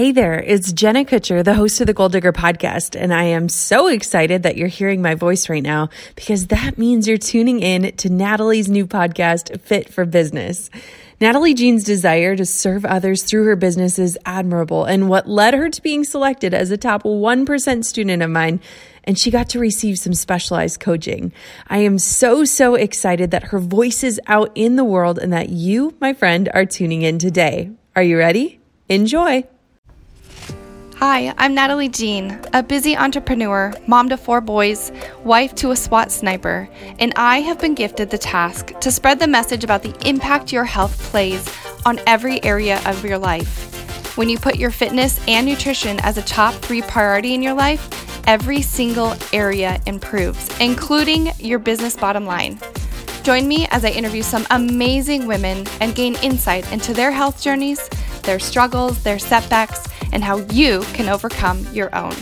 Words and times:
Hey 0.00 0.12
there, 0.12 0.40
it's 0.40 0.72
Jenna 0.72 1.04
Kutcher, 1.04 1.44
the 1.44 1.52
host 1.52 1.78
of 1.82 1.86
the 1.86 1.92
Goal 1.92 2.08
Digger 2.08 2.32
podcast, 2.32 2.98
and 2.98 3.12
I 3.12 3.24
am 3.24 3.50
so 3.50 3.86
excited 3.86 4.44
that 4.44 4.56
you're 4.56 4.66
hearing 4.66 5.02
my 5.02 5.14
voice 5.14 5.50
right 5.50 5.62
now 5.62 5.90
because 6.16 6.46
that 6.46 6.78
means 6.78 7.06
you're 7.06 7.18
tuning 7.18 7.60
in 7.60 7.94
to 7.96 8.08
Natalie's 8.08 8.70
new 8.70 8.86
podcast, 8.86 9.60
Fit 9.60 9.92
for 9.92 10.06
Business. 10.06 10.70
Natalie 11.20 11.52
Jean's 11.52 11.84
desire 11.84 12.34
to 12.34 12.46
serve 12.46 12.86
others 12.86 13.24
through 13.24 13.44
her 13.44 13.56
business 13.56 13.98
is 13.98 14.18
admirable, 14.24 14.86
and 14.86 15.10
what 15.10 15.28
led 15.28 15.52
her 15.52 15.68
to 15.68 15.82
being 15.82 16.02
selected 16.02 16.54
as 16.54 16.70
a 16.70 16.78
top 16.78 17.02
1% 17.02 17.84
student 17.84 18.22
of 18.22 18.30
mine, 18.30 18.58
and 19.04 19.18
she 19.18 19.30
got 19.30 19.50
to 19.50 19.58
receive 19.58 19.98
some 19.98 20.14
specialized 20.14 20.80
coaching. 20.80 21.30
I 21.66 21.80
am 21.80 21.98
so, 21.98 22.46
so 22.46 22.74
excited 22.74 23.32
that 23.32 23.48
her 23.48 23.58
voice 23.58 24.02
is 24.02 24.18
out 24.26 24.50
in 24.54 24.76
the 24.76 24.82
world 24.84 25.18
and 25.18 25.30
that 25.34 25.50
you, 25.50 25.94
my 26.00 26.14
friend, 26.14 26.48
are 26.54 26.64
tuning 26.64 27.02
in 27.02 27.18
today. 27.18 27.72
Are 27.94 28.02
you 28.02 28.16
ready? 28.16 28.60
Enjoy! 28.88 29.44
Hi, 31.00 31.32
I'm 31.38 31.54
Natalie 31.54 31.88
Jean, 31.88 32.38
a 32.52 32.62
busy 32.62 32.94
entrepreneur, 32.94 33.72
mom 33.86 34.10
to 34.10 34.18
four 34.18 34.42
boys, 34.42 34.92
wife 35.24 35.54
to 35.54 35.70
a 35.70 35.76
SWAT 35.76 36.12
sniper, 36.12 36.68
and 36.98 37.14
I 37.16 37.40
have 37.40 37.58
been 37.58 37.74
gifted 37.74 38.10
the 38.10 38.18
task 38.18 38.78
to 38.80 38.90
spread 38.90 39.18
the 39.18 39.26
message 39.26 39.64
about 39.64 39.82
the 39.82 39.96
impact 40.06 40.52
your 40.52 40.66
health 40.66 40.98
plays 41.04 41.48
on 41.86 42.00
every 42.06 42.44
area 42.44 42.82
of 42.84 43.02
your 43.02 43.16
life. 43.16 44.14
When 44.18 44.28
you 44.28 44.38
put 44.38 44.56
your 44.56 44.70
fitness 44.70 45.18
and 45.26 45.46
nutrition 45.46 45.98
as 46.00 46.18
a 46.18 46.22
top 46.22 46.52
three 46.56 46.82
priority 46.82 47.32
in 47.32 47.42
your 47.42 47.54
life, 47.54 48.28
every 48.28 48.60
single 48.60 49.14
area 49.32 49.80
improves, 49.86 50.50
including 50.60 51.30
your 51.38 51.60
business 51.60 51.96
bottom 51.96 52.26
line. 52.26 52.60
Join 53.22 53.48
me 53.48 53.66
as 53.70 53.86
I 53.86 53.88
interview 53.88 54.22
some 54.22 54.46
amazing 54.50 55.26
women 55.26 55.66
and 55.80 55.94
gain 55.94 56.16
insight 56.16 56.70
into 56.70 56.92
their 56.92 57.10
health 57.10 57.40
journeys, 57.40 57.88
their 58.24 58.38
struggles, 58.38 59.02
their 59.02 59.18
setbacks, 59.18 59.86
and 60.12 60.22
how 60.24 60.38
you 60.52 60.82
can 60.92 61.08
overcome 61.08 61.66
your 61.72 61.94
own. 61.94 62.14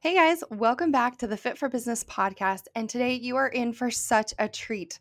Hey 0.00 0.14
guys, 0.14 0.44
welcome 0.50 0.92
back 0.92 1.16
to 1.18 1.26
the 1.26 1.36
Fit 1.36 1.56
for 1.56 1.68
Business 1.68 2.04
podcast. 2.04 2.64
And 2.74 2.90
today 2.90 3.14
you 3.14 3.36
are 3.36 3.48
in 3.48 3.72
for 3.72 3.90
such 3.90 4.34
a 4.38 4.48
treat. 4.48 4.98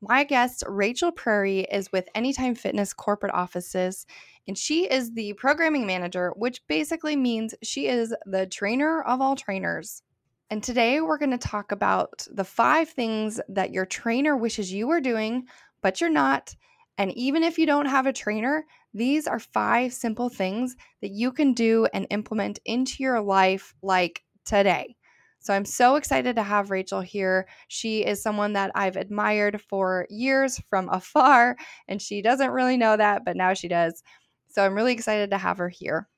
My 0.00 0.24
guest, 0.24 0.64
Rachel 0.66 1.12
Prairie, 1.12 1.66
is 1.70 1.92
with 1.92 2.08
Anytime 2.14 2.54
Fitness 2.54 2.92
corporate 2.92 3.34
offices, 3.34 4.06
and 4.46 4.56
she 4.56 4.90
is 4.90 5.12
the 5.12 5.32
programming 5.34 5.86
manager, 5.86 6.32
which 6.36 6.66
basically 6.66 7.16
means 7.16 7.54
she 7.62 7.88
is 7.88 8.14
the 8.24 8.46
trainer 8.46 9.02
of 9.02 9.20
all 9.20 9.36
trainers. 9.36 10.02
And 10.50 10.62
today 10.62 11.02
we're 11.02 11.18
going 11.18 11.32
to 11.32 11.36
talk 11.36 11.72
about 11.72 12.26
the 12.30 12.44
five 12.44 12.88
things 12.88 13.38
that 13.50 13.72
your 13.72 13.84
trainer 13.84 14.34
wishes 14.34 14.72
you 14.72 14.86
were 14.86 15.00
doing, 15.00 15.46
but 15.82 16.00
you're 16.00 16.08
not, 16.08 16.54
and 16.98 17.12
even 17.16 17.44
if 17.44 17.58
you 17.58 17.64
don't 17.64 17.86
have 17.86 18.06
a 18.06 18.12
trainer, 18.12 18.66
these 18.92 19.28
are 19.28 19.38
five 19.38 19.92
simple 19.92 20.28
things 20.28 20.74
that 21.00 21.12
you 21.12 21.30
can 21.30 21.54
do 21.54 21.86
and 21.94 22.08
implement 22.10 22.58
into 22.64 23.02
your 23.04 23.20
life 23.20 23.72
like 23.82 24.24
today. 24.44 24.96
So 25.38 25.54
I'm 25.54 25.64
so 25.64 25.94
excited 25.94 26.34
to 26.34 26.42
have 26.42 26.72
Rachel 26.72 27.00
here. 27.00 27.46
She 27.68 28.04
is 28.04 28.20
someone 28.20 28.54
that 28.54 28.72
I've 28.74 28.96
admired 28.96 29.62
for 29.62 30.06
years 30.10 30.60
from 30.68 30.88
afar, 30.88 31.56
and 31.86 32.02
she 32.02 32.20
doesn't 32.20 32.50
really 32.50 32.76
know 32.76 32.96
that, 32.96 33.24
but 33.24 33.36
now 33.36 33.54
she 33.54 33.68
does. 33.68 34.02
So 34.48 34.64
I'm 34.64 34.74
really 34.74 34.92
excited 34.92 35.30
to 35.30 35.38
have 35.38 35.58
her 35.58 35.68
here. 35.68 36.08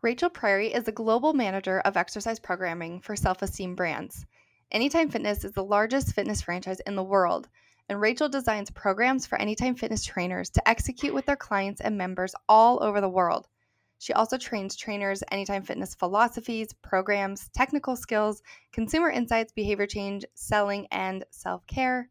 Rachel 0.00 0.30
Prairie 0.30 0.72
is 0.72 0.84
the 0.84 0.92
global 0.92 1.34
manager 1.34 1.80
of 1.80 1.98
exercise 1.98 2.38
programming 2.38 3.00
for 3.00 3.14
Self 3.14 3.42
Esteem 3.42 3.74
Brands. 3.74 4.24
Anytime 4.70 5.10
Fitness 5.10 5.44
is 5.44 5.52
the 5.52 5.64
largest 5.64 6.14
fitness 6.14 6.40
franchise 6.40 6.80
in 6.86 6.96
the 6.96 7.02
world 7.02 7.48
and 7.88 8.00
Rachel 8.00 8.28
designs 8.28 8.70
programs 8.70 9.26
for 9.26 9.36
Anytime 9.36 9.74
Fitness 9.74 10.04
trainers 10.04 10.48
to 10.50 10.68
execute 10.68 11.12
with 11.12 11.26
their 11.26 11.36
clients 11.36 11.80
and 11.80 11.98
members 11.98 12.34
all 12.48 12.82
over 12.82 13.00
the 13.00 13.08
world. 13.08 13.46
She 13.98 14.12
also 14.12 14.38
trains 14.38 14.74
trainers 14.74 15.22
Anytime 15.30 15.62
Fitness 15.62 15.94
philosophies, 15.94 16.72
programs, 16.72 17.48
technical 17.50 17.96
skills, 17.96 18.42
consumer 18.72 19.10
insights, 19.10 19.52
behavior 19.52 19.86
change, 19.86 20.24
selling, 20.34 20.86
and 20.90 21.24
self 21.30 21.66
care. 21.66 22.08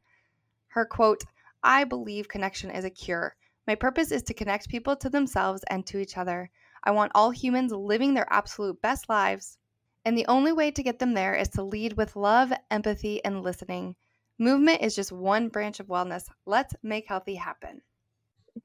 Her 0.67 0.85
quote, 0.85 1.23
I 1.63 1.84
believe 1.84 2.28
connection 2.28 2.69
is 2.69 2.85
a 2.85 2.90
cure. 2.90 3.35
My 3.67 3.75
purpose 3.75 4.11
is 4.11 4.23
to 4.23 4.34
connect 4.34 4.69
people 4.69 4.95
to 4.97 5.09
themselves 5.09 5.63
and 5.69 5.85
to 5.88 6.00
each 6.00 6.17
other. 6.17 6.50
I 6.84 6.91
want 6.91 7.13
all 7.16 7.31
humans 7.31 7.72
living 7.72 8.13
their 8.13 8.31
absolute 8.31 8.81
best 8.81 9.07
lives. 9.07 9.57
And 10.05 10.17
the 10.17 10.28
only 10.28 10.51
way 10.51 10.72
to 10.72 10.84
get 10.84 11.00
them 11.00 11.13
there 11.13 11.34
is 11.34 11.50
to 11.50 11.63
lead 11.63 11.94
with 11.94 12.16
love, 12.16 12.51
empathy, 12.69 13.23
and 13.23 13.41
listening. 13.41 13.95
Movement 14.39 14.81
is 14.81 14.95
just 14.95 15.11
one 15.11 15.47
branch 15.49 15.79
of 15.79 15.88
wellness. 15.88 16.25
Let's 16.45 16.73
make 16.81 17.07
healthy 17.07 17.35
happen. 17.35 17.81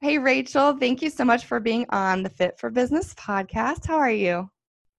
Hey, 0.01 0.17
Rachel, 0.17 0.77
thank 0.77 1.01
you 1.01 1.09
so 1.09 1.25
much 1.25 1.45
for 1.45 1.59
being 1.59 1.85
on 1.89 2.23
the 2.23 2.29
Fit 2.29 2.59
for 2.59 2.69
Business 2.69 3.13
podcast. 3.15 3.85
How 3.85 3.97
are 3.97 4.11
you? 4.11 4.49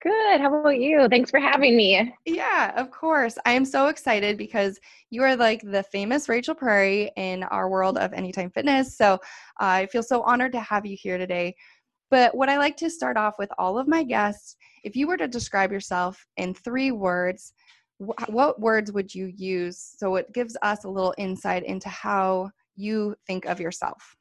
Good. 0.03 0.41
How 0.41 0.61
about 0.61 0.79
you? 0.81 1.09
Thanks 1.09 1.31
for 1.31 1.41
having 1.41 1.77
me. 1.77 2.15
Yeah, 2.25 2.73
of 2.81 2.91
course. 2.91 3.37
I 3.45 3.53
am 3.53 3.65
so 3.65 3.89
excited 3.89 4.39
because 4.39 4.81
you 5.11 5.23
are 5.23 5.37
like 5.37 5.61
the 5.63 5.83
famous 5.83 6.29
Rachel 6.29 6.55
Prairie 6.55 7.11
in 7.17 7.43
our 7.45 7.69
world 7.69 7.99
of 7.99 8.13
Anytime 8.13 8.51
Fitness. 8.51 8.97
So 8.97 9.15
uh, 9.15 9.19
I 9.61 9.87
feel 9.87 10.03
so 10.03 10.23
honored 10.23 10.53
to 10.53 10.61
have 10.61 10.87
you 10.87 10.97
here 10.99 11.19
today. 11.19 11.55
But 12.11 12.35
what 12.35 12.49
I 12.49 12.59
like 12.59 12.77
to 12.79 12.91
start 12.91 13.17
off 13.17 13.35
with 13.39 13.51
all 13.59 13.79
of 13.79 13.89
my 13.89 14.03
guests, 14.03 14.57
if 14.85 14.97
you 14.97 15.07
were 15.07 15.19
to 15.19 15.29
describe 15.29 15.71
yourself 15.71 16.27
in 16.37 16.55
three 16.55 16.93
words, 16.93 17.53
what 18.29 18.61
words 18.61 18.93
would 18.93 19.15
you 19.15 19.27
use? 19.27 19.95
So 19.99 20.17
it 20.17 20.33
gives 20.33 20.57
us 20.63 20.85
a 20.85 20.89
little 20.89 21.15
insight 21.19 21.65
into 21.65 21.89
how 21.89 22.51
you 22.77 23.15
think 23.27 23.45
of 23.45 23.61
yourself. 23.61 24.17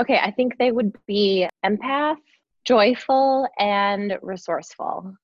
Okay 0.00 0.18
i 0.18 0.30
think 0.30 0.56
they 0.56 0.72
would 0.72 0.96
be 1.06 1.48
empath 1.64 2.16
joyful 2.64 3.48
and 3.58 4.18
resourceful. 4.22 5.14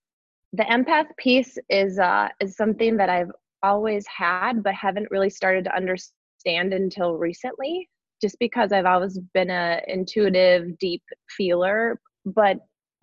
The 0.52 0.64
empath 0.64 1.06
piece 1.18 1.58
is 1.68 1.98
uh, 1.98 2.28
is 2.40 2.56
something 2.56 2.96
that 2.96 3.08
i've 3.08 3.30
always 3.62 4.04
had 4.06 4.62
but 4.62 4.74
haven't 4.74 5.10
really 5.10 5.30
started 5.30 5.64
to 5.64 5.74
understand 5.74 6.72
until 6.72 7.14
recently 7.16 7.88
just 8.20 8.38
because 8.38 8.70
i've 8.70 8.86
always 8.86 9.18
been 9.34 9.50
a 9.50 9.80
intuitive 9.88 10.78
deep 10.78 11.02
feeler 11.36 12.00
but 12.24 12.58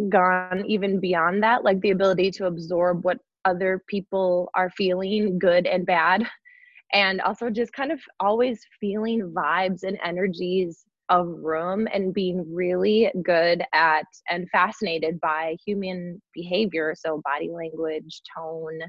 gone 0.10 0.64
even 0.68 1.00
beyond 1.00 1.44
that 1.44 1.64
like 1.64 1.80
the 1.82 1.92
ability 1.92 2.32
to 2.32 2.46
absorb 2.46 3.04
what 3.04 3.18
other 3.46 3.84
people 3.88 4.50
are 4.56 4.70
feeling 4.72 5.40
good 5.40 5.66
and 5.66 5.86
bad. 5.86 6.26
And 6.94 7.22
also 7.22 7.50
just 7.50 7.74
kind 7.74 7.92
of 7.92 8.00
always 8.20 8.62
feeling 8.80 9.34
vibes 9.36 9.84
and 9.84 9.98
energies 10.04 10.86
of 11.10 11.28
room 11.28 11.88
and 11.94 12.14
being 12.14 12.46
really 12.54 13.12
good 13.24 13.64
at 13.74 14.06
and 14.30 14.50
fascinated 14.52 15.20
by 15.20 15.58
human 15.66 16.22
behavior. 16.34 16.94
So 16.98 17.22
body 17.24 17.50
language 17.52 18.22
tone 18.36 18.80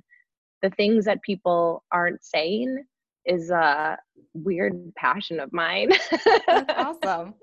the 0.62 0.70
things 0.70 1.04
that 1.04 1.20
people 1.22 1.84
aren't 1.93 2.25
saying 2.25 2.82
is 3.26 3.50
a 3.50 3.98
weird 4.32 4.72
passion 4.97 5.38
of 5.38 5.53
mine. 5.53 5.91
That's 6.47 6.72
awesome. 6.75 7.34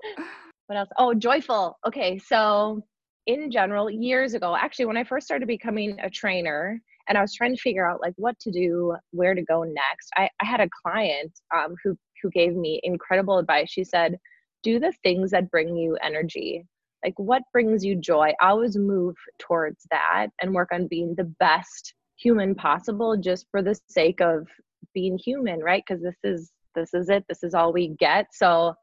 What 0.66 0.78
else? 0.78 0.88
Oh 0.98 1.14
joyful. 1.14 1.78
Okay 1.86 2.18
so 2.18 2.82
in 3.26 3.50
general 3.50 3.88
years 3.88 4.34
ago 4.34 4.56
actually 4.56 4.84
when 4.84 4.96
i 4.96 5.04
first 5.04 5.24
started 5.24 5.46
becoming 5.46 5.96
a 6.00 6.10
trainer 6.10 6.80
and 7.08 7.18
I 7.18 7.20
was 7.20 7.34
trying 7.34 7.54
to 7.54 7.60
figure 7.60 7.88
out 7.88 8.00
like 8.00 8.14
what 8.16 8.38
to 8.40 8.50
do, 8.50 8.94
where 9.10 9.34
to 9.34 9.42
go 9.42 9.62
next. 9.62 10.10
I, 10.16 10.28
I 10.40 10.46
had 10.46 10.60
a 10.60 10.68
client 10.84 11.32
um, 11.54 11.74
who 11.82 11.96
who 12.22 12.30
gave 12.30 12.54
me 12.54 12.80
incredible 12.84 13.38
advice. 13.38 13.70
She 13.70 13.84
said, 13.84 14.18
"Do 14.62 14.78
the 14.78 14.92
things 15.02 15.30
that 15.32 15.50
bring 15.50 15.76
you 15.76 15.96
energy. 16.02 16.66
Like 17.04 17.14
what 17.16 17.42
brings 17.52 17.84
you 17.84 17.96
joy. 17.96 18.32
Always 18.40 18.76
move 18.76 19.16
towards 19.38 19.86
that 19.90 20.28
and 20.40 20.54
work 20.54 20.68
on 20.72 20.86
being 20.86 21.14
the 21.16 21.32
best 21.40 21.94
human 22.16 22.54
possible, 22.54 23.16
just 23.16 23.46
for 23.50 23.62
the 23.62 23.78
sake 23.88 24.20
of 24.20 24.46
being 24.94 25.18
human, 25.18 25.60
right? 25.60 25.82
Because 25.86 26.02
this 26.02 26.18
is 26.22 26.52
this 26.74 26.94
is 26.94 27.08
it. 27.08 27.24
This 27.28 27.42
is 27.42 27.54
all 27.54 27.72
we 27.72 27.88
get. 27.98 28.26
So 28.32 28.74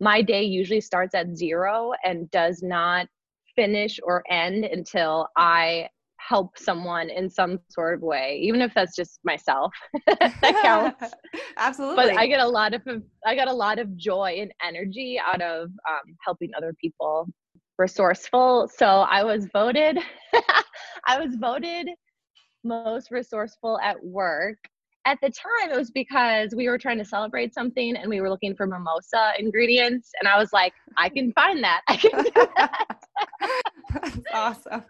my 0.00 0.22
day 0.22 0.42
usually 0.42 0.80
starts 0.80 1.14
at 1.14 1.36
zero 1.36 1.92
and 2.04 2.30
does 2.30 2.62
not 2.62 3.06
finish 3.54 3.98
or 4.02 4.22
end 4.30 4.64
until 4.64 5.28
I 5.36 5.88
help 6.18 6.58
someone 6.58 7.10
in 7.10 7.28
some 7.28 7.58
sort 7.68 7.94
of 7.94 8.02
way 8.02 8.40
even 8.42 8.60
if 8.60 8.72
that's 8.74 8.96
just 8.96 9.20
myself 9.24 9.72
that 10.06 10.60
counts. 10.62 11.14
Absolutely. 11.56 11.96
But 11.96 12.16
i 12.16 12.26
get 12.26 12.40
a 12.40 12.48
lot 12.48 12.74
of 12.74 12.82
i 13.24 13.34
got 13.34 13.48
a 13.48 13.52
lot 13.52 13.78
of 13.78 13.96
joy 13.96 14.38
and 14.40 14.52
energy 14.64 15.20
out 15.24 15.42
of 15.42 15.68
um, 15.88 16.16
helping 16.24 16.50
other 16.56 16.74
people 16.80 17.28
resourceful. 17.78 18.70
So 18.74 18.86
i 18.86 19.22
was 19.22 19.48
voted 19.52 19.98
i 21.06 21.18
was 21.20 21.36
voted 21.36 21.88
most 22.64 23.10
resourceful 23.12 23.78
at 23.80 24.02
work. 24.02 24.58
At 25.04 25.18
the 25.22 25.30
time 25.30 25.70
it 25.70 25.76
was 25.76 25.92
because 25.92 26.52
we 26.56 26.68
were 26.68 26.78
trying 26.78 26.98
to 26.98 27.04
celebrate 27.04 27.54
something 27.54 27.94
and 27.96 28.08
we 28.08 28.20
were 28.20 28.28
looking 28.28 28.56
for 28.56 28.66
mimosa 28.66 29.32
ingredients 29.38 30.10
and 30.18 30.26
i 30.26 30.36
was 30.36 30.52
like 30.52 30.72
i 30.96 31.08
can 31.08 31.32
find 31.34 31.62
that. 31.62 31.82
I 31.86 31.96
can 31.96 32.24
do 32.24 32.30
that. 32.56 32.98
That's 33.92 34.18
awesome 34.32 34.82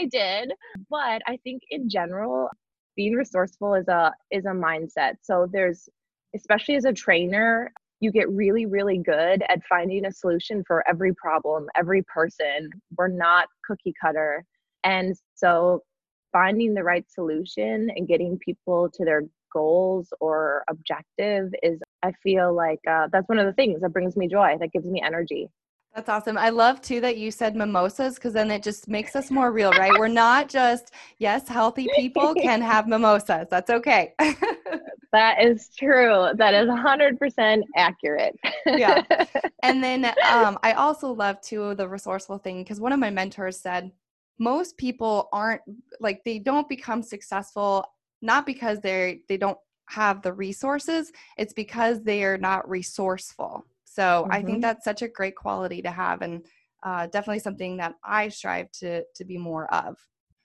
I 0.00 0.06
did. 0.06 0.52
But 0.88 1.22
I 1.26 1.38
think 1.44 1.62
in 1.70 1.88
general, 1.88 2.48
being 2.96 3.14
resourceful 3.14 3.74
is 3.74 3.88
a 3.88 4.12
is 4.30 4.44
a 4.46 4.50
mindset. 4.50 5.14
So 5.22 5.48
there's 5.52 5.88
especially 6.34 6.76
as 6.76 6.84
a 6.84 6.92
trainer, 6.92 7.72
you 8.00 8.12
get 8.12 8.30
really, 8.30 8.66
really 8.66 8.98
good 8.98 9.42
at 9.48 9.60
finding 9.68 10.06
a 10.06 10.12
solution 10.12 10.62
for 10.66 10.88
every 10.88 11.12
problem, 11.14 11.66
every 11.76 12.02
person. 12.04 12.70
We're 12.96 13.08
not 13.08 13.48
cookie 13.66 13.94
cutter. 14.00 14.44
And 14.84 15.16
so 15.34 15.82
finding 16.32 16.74
the 16.74 16.84
right 16.84 17.04
solution 17.10 17.90
and 17.94 18.06
getting 18.06 18.38
people 18.38 18.88
to 18.94 19.04
their 19.04 19.22
goals 19.52 20.12
or 20.20 20.62
objective 20.70 21.52
is 21.62 21.80
i 22.04 22.12
feel 22.22 22.54
like 22.54 22.78
uh, 22.88 23.08
that's 23.12 23.28
one 23.28 23.38
of 23.38 23.46
the 23.46 23.52
things 23.52 23.80
that 23.80 23.92
brings 23.92 24.16
me 24.16 24.28
joy 24.28 24.56
that 24.60 24.70
gives 24.70 24.86
me 24.86 25.02
energy 25.04 25.48
that's 25.94 26.08
awesome. 26.08 26.38
I 26.38 26.50
love 26.50 26.80
too 26.80 27.00
that 27.00 27.16
you 27.16 27.30
said 27.30 27.56
mimosas 27.56 28.14
because 28.14 28.32
then 28.32 28.50
it 28.50 28.62
just 28.62 28.88
makes 28.88 29.16
us 29.16 29.30
more 29.30 29.50
real, 29.50 29.72
right? 29.72 29.98
We're 29.98 30.08
not 30.08 30.48
just, 30.48 30.92
yes, 31.18 31.48
healthy 31.48 31.88
people 31.96 32.34
can 32.34 32.62
have 32.62 32.86
mimosas. 32.86 33.48
That's 33.50 33.70
okay. 33.70 34.14
that 35.12 35.44
is 35.44 35.68
true. 35.76 36.28
That 36.36 36.54
is 36.54 36.68
100% 36.68 37.62
accurate. 37.76 38.38
yeah. 38.66 39.02
And 39.62 39.84
then 39.84 40.06
um, 40.26 40.58
I 40.62 40.72
also 40.72 41.12
love 41.12 41.38
too 41.42 41.74
the 41.74 41.86
resourceful 41.86 42.38
thing 42.38 42.62
because 42.62 42.80
one 42.80 42.92
of 42.92 42.98
my 42.98 43.10
mentors 43.10 43.60
said, 43.60 43.92
most 44.40 44.78
people 44.78 45.28
aren't 45.32 45.60
like 46.00 46.24
they 46.24 46.38
don't 46.38 46.68
become 46.68 47.02
successful 47.02 47.84
not 48.22 48.46
because 48.46 48.80
they 48.80 49.20
they 49.28 49.36
don't 49.36 49.58
have 49.88 50.22
the 50.22 50.32
resources 50.32 51.12
it's 51.36 51.52
because 51.52 52.02
they 52.02 52.24
are 52.24 52.38
not 52.38 52.68
resourceful 52.68 53.64
so 53.90 54.02
mm-hmm. 54.02 54.32
i 54.32 54.36
think 54.36 54.48
mm-hmm. 54.48 54.60
that's 54.60 54.84
such 54.84 55.02
a 55.02 55.08
great 55.08 55.36
quality 55.36 55.82
to 55.82 55.90
have 55.90 56.22
and 56.22 56.44
uh, 56.82 57.06
definitely 57.08 57.38
something 57.38 57.76
that 57.76 57.94
i 58.04 58.28
strive 58.28 58.70
to 58.72 59.02
to 59.14 59.24
be 59.24 59.36
more 59.36 59.72
of 59.74 59.96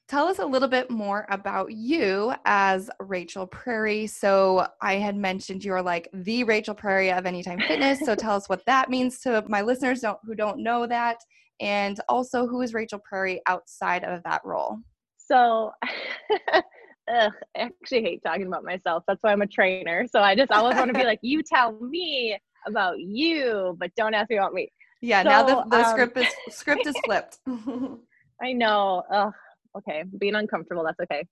tell 0.07 0.27
us 0.27 0.39
a 0.39 0.45
little 0.45 0.67
bit 0.67 0.91
more 0.91 1.25
about 1.29 1.71
you 1.71 2.33
as 2.45 2.89
rachel 2.99 3.47
prairie 3.47 4.05
so 4.05 4.67
i 4.81 4.95
had 4.95 5.15
mentioned 5.15 5.63
you're 5.63 5.81
like 5.81 6.09
the 6.13 6.43
rachel 6.43 6.75
prairie 6.75 7.11
of 7.11 7.25
anytime 7.25 7.59
fitness 7.59 7.99
so 8.05 8.15
tell 8.15 8.35
us 8.35 8.49
what 8.49 8.65
that 8.65 8.89
means 8.89 9.19
to 9.19 9.43
my 9.47 9.61
listeners 9.61 10.01
don't, 10.01 10.19
who 10.25 10.35
don't 10.35 10.59
know 10.59 10.85
that 10.85 11.17
and 11.61 11.99
also, 12.09 12.47
who 12.47 12.61
is 12.61 12.73
Rachel 12.73 12.99
Prairie 12.99 13.41
outside 13.47 14.03
of 14.03 14.21
that 14.23 14.41
role? 14.43 14.77
So, 15.17 15.71
ugh, 16.53 16.61
I 17.07 17.31
actually 17.55 18.01
hate 18.01 18.21
talking 18.23 18.47
about 18.47 18.63
myself. 18.63 19.03
That's 19.07 19.21
why 19.21 19.31
I'm 19.31 19.41
a 19.41 19.47
trainer. 19.47 20.05
So 20.11 20.19
I 20.19 20.35
just 20.35 20.51
always 20.51 20.75
want 20.75 20.93
to 20.93 20.99
be 20.99 21.05
like, 21.05 21.19
you 21.21 21.41
tell 21.41 21.73
me 21.79 22.37
about 22.65 22.99
you, 22.99 23.75
but 23.79 23.91
don't 23.95 24.13
ask 24.13 24.29
me 24.29 24.37
about 24.37 24.53
me. 24.53 24.69
Yeah, 25.01 25.23
so, 25.23 25.29
now 25.29 25.43
the, 25.43 25.69
the 25.69 25.85
um, 25.85 25.91
script 25.91 26.17
is 26.17 26.27
script 26.49 26.87
is 26.87 26.97
flipped. 27.05 27.39
I 28.41 28.53
know. 28.53 29.03
Ugh, 29.11 29.33
okay, 29.77 30.03
being 30.17 30.35
uncomfortable. 30.35 30.83
That's 30.83 30.99
okay. 31.01 31.25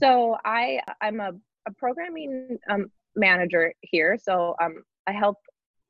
So 0.00 0.36
I 0.44 0.80
I'm 1.00 1.20
a, 1.20 1.32
a 1.66 1.72
programming 1.78 2.58
um, 2.70 2.86
manager 3.14 3.72
here. 3.80 4.18
So 4.22 4.54
um 4.62 4.82
I 5.06 5.12
help. 5.12 5.38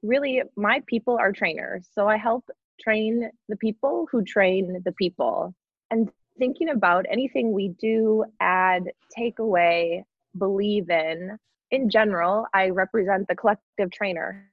Really, 0.02 0.43
my 0.56 0.82
people 0.87 1.16
are 1.19 1.32
trainers. 1.32 1.88
So 1.93 2.06
I 2.06 2.16
help 2.16 2.44
train 2.81 3.31
the 3.48 3.56
people 3.56 4.06
who 4.10 4.22
train 4.22 4.82
the 4.84 4.93
people. 4.93 5.54
And 5.90 6.10
thinking 6.38 6.69
about 6.69 7.06
anything 7.10 7.52
we 7.52 7.69
do, 7.81 8.25
add, 8.40 8.84
take 9.16 9.38
away, 9.38 10.04
believe 10.38 10.90
in, 10.90 11.38
in 11.70 11.90
general, 11.90 12.46
I 12.54 12.70
represent 12.70 13.26
the 13.28 13.34
collective 13.34 13.90
trainer. 13.90 14.50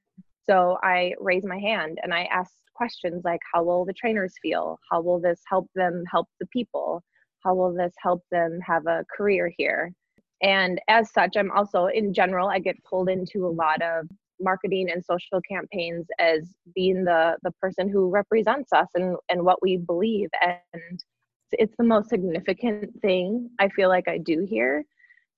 So 0.49 0.77
I 0.83 1.13
raise 1.19 1.45
my 1.45 1.57
hand 1.57 1.99
and 2.03 2.13
I 2.13 2.23
ask 2.25 2.51
questions 2.75 3.23
like 3.23 3.39
how 3.53 3.63
will 3.63 3.85
the 3.85 3.93
trainers 3.93 4.33
feel? 4.41 4.79
How 4.91 5.01
will 5.01 5.19
this 5.19 5.41
help 5.47 5.69
them 5.75 6.03
help 6.11 6.27
the 6.39 6.47
people? 6.47 7.03
How 7.43 7.53
will 7.53 7.73
this 7.73 7.93
help 8.01 8.23
them 8.31 8.59
have 8.65 8.85
a 8.87 9.05
career 9.15 9.51
here? 9.57 9.93
And 10.41 10.81
as 10.89 11.11
such, 11.13 11.37
I'm 11.37 11.51
also, 11.51 11.85
in 11.85 12.13
general, 12.13 12.49
I 12.49 12.59
get 12.59 12.83
pulled 12.83 13.09
into 13.09 13.47
a 13.47 13.49
lot 13.49 13.81
of 13.81 14.07
marketing 14.41 14.89
and 14.91 15.03
social 15.03 15.39
campaigns 15.49 16.07
as 16.19 16.53
being 16.75 17.03
the 17.03 17.37
the 17.43 17.51
person 17.61 17.87
who 17.89 18.09
represents 18.09 18.73
us 18.73 18.87
and 18.95 19.15
and 19.29 19.43
what 19.43 19.61
we 19.61 19.77
believe 19.77 20.29
and 20.41 21.03
it's 21.51 21.75
the 21.77 21.83
most 21.83 22.09
significant 22.09 22.89
thing 23.01 23.49
i 23.59 23.69
feel 23.69 23.89
like 23.89 24.07
i 24.07 24.17
do 24.17 24.45
here 24.49 24.83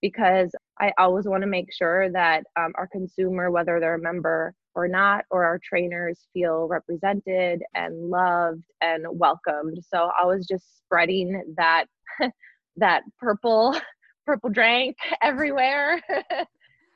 because 0.01 0.49
i 0.79 0.91
always 0.97 1.25
want 1.25 1.41
to 1.41 1.47
make 1.47 1.71
sure 1.73 2.09
that 2.09 2.43
um, 2.57 2.71
our 2.75 2.87
consumer 2.87 3.51
whether 3.51 3.79
they're 3.79 3.95
a 3.95 4.01
member 4.01 4.53
or 4.75 4.87
not 4.87 5.25
or 5.31 5.43
our 5.43 5.59
trainers 5.63 6.27
feel 6.33 6.67
represented 6.67 7.63
and 7.73 8.09
loved 8.09 8.63
and 8.81 9.05
welcomed 9.09 9.77
so 9.87 10.11
i 10.19 10.25
was 10.25 10.45
just 10.45 10.77
spreading 10.77 11.41
that 11.57 11.85
that 12.77 13.03
purple 13.19 13.75
purple 14.25 14.49
drink 14.49 14.95
everywhere 15.21 16.01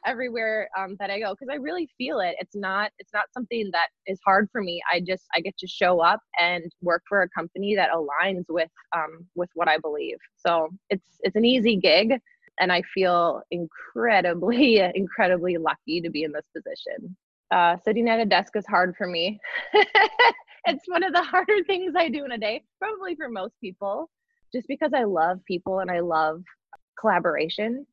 everywhere 0.05 0.69
um, 0.77 0.95
that 0.99 1.09
I 1.09 1.19
go 1.19 1.33
because 1.33 1.49
I 1.51 1.55
really 1.55 1.89
feel 1.97 2.19
it. 2.19 2.35
It's 2.39 2.55
not 2.55 2.91
it's 2.99 3.11
not 3.13 3.25
something 3.33 3.69
that 3.73 3.87
is 4.07 4.19
hard 4.25 4.49
for 4.51 4.61
me. 4.61 4.81
I 4.91 5.01
just 5.01 5.23
I 5.33 5.41
get 5.41 5.57
to 5.59 5.67
show 5.67 5.99
up 6.01 6.21
and 6.39 6.63
work 6.81 7.03
for 7.07 7.21
a 7.21 7.29
company 7.29 7.75
that 7.75 7.89
aligns 7.91 8.45
with 8.49 8.69
um, 8.95 9.25
with 9.35 9.49
what 9.55 9.67
I 9.67 9.77
believe. 9.77 10.17
So 10.35 10.69
it's 10.89 11.19
it's 11.21 11.35
an 11.35 11.45
easy 11.45 11.75
gig, 11.75 12.13
and 12.59 12.71
I 12.71 12.81
feel 12.93 13.41
incredibly 13.51 14.79
incredibly 14.95 15.57
lucky 15.57 16.01
to 16.01 16.09
be 16.09 16.23
in 16.23 16.31
this 16.31 16.45
position. 16.55 17.15
Uh, 17.51 17.77
sitting 17.83 18.07
at 18.09 18.19
a 18.19 18.25
desk 18.25 18.55
is 18.55 18.65
hard 18.67 18.95
for 18.95 19.07
me. 19.07 19.39
it's 20.65 20.87
one 20.87 21.03
of 21.03 21.13
the 21.13 21.23
harder 21.23 21.63
things 21.65 21.93
I 21.97 22.09
do 22.09 22.25
in 22.25 22.31
a 22.31 22.37
day, 22.37 22.63
probably 22.79 23.15
for 23.15 23.29
most 23.29 23.53
people, 23.61 24.09
just 24.53 24.67
because 24.67 24.91
I 24.93 25.03
love 25.03 25.39
people 25.45 25.79
and 25.79 25.89
I 25.89 25.99
love 25.99 26.43
collaboration. 26.99 27.85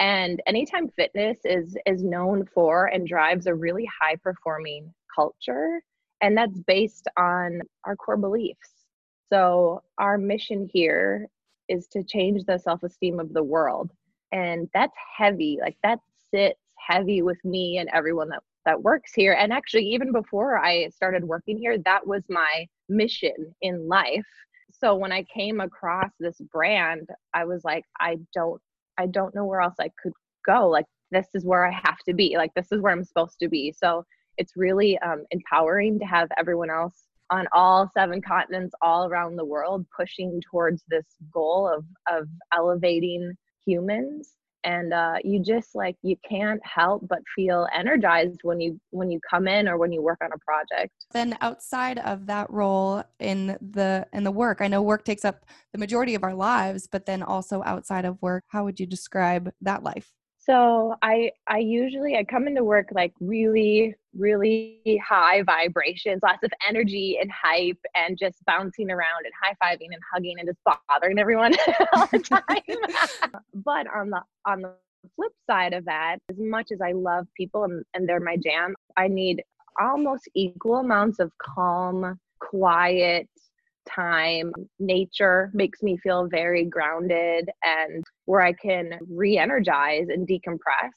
And 0.00 0.40
anytime 0.46 0.88
fitness 0.90 1.38
is 1.44 1.76
is 1.86 2.04
known 2.04 2.46
for 2.54 2.86
and 2.86 3.06
drives 3.06 3.46
a 3.46 3.54
really 3.54 3.88
high 4.00 4.16
performing 4.16 4.92
culture 5.14 5.80
and 6.20 6.36
that's 6.36 6.58
based 6.66 7.08
on 7.16 7.60
our 7.84 7.96
core 7.96 8.16
beliefs. 8.16 8.70
So 9.28 9.82
our 9.98 10.18
mission 10.18 10.68
here 10.72 11.28
is 11.68 11.86
to 11.88 12.02
change 12.02 12.44
the 12.44 12.58
self-esteem 12.58 13.20
of 13.20 13.32
the 13.32 13.42
world. 13.42 13.90
And 14.32 14.68
that's 14.74 14.96
heavy 15.16 15.58
like 15.60 15.76
that 15.82 16.00
sits 16.30 16.60
heavy 16.78 17.22
with 17.22 17.42
me 17.44 17.78
and 17.78 17.88
everyone 17.92 18.28
that 18.30 18.42
that 18.68 18.82
works 18.82 19.12
here 19.14 19.32
and 19.32 19.52
actually 19.52 19.84
even 19.84 20.12
before 20.12 20.58
i 20.58 20.88
started 20.90 21.24
working 21.24 21.58
here 21.58 21.78
that 21.78 22.06
was 22.06 22.22
my 22.28 22.66
mission 22.88 23.54
in 23.62 23.88
life 23.88 24.26
so 24.70 24.94
when 24.94 25.10
i 25.10 25.22
came 25.24 25.60
across 25.60 26.10
this 26.20 26.38
brand 26.52 27.08
i 27.34 27.44
was 27.44 27.64
like 27.64 27.84
i 28.00 28.16
don't 28.34 28.60
I 28.98 29.06
don't 29.06 29.34
know 29.34 29.44
where 29.44 29.60
else 29.60 29.76
I 29.80 29.90
could 30.02 30.12
go. 30.44 30.68
Like 30.68 30.84
this 31.10 31.28
is 31.34 31.44
where 31.44 31.66
I 31.66 31.72
have 31.72 31.98
to 32.06 32.12
be. 32.12 32.36
Like 32.36 32.52
this 32.54 32.70
is 32.72 32.80
where 32.80 32.92
I'm 32.92 33.04
supposed 33.04 33.38
to 33.40 33.48
be. 33.48 33.72
So 33.72 34.04
it's 34.36 34.56
really 34.56 34.98
um, 34.98 35.24
empowering 35.30 35.98
to 36.00 36.04
have 36.04 36.28
everyone 36.36 36.70
else 36.70 37.04
on 37.30 37.46
all 37.52 37.88
seven 37.94 38.20
continents, 38.20 38.74
all 38.82 39.06
around 39.06 39.36
the 39.36 39.44
world, 39.44 39.86
pushing 39.96 40.40
towards 40.50 40.82
this 40.88 41.06
goal 41.32 41.68
of 41.68 41.84
of 42.10 42.28
elevating 42.52 43.32
humans 43.64 44.34
and 44.68 44.92
uh, 44.92 45.14
you 45.24 45.42
just 45.42 45.74
like 45.74 45.96
you 46.02 46.16
can't 46.28 46.60
help 46.64 47.06
but 47.08 47.20
feel 47.34 47.66
energized 47.74 48.40
when 48.42 48.60
you 48.60 48.78
when 48.90 49.10
you 49.10 49.18
come 49.28 49.48
in 49.48 49.68
or 49.68 49.78
when 49.78 49.92
you 49.92 50.02
work 50.02 50.18
on 50.22 50.30
a 50.32 50.38
project. 50.38 50.92
Then 51.12 51.38
outside 51.40 51.98
of 52.00 52.26
that 52.26 52.50
role 52.50 53.02
in 53.18 53.56
the 53.60 54.06
in 54.12 54.24
the 54.24 54.30
work 54.30 54.58
i 54.60 54.68
know 54.68 54.82
work 54.82 55.04
takes 55.04 55.24
up 55.24 55.44
the 55.72 55.78
majority 55.78 56.14
of 56.14 56.22
our 56.22 56.34
lives 56.34 56.88
but 56.90 57.06
then 57.06 57.22
also 57.22 57.62
outside 57.64 58.04
of 58.04 58.20
work 58.22 58.44
how 58.48 58.64
would 58.64 58.78
you 58.78 58.86
describe 58.86 59.50
that 59.60 59.82
life 59.82 60.10
so 60.48 60.94
i 61.02 61.30
i 61.48 61.58
usually 61.58 62.16
i 62.16 62.24
come 62.24 62.46
into 62.46 62.64
work 62.64 62.88
like 62.92 63.12
really 63.20 63.94
really 64.16 65.00
high 65.06 65.42
vibrations 65.42 66.20
lots 66.22 66.42
of 66.42 66.50
energy 66.66 67.18
and 67.20 67.30
hype 67.30 67.78
and 67.94 68.18
just 68.18 68.42
bouncing 68.46 68.90
around 68.90 69.24
and 69.24 69.32
high-fiving 69.42 69.88
and 69.92 70.02
hugging 70.12 70.36
and 70.38 70.48
just 70.48 70.58
bothering 70.88 71.18
everyone 71.18 71.54
all 71.92 72.06
the 72.06 72.18
time. 72.18 72.42
But 73.54 73.86
on 73.94 74.10
the 74.10 74.22
on 74.46 74.62
the 74.62 74.74
flip 75.14 75.32
side 75.48 75.74
of 75.74 75.84
that 75.84 76.18
as 76.30 76.36
much 76.38 76.68
as 76.72 76.80
i 76.80 76.92
love 76.92 77.26
people 77.36 77.64
and, 77.64 77.84
and 77.94 78.08
they're 78.08 78.20
my 78.20 78.36
jam 78.36 78.74
i 78.96 79.06
need 79.06 79.42
almost 79.80 80.28
equal 80.34 80.76
amounts 80.76 81.20
of 81.20 81.30
calm 81.38 82.18
quiet 82.40 83.28
time. 83.88 84.52
Nature 84.78 85.50
makes 85.54 85.82
me 85.82 85.96
feel 85.98 86.28
very 86.28 86.64
grounded 86.64 87.48
and 87.64 88.04
where 88.26 88.40
I 88.40 88.52
can 88.52 88.98
re-energize 89.08 90.08
and 90.08 90.26
decompress. 90.28 90.92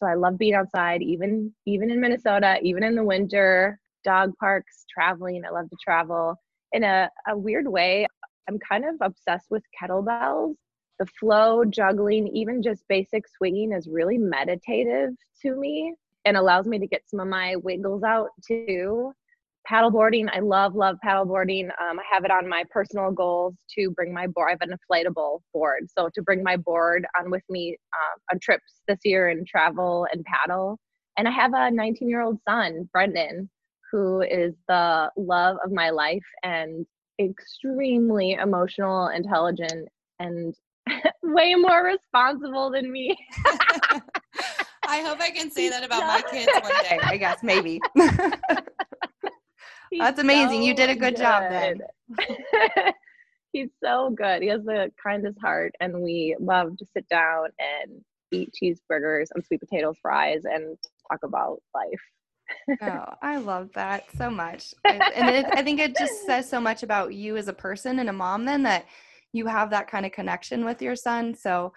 So 0.00 0.06
I 0.06 0.14
love 0.14 0.38
being 0.38 0.54
outside, 0.54 1.02
even 1.02 1.52
even 1.66 1.90
in 1.90 2.00
Minnesota, 2.00 2.58
even 2.62 2.84
in 2.84 2.94
the 2.94 3.04
winter, 3.04 3.78
dog 4.04 4.32
parks, 4.38 4.84
traveling. 4.92 5.42
I 5.44 5.50
love 5.50 5.68
to 5.70 5.76
travel. 5.82 6.36
In 6.72 6.84
a, 6.84 7.10
a 7.28 7.36
weird 7.36 7.66
way, 7.66 8.06
I'm 8.48 8.58
kind 8.58 8.84
of 8.84 8.94
obsessed 9.00 9.50
with 9.50 9.62
kettlebells. 9.80 10.54
The 10.98 11.06
flow, 11.18 11.64
juggling, 11.64 12.28
even 12.28 12.62
just 12.62 12.84
basic 12.88 13.24
swinging 13.28 13.72
is 13.72 13.88
really 13.88 14.18
meditative 14.18 15.10
to 15.42 15.56
me 15.56 15.94
and 16.24 16.36
allows 16.36 16.66
me 16.66 16.78
to 16.78 16.86
get 16.86 17.02
some 17.08 17.20
of 17.20 17.28
my 17.28 17.56
wiggles 17.56 18.02
out 18.02 18.28
too 18.46 19.12
paddleboarding 19.70 20.28
i 20.34 20.40
love 20.40 20.74
love 20.74 20.96
paddleboarding 21.04 21.64
um, 21.80 21.98
i 21.98 22.02
have 22.10 22.24
it 22.24 22.30
on 22.30 22.48
my 22.48 22.64
personal 22.70 23.10
goals 23.10 23.54
to 23.68 23.90
bring 23.90 24.12
my 24.12 24.26
board 24.26 24.48
i 24.48 24.50
have 24.52 24.60
an 24.62 24.74
inflatable 24.74 25.40
board 25.52 25.86
so 25.96 26.08
to 26.14 26.22
bring 26.22 26.42
my 26.42 26.56
board 26.56 27.06
on 27.18 27.30
with 27.30 27.42
me 27.50 27.76
uh, 27.92 28.32
on 28.32 28.38
trips 28.40 28.80
this 28.88 28.98
year 29.04 29.28
and 29.28 29.46
travel 29.46 30.06
and 30.12 30.24
paddle 30.24 30.78
And 31.18 31.26
I 31.26 31.32
have 31.32 31.52
a 31.52 31.70
19 31.70 32.08
year 32.08 32.22
old 32.22 32.38
son, 32.48 32.88
Brendan, 32.92 33.50
who 33.90 34.20
is 34.22 34.54
the 34.68 35.10
love 35.16 35.56
of 35.64 35.72
my 35.72 35.90
life 35.90 36.22
and 36.44 36.86
extremely 37.20 38.34
emotional, 38.34 39.08
intelligent, 39.08 39.88
and 40.20 40.54
way 41.24 41.56
more 41.56 41.84
responsible 41.84 42.70
than 42.70 42.90
me. 42.92 43.16
I 44.86 45.00
hope 45.02 45.20
I 45.20 45.30
can 45.30 45.50
say 45.50 45.68
that 45.68 45.82
about 45.82 46.06
my 46.06 46.22
kids 46.30 46.52
one 46.62 46.72
day. 46.82 46.98
I 47.02 47.16
guess 47.16 47.42
maybe. 47.42 47.80
That's 49.98 50.20
amazing. 50.20 50.60
So 50.60 50.66
you 50.66 50.74
did 50.74 50.90
a 50.90 50.94
good, 50.94 51.14
good. 51.14 51.22
job 51.22 51.44
then. 51.50 51.80
He's 53.52 53.68
so 53.82 54.10
good. 54.10 54.42
He 54.42 54.48
has 54.48 54.62
the 54.64 54.92
kindest 55.02 55.38
heart, 55.40 55.72
and 55.80 56.02
we 56.02 56.36
love 56.38 56.76
to 56.78 56.86
sit 56.94 57.08
down 57.08 57.48
and 57.58 58.00
eat 58.30 58.54
cheeseburgers 58.60 59.28
and 59.34 59.44
sweet 59.44 59.60
potatoes 59.60 59.96
fries 60.02 60.42
and 60.44 60.76
talk 61.10 61.20
about 61.24 61.60
life. 61.74 62.78
oh, 62.82 63.04
I 63.22 63.38
love 63.38 63.70
that 63.74 64.04
so 64.16 64.30
much. 64.30 64.74
And 64.84 65.28
it, 65.30 65.46
I 65.52 65.62
think 65.62 65.80
it 65.80 65.96
just 65.96 66.26
says 66.26 66.48
so 66.48 66.60
much 66.60 66.82
about 66.82 67.14
you 67.14 67.36
as 67.36 67.48
a 67.48 67.52
person 67.52 67.98
and 67.98 68.08
a 68.08 68.12
mom 68.12 68.44
then 68.44 68.62
that 68.64 68.86
you 69.32 69.46
have 69.46 69.70
that 69.70 69.88
kind 69.90 70.06
of 70.06 70.12
connection 70.12 70.64
with 70.64 70.80
your 70.80 70.96
son. 70.96 71.34
So 71.34 71.72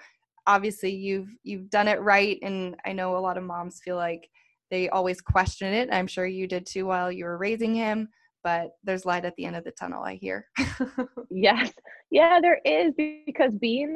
obviously 0.47 0.91
you've 0.91 1.29
you've 1.43 1.69
done 1.69 1.87
it 1.87 2.01
right 2.01 2.39
and 2.41 2.75
I 2.85 2.93
know 2.93 3.17
a 3.17 3.19
lot 3.19 3.37
of 3.37 3.43
moms 3.43 3.79
feel 3.79 3.95
like 3.95 4.29
they 4.71 4.89
always 4.89 5.21
question 5.21 5.73
it. 5.73 5.89
I'm 5.91 6.07
sure 6.07 6.25
you 6.25 6.47
did 6.47 6.65
too 6.65 6.87
while 6.87 7.11
you 7.11 7.25
were 7.25 7.37
raising 7.37 7.75
him, 7.75 8.07
but 8.43 8.71
there's 8.83 9.05
light 9.05 9.25
at 9.25 9.35
the 9.35 9.45
end 9.45 9.57
of 9.57 9.65
the 9.65 9.71
tunnel, 9.71 10.03
I 10.03 10.15
hear. 10.15 10.47
yes. 11.29 11.71
Yeah, 12.09 12.39
there 12.41 12.59
is 12.65 12.93
because 13.25 13.53
being 13.55 13.95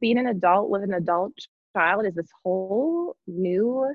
being 0.00 0.18
an 0.18 0.26
adult 0.26 0.68
with 0.70 0.82
an 0.82 0.94
adult 0.94 1.32
child 1.76 2.06
is 2.06 2.14
this 2.14 2.30
whole 2.42 3.14
new 3.28 3.94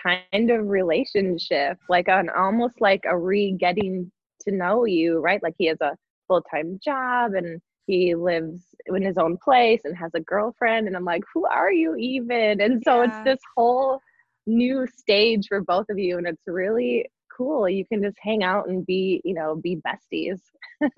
kind 0.00 0.50
of 0.50 0.68
relationship, 0.68 1.78
like 1.88 2.08
an 2.08 2.28
almost 2.30 2.80
like 2.80 3.00
a 3.06 3.18
re 3.18 3.56
getting 3.58 4.12
to 4.42 4.52
know 4.52 4.84
you, 4.84 5.18
right? 5.18 5.42
Like 5.42 5.54
he 5.58 5.66
has 5.66 5.80
a 5.80 5.96
full 6.28 6.42
time 6.42 6.78
job 6.84 7.32
and 7.34 7.60
he 7.86 8.14
lives 8.14 8.62
in 8.86 9.02
his 9.02 9.16
own 9.18 9.36
place 9.42 9.80
and 9.84 9.96
has 9.96 10.12
a 10.14 10.20
girlfriend. 10.20 10.86
And 10.86 10.96
I'm 10.96 11.04
like, 11.04 11.22
who 11.34 11.46
are 11.46 11.72
you 11.72 11.96
even? 11.96 12.60
And 12.60 12.82
so 12.84 13.02
yeah. 13.02 13.08
it's 13.08 13.24
this 13.24 13.40
whole 13.56 14.00
new 14.46 14.86
stage 14.96 15.46
for 15.48 15.60
both 15.60 15.88
of 15.88 15.98
you. 15.98 16.18
And 16.18 16.26
it's 16.26 16.42
really 16.46 17.06
cool. 17.36 17.68
You 17.68 17.84
can 17.86 18.02
just 18.02 18.16
hang 18.20 18.42
out 18.42 18.68
and 18.68 18.84
be, 18.84 19.20
you 19.24 19.34
know, 19.34 19.56
be 19.56 19.76
besties. 19.76 20.40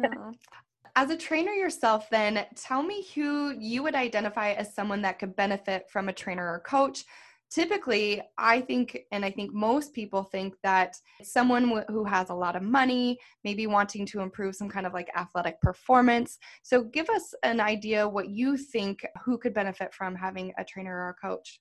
As 0.96 1.10
a 1.10 1.16
trainer 1.16 1.50
yourself, 1.50 2.08
then 2.08 2.46
tell 2.54 2.82
me 2.82 3.04
who 3.14 3.52
you 3.58 3.82
would 3.82 3.96
identify 3.96 4.52
as 4.52 4.72
someone 4.72 5.02
that 5.02 5.18
could 5.18 5.34
benefit 5.34 5.90
from 5.90 6.08
a 6.08 6.12
trainer 6.12 6.46
or 6.46 6.60
coach. 6.60 7.04
Typically, 7.50 8.22
I 8.38 8.60
think, 8.60 9.00
and 9.10 9.24
I 9.24 9.30
think 9.32 9.52
most 9.52 9.92
people 9.92 10.22
think 10.22 10.54
that 10.62 10.96
someone 11.22 11.64
w- 11.64 11.84
who 11.88 12.04
has 12.04 12.30
a 12.30 12.34
lot 12.34 12.54
of 12.54 12.62
money, 12.62 13.18
maybe 13.42 13.66
wanting 13.66 14.06
to 14.06 14.20
improve 14.20 14.54
some 14.54 14.68
kind 14.68 14.86
of 14.86 14.94
like 14.94 15.10
athletic 15.16 15.60
performance. 15.60 16.38
So, 16.62 16.84
give 16.84 17.10
us 17.10 17.34
an 17.42 17.60
idea 17.60 18.08
what 18.08 18.28
you 18.28 18.56
think 18.56 19.04
who 19.24 19.36
could 19.36 19.52
benefit 19.52 19.92
from 19.92 20.14
having 20.14 20.52
a 20.58 20.64
trainer 20.64 20.96
or 20.96 21.08
a 21.10 21.26
coach. 21.26 21.60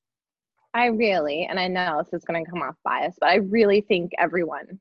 I 0.74 0.88
really, 0.88 1.46
and 1.46 1.60
I 1.60 1.68
know 1.68 2.02
this 2.04 2.14
is 2.14 2.26
going 2.26 2.44
to 2.44 2.50
come 2.50 2.62
off 2.62 2.76
biased, 2.84 3.20
but 3.20 3.30
I 3.30 3.36
really 3.36 3.82
think 3.82 4.12
everyone 4.18 4.80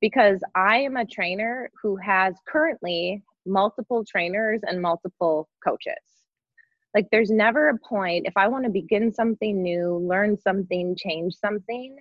because 0.00 0.40
I 0.54 0.78
am 0.78 0.96
a 0.96 1.06
trainer 1.06 1.70
who 1.82 1.96
has 1.96 2.34
currently 2.46 3.22
multiple 3.46 4.04
trainers 4.04 4.60
and 4.62 4.80
multiple 4.80 5.48
coaches. 5.66 5.94
Like 6.94 7.06
there's 7.12 7.30
never 7.30 7.68
a 7.68 7.78
point 7.78 8.26
if 8.26 8.36
I 8.36 8.48
want 8.48 8.64
to 8.64 8.70
begin 8.70 9.12
something 9.12 9.62
new, 9.62 9.96
learn 9.96 10.36
something, 10.38 10.96
change 10.96 11.34
something, 11.34 11.96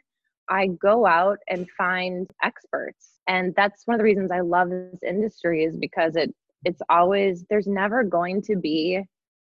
I 0.49 0.67
go 0.67 1.05
out 1.05 1.37
and 1.47 1.69
find 1.77 2.29
experts. 2.43 3.19
And 3.27 3.53
that's 3.55 3.83
one 3.85 3.95
of 3.95 3.99
the 3.99 4.03
reasons 4.03 4.31
I 4.31 4.39
love 4.39 4.69
this 4.69 5.03
industry 5.05 5.63
is 5.63 5.75
because 5.75 6.15
it 6.15 6.33
it's 6.65 6.81
always 6.89 7.45
there's 7.49 7.67
never 7.67 8.03
going 8.03 8.41
to 8.41 8.57
be 8.57 9.01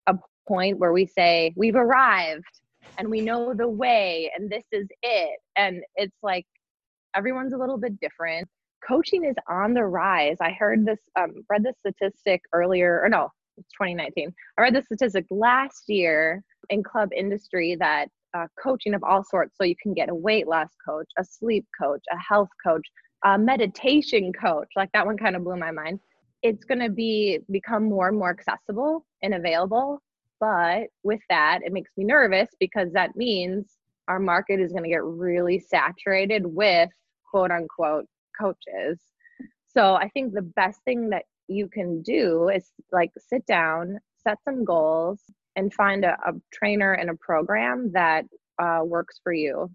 a 0.08 0.16
point 0.48 0.80
where 0.80 0.94
we 0.94 1.06
say 1.06 1.54
we've 1.56 1.76
arrived 1.76 2.44
and 2.98 3.10
we 3.10 3.22
know 3.22 3.54
the 3.54 3.68
way 3.68 4.32
and 4.36 4.50
this 4.50 4.64
is 4.72 4.88
it 5.02 5.40
and 5.56 5.82
it's 5.96 6.18
like 6.24 6.46
everyone's 7.16 7.54
a 7.54 7.58
little 7.58 7.78
bit 7.78 8.00
different 8.00 8.48
coaching 8.88 9.24
is 9.26 9.36
on 9.50 9.74
the 9.74 9.84
rise. 9.84 10.38
I 10.42 10.52
heard 10.52 10.86
this, 10.86 11.00
um, 11.16 11.44
read 11.50 11.64
this 11.64 11.76
statistic 11.80 12.42
earlier, 12.54 13.02
or 13.04 13.10
no, 13.10 13.30
it's 13.58 13.72
2019. 13.74 14.34
I 14.58 14.62
read 14.62 14.76
this 14.76 14.86
statistic 14.86 15.26
last 15.30 15.84
year 15.88 16.44
in 16.70 16.84
club 16.84 17.10
industry 17.16 17.76
that 17.80 18.08
uh, 18.36 18.48
coaching 18.62 18.94
of 18.94 19.04
all 19.04 19.24
sorts, 19.24 19.56
so 19.58 19.64
you 19.64 19.76
can 19.82 19.94
get 19.94 20.10
a 20.10 20.16
weight 20.16 20.48
loss 20.48 20.70
coach, 20.86 21.08
a 21.18 21.24
sleep 21.24 21.66
coach, 21.80 22.02
a 22.12 22.18
health 22.18 22.50
coach, 22.66 22.86
a 23.26 23.38
meditation 23.38 24.32
coach, 24.34 24.68
like 24.76 24.90
that 24.94 25.06
one 25.06 25.18
kind 25.18 25.36
of 25.36 25.44
blew 25.44 25.56
my 25.56 25.72
mind. 25.72 26.00
It's 26.42 26.66
going 26.66 26.80
to 26.80 26.90
be 26.90 27.40
become 27.52 27.86
more 27.86 28.10
and 28.10 28.18
more 28.18 28.32
accessible 28.32 29.06
and 29.22 29.34
available. 29.34 30.02
But 30.44 30.90
with 31.04 31.22
that, 31.30 31.60
it 31.64 31.72
makes 31.72 31.92
me 31.96 32.04
nervous 32.04 32.50
because 32.60 32.92
that 32.92 33.16
means 33.16 33.78
our 34.10 34.20
market 34.20 34.60
is 34.60 34.74
going 34.74 34.84
to 34.84 34.90
get 34.90 35.02
really 35.02 35.58
saturated 35.58 36.46
with 36.46 36.90
quote 37.32 37.50
unquote 37.50 38.08
coaches. 38.38 39.00
So 39.70 39.96
I 39.96 40.10
think 40.10 40.34
the 40.34 40.42
best 40.42 40.82
thing 40.84 41.12
that 41.12 41.24
you 41.48 41.70
can 41.70 42.02
do 42.02 42.50
is 42.50 42.70
like 42.92 43.12
sit 43.26 43.46
down, 43.46 44.00
set 44.22 44.38
some 44.44 44.66
goals, 44.66 45.22
and 45.56 45.74
find 45.74 46.04
a, 46.04 46.18
a 46.26 46.34
trainer 46.52 46.92
and 46.92 47.10
a 47.10 47.16
program 47.22 47.94
that 47.94 48.26
uh, 48.62 48.82
works 48.84 49.22
for 49.24 49.32
you. 49.32 49.72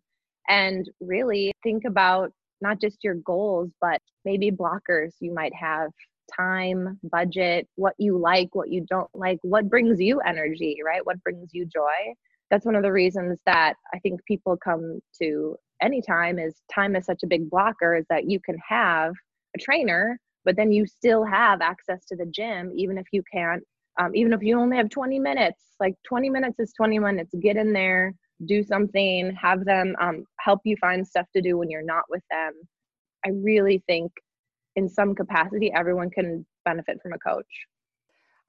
And 0.51 0.87
really 1.01 1.51
think 1.63 1.85
about 1.87 2.31
not 2.61 2.79
just 2.79 3.03
your 3.03 3.15
goals, 3.15 3.71
but 3.81 4.03
maybe 4.27 4.51
blockers 4.51 5.15
you 5.21 5.33
might 5.33 5.55
have 5.55 5.93
time, 6.37 6.99
budget, 7.03 7.69
what 7.77 7.95
you 7.99 8.19
like, 8.19 8.49
what 8.55 8.71
you 8.71 8.85
don't 8.89 9.11
like, 9.15 9.39
what 9.43 9.69
brings 9.69 10.01
you 10.01 10.21
energy, 10.21 10.79
right? 10.85 11.05
What 11.05 11.23
brings 11.23 11.51
you 11.53 11.67
joy. 11.67 12.15
That's 12.51 12.65
one 12.65 12.77
of 12.77 12.83
the 12.83 12.93
reasons 12.93 13.39
that 13.47 13.75
I 13.93 13.99
think 13.99 14.25
people 14.27 14.57
come 14.57 15.01
to 15.21 15.57
any 15.83 16.03
time 16.03 16.39
is 16.39 16.61
time 16.73 16.97
is 16.97 17.05
such 17.05 17.23
a 17.23 17.27
big 17.27 17.49
blocker 17.51 17.95
is 17.95 18.05
that 18.11 18.29
you 18.29 18.41
can 18.41 18.57
have 18.69 19.13
a 19.57 19.59
trainer 19.61 20.19
but 20.45 20.57
then 20.57 20.73
you 20.73 20.87
still 20.87 21.25
have 21.25 21.61
access 21.61 22.05
to 22.07 22.17
the 22.17 22.27
gym 22.27 22.73
even 22.75 22.99
if 22.99 23.07
you 23.13 23.23
can't 23.33 23.63
um, 24.01 24.15
even 24.15 24.33
if 24.33 24.43
you 24.43 24.59
only 24.59 24.77
have 24.77 24.89
20 24.91 25.19
minutes 25.19 25.63
like 25.81 25.95
20 26.09 26.31
minutes 26.31 26.59
is 26.59 26.73
20 26.77 26.99
minutes 26.99 27.35
get 27.43 27.57
in 27.57 27.73
there 27.73 28.13
do 28.47 28.63
something 28.63 29.35
have 29.41 29.65
them 29.65 29.95
um, 30.01 30.25
help 30.41 30.61
you 30.65 30.77
find 30.81 31.07
stuff 31.07 31.27
to 31.35 31.43
do 31.43 31.57
when 31.59 31.71
you're 31.71 31.85
not 31.85 32.05
with 32.09 32.23
them 32.31 32.53
i 33.25 33.31
really 33.31 33.83
think 33.87 34.11
in 34.79 34.89
some 34.89 35.15
capacity 35.15 35.71
everyone 35.73 36.11
can 36.11 36.47
benefit 36.65 36.97
from 37.03 37.13
a 37.13 37.19
coach 37.19 37.53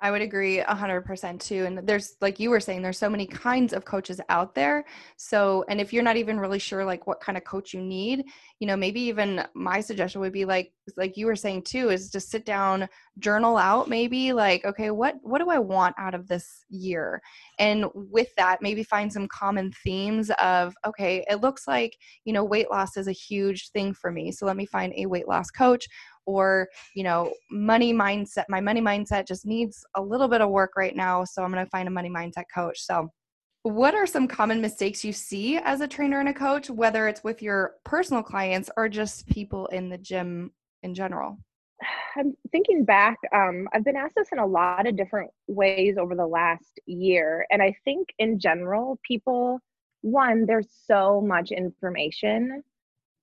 I 0.02 0.12
would 0.12 0.22
agree 0.22 0.60
100% 0.62 1.40
too. 1.42 1.66
And 1.66 1.80
there's, 1.80 2.16
like 2.22 2.40
you 2.40 2.50
were 2.50 2.62
saying, 2.62 2.82
there's 2.82 2.98
so 2.98 3.10
many 3.10 3.26
kinds 3.26 3.74
of 3.74 3.84
coaches 3.84 4.22
out 4.30 4.56
there. 4.56 4.86
So, 5.18 5.66
and 5.68 5.82
if 5.82 5.92
you're 5.92 6.04
not 6.04 6.16
even 6.16 6.40
really 6.40 6.60
sure 6.60 6.86
like 6.86 7.06
what 7.06 7.20
kind 7.20 7.38
of 7.38 7.44
coach 7.44 7.74
you 7.74 7.82
need, 7.82 8.24
you 8.60 8.68
know, 8.68 8.78
maybe 8.78 9.02
even 9.02 9.44
my 9.56 9.82
suggestion 9.82 10.22
would 10.22 10.32
be 10.32 10.46
like, 10.46 10.72
like 10.96 11.18
you 11.18 11.26
were 11.26 11.36
saying 11.36 11.64
too, 11.64 11.90
is 11.90 12.10
to 12.12 12.22
sit 12.22 12.46
down, 12.46 12.88
journal 13.20 13.58
out 13.58 13.90
maybe 13.90 14.32
like, 14.32 14.64
okay, 14.64 14.90
what, 14.90 15.16
what 15.22 15.40
do 15.40 15.50
I 15.50 15.60
want 15.60 15.96
out 16.00 16.16
of 16.16 16.30
this 16.30 16.64
year? 16.70 17.22
And 17.58 17.86
with 17.94 18.30
that, 18.38 18.62
maybe 18.62 18.84
find 18.84 19.12
some 19.12 19.28
common 19.28 19.74
themes 19.84 20.32
of, 20.42 20.74
okay, 20.88 21.26
it 21.30 21.42
looks 21.42 21.68
like, 21.68 21.98
you 22.24 22.32
know, 22.32 22.46
weight 22.46 22.72
loss 22.72 22.96
is 22.96 23.10
a 23.10 23.12
huge 23.12 23.72
thing 23.72 23.94
for 23.94 24.12
me. 24.12 24.32
So 24.32 24.46
let 24.46 24.56
me 24.56 24.66
find 24.66 24.94
a 24.96 25.08
weight 25.08 25.28
loss 25.28 25.52
coach 25.52 25.86
or 26.30 26.68
you 26.96 27.04
know 27.04 27.34
money 27.52 27.94
mindset 27.94 28.46
my 28.50 28.62
money 28.62 28.82
mindset 28.82 29.28
just 29.28 29.46
needs 29.46 29.86
a 29.96 30.02
little 30.02 30.28
bit 30.28 30.42
of 30.42 30.50
work 30.50 30.72
right 30.78 30.96
now 30.96 31.24
so 31.24 31.44
i'm 31.44 31.52
going 31.52 31.64
to 31.64 31.70
find 31.70 31.88
a 31.88 31.92
money 31.92 32.10
mindset 32.10 32.46
coach. 32.54 32.80
So 32.82 33.10
what 33.64 33.94
are 33.94 34.06
some 34.06 34.28
common 34.28 34.62
mistakes 34.62 35.04
you 35.04 35.12
see 35.12 35.58
as 35.58 35.82
a 35.82 35.88
trainer 35.88 36.20
and 36.20 36.30
a 36.30 36.34
coach 36.34 36.70
whether 36.70 37.08
it's 37.08 37.24
with 37.24 37.42
your 37.42 37.76
personal 37.84 38.24
clients 38.24 38.70
or 38.78 38.88
just 38.88 39.28
people 39.28 39.68
in 39.68 39.90
the 39.90 39.98
gym 39.98 40.52
in 40.84 40.94
general? 40.96 41.38
I'm 42.16 42.36
thinking 42.52 42.84
back 42.84 43.18
um, 43.34 43.68
i've 43.74 43.86
been 43.86 43.96
asked 43.96 44.16
this 44.16 44.30
in 44.32 44.40
a 44.40 44.46
lot 44.46 44.88
of 44.88 44.98
different 44.98 45.30
ways 45.48 45.98
over 45.98 46.16
the 46.16 46.28
last 46.28 46.80
year 46.86 47.46
and 47.52 47.62
i 47.62 47.74
think 47.86 48.10
in 48.20 48.40
general 48.40 49.00
people 49.08 49.62
one 50.02 50.46
there's 50.46 50.70
so 50.86 51.22
much 51.22 51.52
information. 51.52 52.64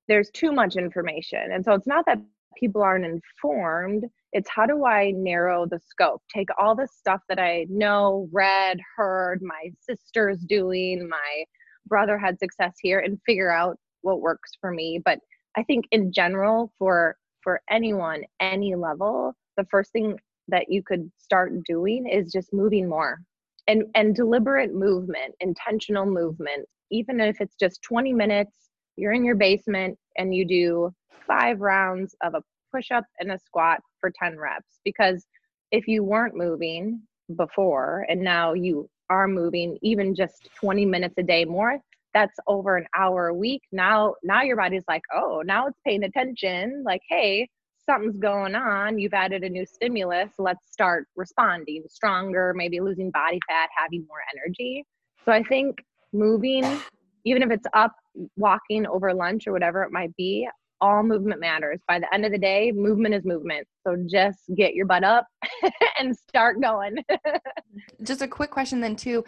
There's 0.08 0.30
too 0.30 0.52
much 0.52 0.76
information 0.76 1.52
and 1.52 1.64
so 1.64 1.72
it's 1.72 1.86
not 1.86 2.06
that 2.06 2.20
people 2.56 2.82
aren't 2.82 3.04
informed 3.04 4.04
it's 4.32 4.50
how 4.50 4.66
do 4.66 4.84
i 4.84 5.12
narrow 5.12 5.66
the 5.66 5.80
scope? 5.80 6.22
Take 6.34 6.48
all 6.58 6.76
the 6.76 6.88
stuff 6.88 7.22
that 7.28 7.38
i 7.38 7.66
know 7.70 8.28
read 8.32 8.78
heard 8.96 9.40
my 9.42 9.70
sister's 9.80 10.40
doing 10.40 11.08
my 11.08 11.44
brother 11.86 12.18
had 12.18 12.38
success 12.38 12.74
here 12.82 12.98
and 12.98 13.18
figure 13.24 13.50
out 13.50 13.78
what 14.02 14.20
works 14.20 14.52
for 14.60 14.70
me. 14.70 15.00
But 15.04 15.20
i 15.56 15.62
think 15.62 15.86
in 15.90 16.12
general 16.12 16.72
for 16.78 17.16
for 17.42 17.60
anyone 17.70 18.24
any 18.40 18.74
level 18.74 19.32
the 19.56 19.66
first 19.70 19.92
thing 19.92 20.18
that 20.48 20.66
you 20.68 20.82
could 20.82 21.10
start 21.16 21.52
doing 21.64 22.06
is 22.06 22.30
just 22.30 22.52
moving 22.52 22.88
more. 22.88 23.18
And 23.68 23.84
and 23.94 24.14
deliberate 24.14 24.74
movement 24.74 25.34
intentional 25.40 26.06
movement. 26.06 26.66
Even 26.90 27.20
if 27.20 27.40
it's 27.40 27.56
just 27.56 27.82
20 27.82 28.12
minutes 28.12 28.70
you're 28.96 29.12
in 29.12 29.24
your 29.24 29.34
basement 29.34 29.98
and 30.16 30.34
you 30.34 30.46
do 30.46 30.90
five 31.26 31.60
rounds 31.60 32.14
of 32.22 32.34
a 32.34 32.42
push 32.72 32.90
up 32.90 33.04
and 33.18 33.30
a 33.30 33.38
squat 33.38 33.80
for 34.00 34.10
10 34.10 34.38
reps 34.38 34.80
because 34.84 35.24
if 35.70 35.88
you 35.88 36.02
weren't 36.02 36.36
moving 36.36 37.00
before 37.36 38.06
and 38.08 38.20
now 38.20 38.52
you 38.52 38.88
are 39.10 39.28
moving 39.28 39.78
even 39.82 40.14
just 40.14 40.48
20 40.60 40.84
minutes 40.84 41.14
a 41.18 41.22
day 41.22 41.44
more 41.44 41.78
that's 42.16 42.38
over 42.46 42.78
an 42.78 42.86
hour 42.96 43.26
a 43.26 43.34
week. 43.34 43.60
Now 43.72 44.14
now 44.22 44.42
your 44.42 44.56
body's 44.56 44.84
like 44.88 45.02
oh 45.14 45.42
now 45.44 45.66
it's 45.66 45.78
paying 45.86 46.04
attention. 46.04 46.82
Like 46.84 47.02
hey 47.10 47.46
something's 47.84 48.16
going 48.16 48.54
on. 48.54 48.98
You've 48.98 49.12
added 49.12 49.44
a 49.44 49.50
new 49.50 49.66
stimulus. 49.66 50.30
Let's 50.38 50.72
start 50.72 51.08
responding 51.14 51.84
stronger 51.88 52.54
maybe 52.56 52.80
losing 52.80 53.10
body 53.10 53.38
fat 53.46 53.68
having 53.76 54.06
more 54.08 54.20
energy. 54.34 54.84
So 55.24 55.32
i 55.32 55.42
think 55.42 55.76
moving 56.12 56.64
even 57.26 57.42
if 57.42 57.50
it's 57.50 57.66
up 57.74 57.92
walking 58.36 58.86
over 58.86 59.12
lunch 59.12 59.46
or 59.46 59.52
whatever 59.52 59.82
it 59.82 59.92
might 59.92 60.14
be 60.16 60.48
all 60.80 61.02
movement 61.02 61.40
matters 61.40 61.80
by 61.88 61.98
the 61.98 62.12
end 62.14 62.24
of 62.24 62.32
the 62.32 62.38
day 62.38 62.72
movement 62.72 63.14
is 63.14 63.24
movement 63.24 63.66
so 63.86 63.96
just 64.06 64.40
get 64.56 64.74
your 64.74 64.86
butt 64.86 65.04
up 65.04 65.26
and 65.98 66.16
start 66.16 66.60
going 66.60 66.96
just 68.02 68.22
a 68.22 68.28
quick 68.28 68.50
question 68.50 68.80
then 68.80 68.96
too 68.96 69.24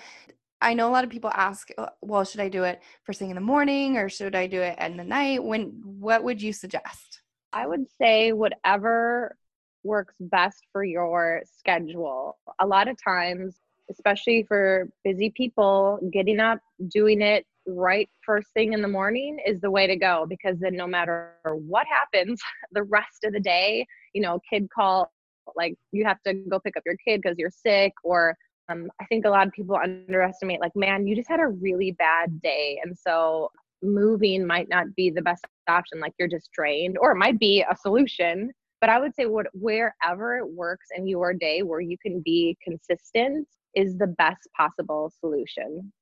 I 0.61 0.75
know 0.75 0.88
a 0.88 0.90
lot 0.90 1.05
of 1.05 1.11
people 1.11 1.31
ask, 1.33 1.69
uh, 1.78 1.87
well, 2.02 2.25
should 2.25 2.40
I 2.40 2.49
do 2.49 2.64
it 2.64 2.83
first 3.05 3.19
thing 3.19 3.31
in 3.31 3.37
the 3.37 3.40
morning 3.40 3.97
or 3.97 4.09
should 4.09 4.35
I 4.35 4.49
do 4.49 4.61
it 4.61 4.75
at 4.78 4.97
the 4.97 5.05
night? 5.05 5.45
When 5.45 5.81
what 5.85 6.25
would 6.25 6.43
you 6.43 6.52
suggest? 6.52 7.23
I 7.52 7.67
would 7.67 7.85
say 8.00 8.33
whatever 8.33 9.37
works 9.85 10.14
best 10.19 10.67
for 10.73 10.85
your 10.85 11.43
schedule. 11.59 12.38
A 12.59 12.67
lot 12.67 12.88
of 12.88 12.97
times, 13.02 13.57
especially 13.90 14.45
for 14.47 14.88
busy 15.05 15.31
people, 15.31 15.99
getting 16.12 16.40
up, 16.40 16.59
doing 16.88 17.23
it 17.23 17.47
right 17.68 18.08
first 18.25 18.48
thing 18.54 18.72
in 18.72 18.82
the 18.82 18.88
morning 18.88 19.38
is 19.46 19.60
the 19.60 19.70
way 19.70 19.87
to 19.87 19.96
go 19.96 20.26
because 20.28 20.56
then 20.58 20.76
no 20.76 20.87
matter 20.87 21.34
what 21.44 21.87
happens 21.87 22.40
the 22.72 22.82
rest 22.84 23.25
of 23.25 23.32
the 23.32 23.40
day, 23.40 23.87
you 24.14 24.20
know, 24.20 24.40
kid 24.50 24.68
call 24.75 25.10
like 25.56 25.75
you 25.92 26.04
have 26.04 26.20
to 26.26 26.34
go 26.34 26.60
pick 26.60 26.76
up 26.76 26.82
your 26.84 26.96
kid 27.06 27.20
because 27.22 27.38
you're 27.38 27.50
sick 27.50 27.92
or 28.04 28.37
um, 28.68 28.90
I 29.00 29.04
think 29.06 29.25
a 29.25 29.30
lot 29.30 29.46
of 29.46 29.52
people 29.52 29.76
underestimate, 29.82 30.60
like, 30.60 30.76
man, 30.76 31.06
you 31.06 31.16
just 31.16 31.28
had 31.28 31.40
a 31.40 31.46
really 31.46 31.92
bad 31.92 32.40
day. 32.42 32.78
And 32.84 32.96
so 32.96 33.50
moving 33.82 34.46
might 34.46 34.68
not 34.68 34.94
be 34.94 35.10
the 35.10 35.22
best 35.22 35.44
option. 35.68 36.00
Like, 36.00 36.12
you're 36.18 36.28
just 36.28 36.50
drained, 36.52 36.98
or 37.00 37.12
it 37.12 37.16
might 37.16 37.38
be 37.38 37.62
a 37.62 37.75
solution. 37.76 38.50
But 38.80 38.90
I 38.90 39.00
would 39.00 39.14
say, 39.14 39.26
what, 39.26 39.46
wherever 39.54 40.37
it 40.37 40.48
works 40.48 40.87
in 40.94 41.06
your 41.06 41.32
day 41.32 41.62
where 41.62 41.80
you 41.80 41.96
can 42.04 42.20
be 42.25 42.56
consistent 42.62 43.48
is 43.75 43.96
the 43.96 44.06
best 44.06 44.46
possible 44.56 45.12
solution. 45.18 45.92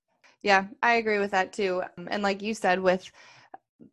Yeah, 0.42 0.66
I 0.82 0.94
agree 0.94 1.18
with 1.18 1.32
that 1.32 1.52
too. 1.52 1.82
Um, 1.98 2.08
and 2.10 2.22
like 2.22 2.42
you 2.42 2.54
said, 2.54 2.80
with 2.80 3.10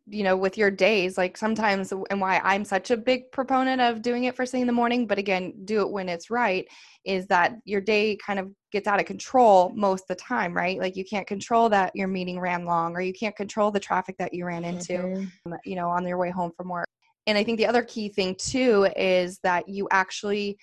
you 0.06 0.22
know 0.22 0.36
with 0.36 0.56
your 0.56 0.70
days 0.70 1.18
like 1.18 1.36
sometimes 1.36 1.92
and 1.92 2.20
why 2.20 2.40
i'm 2.42 2.64
such 2.64 2.90
a 2.90 2.96
big 2.96 3.30
proponent 3.32 3.82
of 3.82 4.00
doing 4.00 4.24
it 4.24 4.34
first 4.34 4.50
thing 4.50 4.62
in 4.62 4.66
the 4.66 4.72
morning 4.72 5.06
but 5.06 5.18
again 5.18 5.52
do 5.64 5.82
it 5.82 5.90
when 5.90 6.08
it's 6.08 6.30
right 6.30 6.66
is 7.04 7.26
that 7.26 7.56
your 7.64 7.82
day 7.82 8.16
kind 8.16 8.38
of 8.38 8.50
gets 8.72 8.88
out 8.88 8.98
of 8.98 9.04
control 9.04 9.72
most 9.74 10.04
of 10.04 10.08
the 10.08 10.14
time 10.14 10.54
right 10.54 10.78
like 10.78 10.96
you 10.96 11.04
can't 11.04 11.26
control 11.26 11.68
that 11.68 11.92
your 11.94 12.08
meeting 12.08 12.40
ran 12.40 12.64
long 12.64 12.94
or 12.96 13.00
you 13.02 13.12
can't 13.12 13.36
control 13.36 13.70
the 13.70 13.80
traffic 13.80 14.16
that 14.18 14.32
you 14.32 14.46
ran 14.46 14.64
into 14.64 14.94
mm-hmm. 14.94 15.52
Um, 15.52 15.58
you 15.66 15.76
know 15.76 15.90
on 15.90 16.06
your 16.06 16.18
way 16.18 16.30
home 16.30 16.52
from 16.56 16.70
work 16.70 16.88
and 17.26 17.36
i 17.36 17.44
think 17.44 17.58
the 17.58 17.66
other 17.66 17.82
key 17.82 18.08
thing 18.08 18.34
too 18.36 18.88
is 18.96 19.38
that 19.42 19.68
you 19.68 19.86
actually 19.90 20.56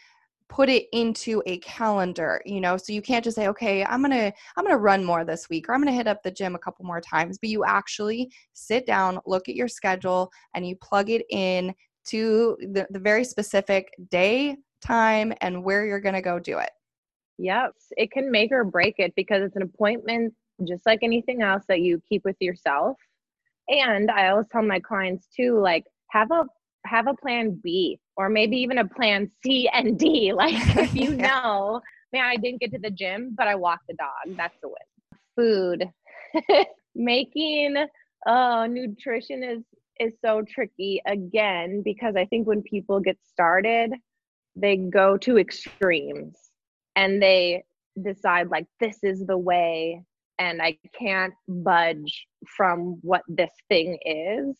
put 0.51 0.70
it 0.70 0.88
into 0.91 1.41
a 1.46 1.58
calendar 1.60 2.41
you 2.46 2.60
know? 2.60 2.75
So 2.75 2.91
you 2.91 3.01
can't 3.01 3.24
just 3.24 3.36
say 3.36 3.48
okay 3.48 3.86
i'm 3.86 4.01
gonna 4.01 4.31
i'm 4.58 4.65
gonna 4.65 4.77
run 4.77 5.03
more 5.03 5.24
this 5.24 5.50
week 5.50 5.67
or 5.67 5.74
i'm 5.74 5.81
gonna 5.81 5.96
hit 5.96 6.08
up 6.08 6.22
the 6.22 6.29
gym 6.29 6.55
a 6.55 6.60
couple 6.60 6.86
more 6.86 7.00
times 7.00 7.39
but 7.39 7.50
you 7.50 7.63
actually 7.63 8.31
sit 8.53 8.86
down 8.86 9.20
look 9.25 9.48
at 9.48 9.55
your 9.55 9.70
schedule 9.70 10.29
and 10.53 10.67
you 10.67 10.75
plug 10.75 11.10
it 11.10 11.25
in 11.29 11.74
to 12.03 12.58
the, 12.60 12.86
the 12.89 13.00
very 13.00 13.24
specific 13.24 13.93
day 14.10 14.58
time 14.81 15.34
and 15.39 15.63
where 15.63 15.86
you're 15.86 16.01
gonna 16.01 16.22
go 16.22 16.38
do 16.38 16.58
it. 16.58 16.72
Yes 17.37 17.72
it 17.92 18.11
can 18.11 18.29
make 18.29 18.51
or 18.51 18.66
break 18.66 18.96
it 18.98 19.14
because 19.16 19.42
it's 19.44 19.55
an 19.55 19.61
appointment 19.61 20.33
just 20.68 20.85
like 20.85 21.00
anything 21.01 21.42
else 21.42 21.64
that 21.70 21.79
you 21.79 22.01
keep 22.07 22.25
with 22.25 22.35
yourself. 22.42 22.98
And 23.70 24.11
i 24.11 24.27
always 24.29 24.48
tell 24.51 24.64
my 24.64 24.81
clients 24.81 25.27
too 25.33 25.57
like 25.59 25.85
have 26.09 26.29
a 26.31 26.44
have 26.85 27.07
a 27.07 27.13
plan 27.13 27.59
b 27.63 28.00
or 28.17 28.29
maybe 28.29 28.57
even 28.57 28.79
a 28.79 28.87
plan 28.87 29.29
C 29.44 29.70
and 29.74 29.98
D. 29.98 30.33
Like 30.35 30.55
if 30.77 30.96
you 30.96 31.15
know, 31.15 31.81
man, 32.13 32.25
I 32.25 32.37
didn't 32.37 32.61
get 32.61 32.72
to 32.72 32.79
the 32.79 32.91
gym, 32.91 33.33
but 33.37 33.48
I 33.48 33.55
walked 33.55 33.87
the 33.87 33.96
dog. 33.96 34.37
That's 34.37 34.57
the 34.61 34.70
win. 34.70 34.75
Food. 35.35 36.65
Making 36.96 37.85
oh 38.27 38.65
nutrition 38.65 39.44
is 39.44 39.63
is 40.00 40.13
so 40.24 40.41
tricky 40.41 41.01
again 41.05 41.81
because 41.83 42.15
I 42.15 42.25
think 42.25 42.48
when 42.48 42.63
people 42.63 43.00
get 43.00 43.17
started, 43.24 43.91
they 44.55 44.77
go 44.77 45.17
to 45.17 45.37
extremes 45.37 46.37
and 46.96 47.22
they 47.22 47.63
decide 48.01 48.50
like 48.50 48.65
this 48.79 49.00
is 49.03 49.25
the 49.25 49.37
way 49.37 50.01
and 50.39 50.61
I 50.61 50.77
can't 50.98 51.33
budge 51.48 52.25
from 52.57 52.98
what 53.01 53.22
this 53.27 53.51
thing 53.70 53.98
is. 54.05 54.55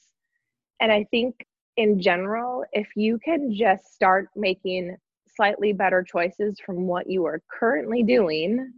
And 0.80 0.92
I 0.92 1.06
think 1.12 1.36
in 1.82 2.00
general, 2.00 2.64
if 2.74 2.88
you 2.96 3.18
can 3.18 3.52
just 3.54 3.94
start 3.94 4.30
making 4.36 4.96
slightly 5.36 5.74
better 5.74 6.04
choices 6.04 6.60
from 6.64 6.86
what 6.86 7.10
you 7.10 7.26
are 7.26 7.42
currently 7.50 8.04
doing, 8.04 8.72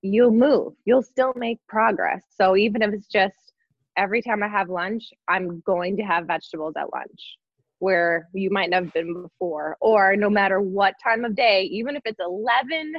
you'll 0.00 0.30
move. 0.30 0.72
You'll 0.86 1.02
still 1.02 1.34
make 1.36 1.58
progress. 1.68 2.22
So 2.34 2.56
even 2.56 2.80
if 2.80 2.94
it's 2.94 3.06
just 3.06 3.52
every 3.98 4.22
time 4.22 4.42
I 4.42 4.48
have 4.48 4.70
lunch, 4.70 5.10
I'm 5.28 5.60
going 5.66 5.96
to 5.98 6.02
have 6.04 6.26
vegetables 6.26 6.74
at 6.78 6.92
lunch 6.94 7.36
where 7.80 8.28
you 8.32 8.50
might 8.50 8.70
not 8.70 8.84
have 8.84 8.92
been 8.92 9.22
before, 9.22 9.76
or 9.80 10.16
no 10.16 10.30
matter 10.30 10.60
what 10.60 10.94
time 11.04 11.24
of 11.24 11.36
day, 11.36 11.62
even 11.70 11.96
if 11.96 12.02
it's 12.06 12.18
11 12.18 12.94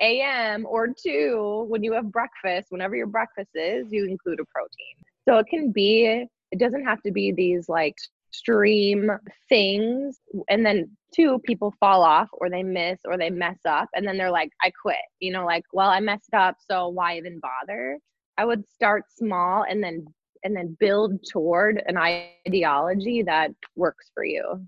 a.m. 0.00 0.66
or 0.68 0.88
2 0.88 1.66
when 1.68 1.82
you 1.84 1.92
have 1.92 2.10
breakfast, 2.10 2.66
whenever 2.70 2.96
your 2.96 3.06
breakfast 3.06 3.50
is, 3.54 3.86
you 3.90 4.04
include 4.06 4.40
a 4.40 4.44
protein. 4.52 5.04
So 5.26 5.38
it 5.38 5.46
can 5.46 5.70
be, 5.70 6.26
it 6.50 6.58
doesn't 6.58 6.84
have 6.84 7.00
to 7.02 7.12
be 7.12 7.32
these 7.32 7.68
like 7.68 7.96
extreme 8.30 9.10
things 9.48 10.20
and 10.48 10.64
then 10.64 10.88
two 11.14 11.40
people 11.40 11.74
fall 11.80 12.02
off 12.02 12.28
or 12.32 12.48
they 12.48 12.62
miss 12.62 13.00
or 13.04 13.18
they 13.18 13.30
mess 13.30 13.58
up 13.66 13.88
and 13.94 14.06
then 14.06 14.16
they're 14.16 14.30
like 14.30 14.50
i 14.62 14.70
quit 14.80 14.96
you 15.18 15.32
know 15.32 15.44
like 15.44 15.64
well 15.72 15.90
i 15.90 15.98
messed 15.98 16.32
up 16.34 16.56
so 16.60 16.88
why 16.88 17.16
even 17.16 17.40
bother? 17.40 17.98
I 18.38 18.44
would 18.44 18.64
start 18.70 19.04
small 19.10 19.64
and 19.68 19.82
then 19.82 20.06
and 20.44 20.56
then 20.56 20.76
build 20.80 21.18
toward 21.30 21.82
an 21.86 21.98
ideology 21.98 23.22
that 23.24 23.50
works 23.76 24.10
for 24.14 24.24
you 24.24 24.64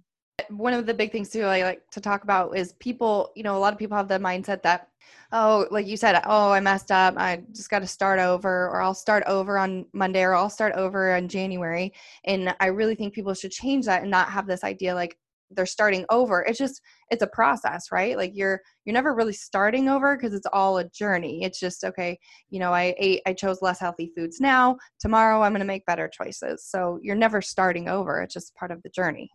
one 0.58 0.72
of 0.72 0.86
the 0.86 0.94
big 0.94 1.12
things 1.12 1.30
too 1.30 1.44
I 1.44 1.62
like 1.62 1.90
to 1.90 2.00
talk 2.00 2.24
about 2.24 2.56
is 2.56 2.74
people, 2.74 3.32
you 3.34 3.42
know, 3.42 3.56
a 3.56 3.58
lot 3.58 3.72
of 3.72 3.78
people 3.78 3.96
have 3.96 4.08
the 4.08 4.18
mindset 4.18 4.62
that, 4.62 4.88
oh, 5.32 5.66
like 5.70 5.86
you 5.86 5.96
said, 5.96 6.20
oh, 6.26 6.52
I 6.52 6.60
messed 6.60 6.90
up. 6.90 7.14
I 7.16 7.42
just 7.52 7.70
got 7.70 7.80
to 7.80 7.86
start 7.86 8.18
over, 8.20 8.68
or 8.68 8.82
I'll 8.82 8.94
start 8.94 9.24
over 9.26 9.58
on 9.58 9.86
Monday, 9.92 10.22
or 10.22 10.34
I'll 10.34 10.50
start 10.50 10.74
over 10.74 11.16
in 11.16 11.28
January. 11.28 11.92
And 12.24 12.54
I 12.60 12.66
really 12.66 12.94
think 12.94 13.14
people 13.14 13.34
should 13.34 13.52
change 13.52 13.86
that 13.86 14.02
and 14.02 14.10
not 14.10 14.30
have 14.30 14.46
this 14.46 14.64
idea 14.64 14.94
like 14.94 15.16
they're 15.54 15.66
starting 15.66 16.04
over. 16.10 16.42
It's 16.42 16.58
just 16.58 16.80
it's 17.10 17.22
a 17.22 17.26
process, 17.26 17.92
right? 17.92 18.16
Like 18.16 18.32
you're 18.34 18.60
you're 18.84 18.94
never 18.94 19.14
really 19.14 19.32
starting 19.32 19.88
over 19.88 20.16
because 20.16 20.34
it's 20.34 20.46
all 20.52 20.78
a 20.78 20.88
journey. 20.90 21.44
It's 21.44 21.60
just 21.60 21.84
okay, 21.84 22.18
you 22.50 22.58
know, 22.58 22.72
I 22.72 22.94
ate 22.98 23.22
I 23.26 23.32
chose 23.32 23.62
less 23.62 23.78
healthy 23.78 24.12
foods 24.16 24.40
now. 24.40 24.76
Tomorrow 25.00 25.42
I'm 25.42 25.52
going 25.52 25.60
to 25.60 25.66
make 25.66 25.86
better 25.86 26.08
choices. 26.08 26.64
So 26.66 26.98
you're 27.02 27.16
never 27.16 27.42
starting 27.42 27.88
over. 27.88 28.22
It's 28.22 28.34
just 28.34 28.54
part 28.54 28.70
of 28.70 28.82
the 28.82 28.90
journey. 28.90 29.30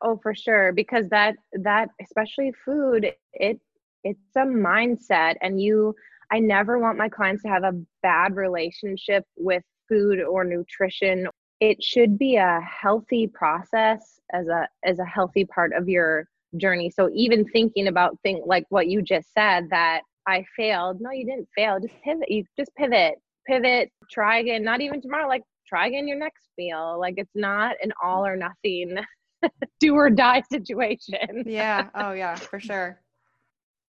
Oh, 0.00 0.18
for 0.22 0.34
sure. 0.34 0.72
Because 0.72 1.08
that 1.10 1.36
that 1.52 1.88
especially 2.00 2.52
food, 2.64 3.12
it 3.34 3.60
it's 4.04 4.36
a 4.36 4.40
mindset 4.40 5.36
and 5.42 5.60
you 5.60 5.94
I 6.30 6.38
never 6.38 6.78
want 6.78 6.98
my 6.98 7.08
clients 7.08 7.42
to 7.42 7.48
have 7.48 7.64
a 7.64 7.78
bad 8.02 8.36
relationship 8.36 9.24
with 9.36 9.62
food 9.88 10.20
or 10.22 10.44
nutrition. 10.44 11.28
It 11.60 11.82
should 11.82 12.18
be 12.18 12.36
a 12.36 12.60
healthy 12.60 13.26
process 13.26 14.18
as 14.32 14.48
a 14.48 14.68
as 14.84 14.98
a 14.98 15.04
healthy 15.04 15.44
part 15.44 15.72
of 15.74 15.88
your 15.88 16.26
journey. 16.56 16.90
So 16.90 17.10
even 17.12 17.44
thinking 17.44 17.88
about 17.88 18.18
things 18.22 18.42
like 18.46 18.64
what 18.70 18.88
you 18.88 19.02
just 19.02 19.32
said 19.32 19.68
that 19.70 20.02
I 20.26 20.44
failed. 20.56 21.00
No, 21.00 21.10
you 21.10 21.24
didn't 21.24 21.48
fail. 21.56 21.80
Just 21.80 21.94
pivot. 22.02 22.30
You 22.30 22.44
just 22.58 22.74
pivot. 22.76 23.14
Pivot. 23.46 23.90
Try 24.10 24.38
again. 24.38 24.62
Not 24.62 24.80
even 24.80 25.00
tomorrow. 25.00 25.28
Like 25.28 25.42
try 25.66 25.86
again 25.88 26.06
your 26.08 26.18
next 26.18 26.48
meal. 26.56 26.96
Like 26.98 27.14
it's 27.16 27.34
not 27.34 27.76
an 27.82 27.92
all 28.02 28.24
or 28.26 28.36
nothing 28.36 28.96
do 29.80 29.94
or 29.94 30.10
die 30.10 30.42
situation. 30.50 31.44
yeah. 31.46 31.88
Oh, 31.94 32.12
yeah, 32.12 32.36
for 32.36 32.60
sure. 32.60 33.00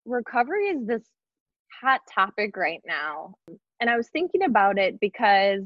Recovery 0.05 0.67
is 0.67 0.85
this 0.87 1.03
hot 1.81 2.01
topic 2.13 2.55
right 2.55 2.81
now. 2.85 3.33
And 3.79 3.89
I 3.89 3.97
was 3.97 4.09
thinking 4.09 4.43
about 4.43 4.77
it 4.77 4.99
because 4.99 5.61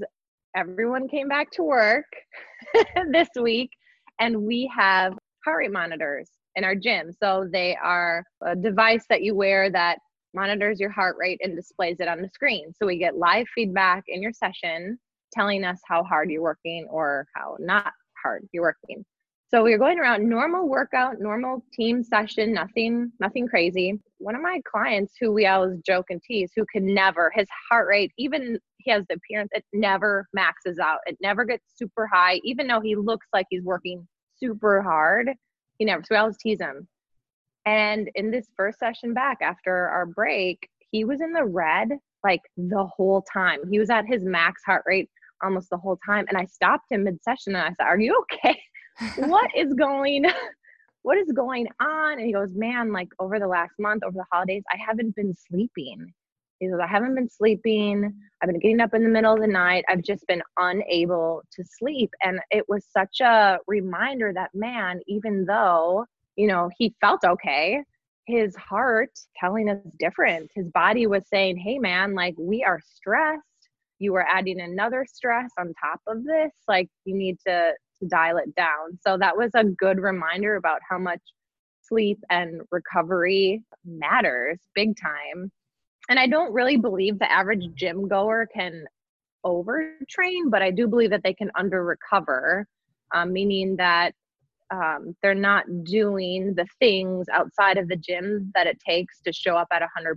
everyone 0.55 1.07
came 1.07 1.27
back 1.27 1.51
to 1.51 1.63
work 1.63 2.05
this 3.11 3.29
week 3.39 3.69
and 4.19 4.43
we 4.43 4.71
have 4.75 5.13
heart 5.45 5.59
rate 5.59 5.71
monitors 5.71 6.29
in 6.55 6.63
our 6.63 6.75
gym. 6.75 7.11
So 7.11 7.47
they 7.51 7.77
are 7.81 8.23
a 8.45 8.55
device 8.55 9.05
that 9.09 9.23
you 9.23 9.35
wear 9.35 9.69
that 9.71 9.99
monitors 10.33 10.79
your 10.79 10.89
heart 10.89 11.15
rate 11.19 11.39
and 11.41 11.55
displays 11.55 11.97
it 11.99 12.07
on 12.07 12.21
the 12.21 12.29
screen. 12.29 12.73
So 12.77 12.85
we 12.85 12.97
get 12.97 13.17
live 13.17 13.47
feedback 13.53 14.03
in 14.07 14.21
your 14.21 14.33
session 14.33 14.97
telling 15.33 15.63
us 15.63 15.79
how 15.87 16.03
hard 16.03 16.29
you're 16.29 16.41
working 16.41 16.87
or 16.89 17.25
how 17.35 17.55
not 17.59 17.91
hard 18.21 18.47
you're 18.51 18.63
working. 18.63 19.03
So 19.53 19.63
we 19.63 19.71
were 19.71 19.77
going 19.77 19.99
around 19.99 20.29
normal 20.29 20.69
workout, 20.69 21.19
normal 21.19 21.61
team 21.73 22.05
session, 22.05 22.53
nothing, 22.53 23.11
nothing 23.19 23.49
crazy. 23.49 23.99
One 24.17 24.33
of 24.33 24.41
my 24.41 24.61
clients 24.63 25.15
who 25.19 25.33
we 25.33 25.45
always 25.45 25.77
joke 25.85 26.05
and 26.09 26.23
tease, 26.23 26.53
who 26.55 26.65
can 26.71 26.93
never, 26.93 27.29
his 27.35 27.49
heart 27.69 27.89
rate, 27.89 28.13
even 28.17 28.57
he 28.77 28.91
has 28.91 29.03
the 29.09 29.15
appearance, 29.15 29.49
it 29.51 29.65
never 29.73 30.25
maxes 30.33 30.79
out. 30.79 30.99
It 31.05 31.17
never 31.21 31.43
gets 31.43 31.65
super 31.75 32.07
high, 32.07 32.39
even 32.45 32.65
though 32.65 32.79
he 32.79 32.95
looks 32.95 33.27
like 33.33 33.45
he's 33.49 33.63
working 33.63 34.07
super 34.37 34.81
hard. 34.81 35.31
He 35.77 35.83
never, 35.83 36.01
so 36.01 36.07
we 36.11 36.17
always 36.17 36.37
tease 36.37 36.61
him. 36.61 36.87
And 37.65 38.09
in 38.15 38.31
this 38.31 38.47
first 38.55 38.79
session 38.79 39.13
back 39.13 39.39
after 39.41 39.89
our 39.89 40.05
break, 40.05 40.69
he 40.91 41.03
was 41.03 41.19
in 41.19 41.33
the 41.33 41.43
red 41.43 41.89
like 42.23 42.41
the 42.55 42.85
whole 42.85 43.21
time. 43.21 43.59
He 43.69 43.79
was 43.79 43.89
at 43.89 44.05
his 44.07 44.23
max 44.23 44.61
heart 44.65 44.83
rate 44.85 45.09
almost 45.43 45.69
the 45.69 45.77
whole 45.77 45.99
time. 46.05 46.23
And 46.29 46.37
I 46.37 46.45
stopped 46.45 46.85
him 46.89 47.03
mid 47.03 47.21
session 47.21 47.53
and 47.53 47.65
I 47.65 47.69
said, 47.71 47.87
Are 47.87 47.99
you 47.99 48.17
okay? 48.31 48.57
What 49.17 49.49
is 49.55 49.73
going 49.73 50.25
what 51.03 51.17
is 51.17 51.31
going 51.31 51.67
on? 51.79 52.13
And 52.13 52.21
he 52.25 52.33
goes, 52.33 52.53
Man, 52.53 52.91
like 52.91 53.09
over 53.19 53.39
the 53.39 53.47
last 53.47 53.73
month, 53.79 54.03
over 54.03 54.13
the 54.13 54.25
holidays, 54.31 54.63
I 54.71 54.77
haven't 54.77 55.15
been 55.15 55.33
sleeping. 55.33 56.13
He 56.59 56.69
says, 56.69 56.79
I 56.79 56.85
haven't 56.85 57.15
been 57.15 57.29
sleeping. 57.29 58.13
I've 58.41 58.47
been 58.47 58.59
getting 58.59 58.81
up 58.81 58.93
in 58.93 59.03
the 59.03 59.09
middle 59.09 59.33
of 59.33 59.41
the 59.41 59.47
night. 59.47 59.83
I've 59.89 60.03
just 60.03 60.25
been 60.27 60.43
unable 60.57 61.41
to 61.53 61.63
sleep. 61.65 62.11
And 62.21 62.39
it 62.51 62.65
was 62.69 62.85
such 62.95 63.19
a 63.19 63.57
reminder 63.67 64.31
that, 64.35 64.51
man, 64.53 64.99
even 65.07 65.45
though, 65.45 66.05
you 66.35 66.45
know, 66.45 66.69
he 66.77 66.93
felt 67.01 67.23
okay, 67.23 67.81
his 68.27 68.55
heart 68.55 69.09
telling 69.35 69.69
us 69.71 69.79
different. 69.97 70.51
His 70.53 70.67
body 70.69 71.07
was 71.07 71.23
saying, 71.33 71.57
hey, 71.57 71.79
man, 71.79 72.13
like 72.13 72.35
we 72.37 72.63
are 72.63 72.79
stressed. 72.79 73.41
You 73.97 74.13
are 74.15 74.27
adding 74.31 74.61
another 74.61 75.03
stress 75.11 75.49
on 75.57 75.73
top 75.83 76.01
of 76.05 76.23
this. 76.23 76.51
Like 76.67 76.89
you 77.05 77.15
need 77.15 77.37
to, 77.47 77.73
to 78.01 78.07
dial 78.07 78.37
it 78.37 78.53
down. 78.55 78.99
So 79.05 79.17
that 79.17 79.37
was 79.37 79.51
a 79.55 79.63
good 79.63 79.99
reminder 79.99 80.55
about 80.55 80.81
how 80.87 80.97
much 80.97 81.21
sleep 81.81 82.19
and 82.29 82.61
recovery 82.71 83.63
matters 83.85 84.59
big 84.75 84.95
time 85.01 85.51
and 86.09 86.19
I 86.19 86.27
don't 86.27 86.53
really 86.53 86.77
believe 86.77 87.19
the 87.19 87.31
average 87.31 87.63
gym 87.75 88.07
goer 88.07 88.47
can 88.53 88.85
overtrain, 89.45 90.49
but 90.49 90.61
I 90.61 90.71
do 90.71 90.87
believe 90.87 91.09
that 91.11 91.23
they 91.23 91.33
can 91.33 91.51
under 91.55 91.83
recover, 91.83 92.67
um, 93.13 93.31
meaning 93.31 93.75
that 93.77 94.13
um, 94.71 95.15
they're 95.21 95.33
not 95.33 95.65
doing 95.83 96.53
the 96.55 96.65
things 96.79 97.27
outside 97.31 97.77
of 97.77 97.87
the 97.87 97.95
gym 97.95 98.51
that 98.55 98.67
it 98.67 98.77
takes 98.85 99.21
to 99.21 99.33
show 99.33 99.55
up 99.55 99.67
at 99.71 99.81
100%. 99.81 100.15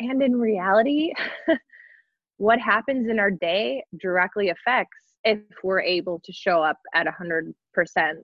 And 0.00 0.22
in 0.22 0.36
reality, 0.36 1.12
what 2.36 2.58
happens 2.58 3.08
in 3.08 3.18
our 3.18 3.30
day 3.30 3.84
directly 4.00 4.50
affects 4.50 5.11
if 5.24 5.40
we're 5.62 5.80
able 5.80 6.20
to 6.24 6.32
show 6.32 6.62
up 6.62 6.78
at 6.94 7.06
100%. 7.06 7.52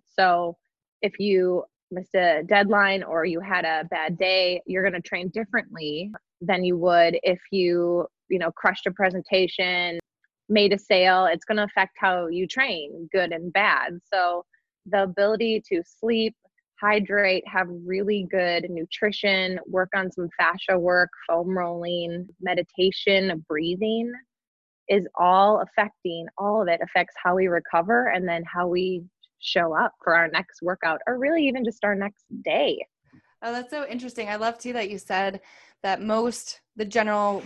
So 0.04 0.56
if 1.02 1.18
you 1.18 1.64
missed 1.90 2.14
a 2.14 2.42
deadline 2.46 3.02
or 3.02 3.24
you 3.24 3.40
had 3.40 3.64
a 3.64 3.84
bad 3.90 4.18
day, 4.18 4.60
you're 4.66 4.82
going 4.82 5.00
to 5.00 5.08
train 5.08 5.28
differently 5.28 6.10
than 6.40 6.64
you 6.64 6.76
would 6.76 7.18
if 7.22 7.40
you, 7.50 8.06
you 8.28 8.38
know, 8.38 8.50
crushed 8.52 8.86
a 8.86 8.90
presentation, 8.90 9.98
made 10.48 10.72
a 10.72 10.78
sale. 10.78 11.26
It's 11.26 11.44
going 11.44 11.56
to 11.56 11.64
affect 11.64 11.96
how 11.98 12.28
you 12.28 12.46
train, 12.46 13.08
good 13.12 13.32
and 13.32 13.52
bad. 13.52 13.98
So 14.12 14.44
the 14.86 15.04
ability 15.04 15.62
to 15.68 15.82
sleep, 16.00 16.34
hydrate, 16.80 17.44
have 17.46 17.66
really 17.84 18.26
good 18.30 18.66
nutrition, 18.70 19.58
work 19.66 19.90
on 19.94 20.10
some 20.10 20.28
fascia 20.38 20.78
work, 20.78 21.10
foam 21.26 21.56
rolling, 21.56 22.28
meditation, 22.40 23.44
breathing 23.48 24.12
is 24.88 25.06
all 25.16 25.62
affecting 25.62 26.26
all 26.38 26.62
of 26.62 26.68
it 26.68 26.80
affects 26.82 27.14
how 27.22 27.34
we 27.34 27.48
recover 27.48 28.08
and 28.08 28.28
then 28.28 28.42
how 28.44 28.66
we 28.66 29.04
show 29.40 29.74
up 29.76 29.92
for 30.02 30.14
our 30.14 30.28
next 30.28 30.62
workout 30.62 31.00
or 31.06 31.18
really 31.18 31.46
even 31.46 31.64
just 31.64 31.84
our 31.84 31.94
next 31.94 32.24
day. 32.42 32.84
Oh, 33.42 33.52
that's 33.52 33.70
so 33.70 33.86
interesting. 33.86 34.28
I 34.28 34.36
love 34.36 34.58
too 34.58 34.72
that 34.72 34.90
you 34.90 34.98
said 34.98 35.40
that 35.82 36.02
most 36.02 36.60
the 36.76 36.84
general, 36.84 37.42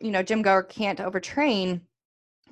you 0.00 0.10
know, 0.10 0.22
gym 0.22 0.42
goer 0.42 0.62
can't 0.62 0.98
overtrain, 0.98 1.80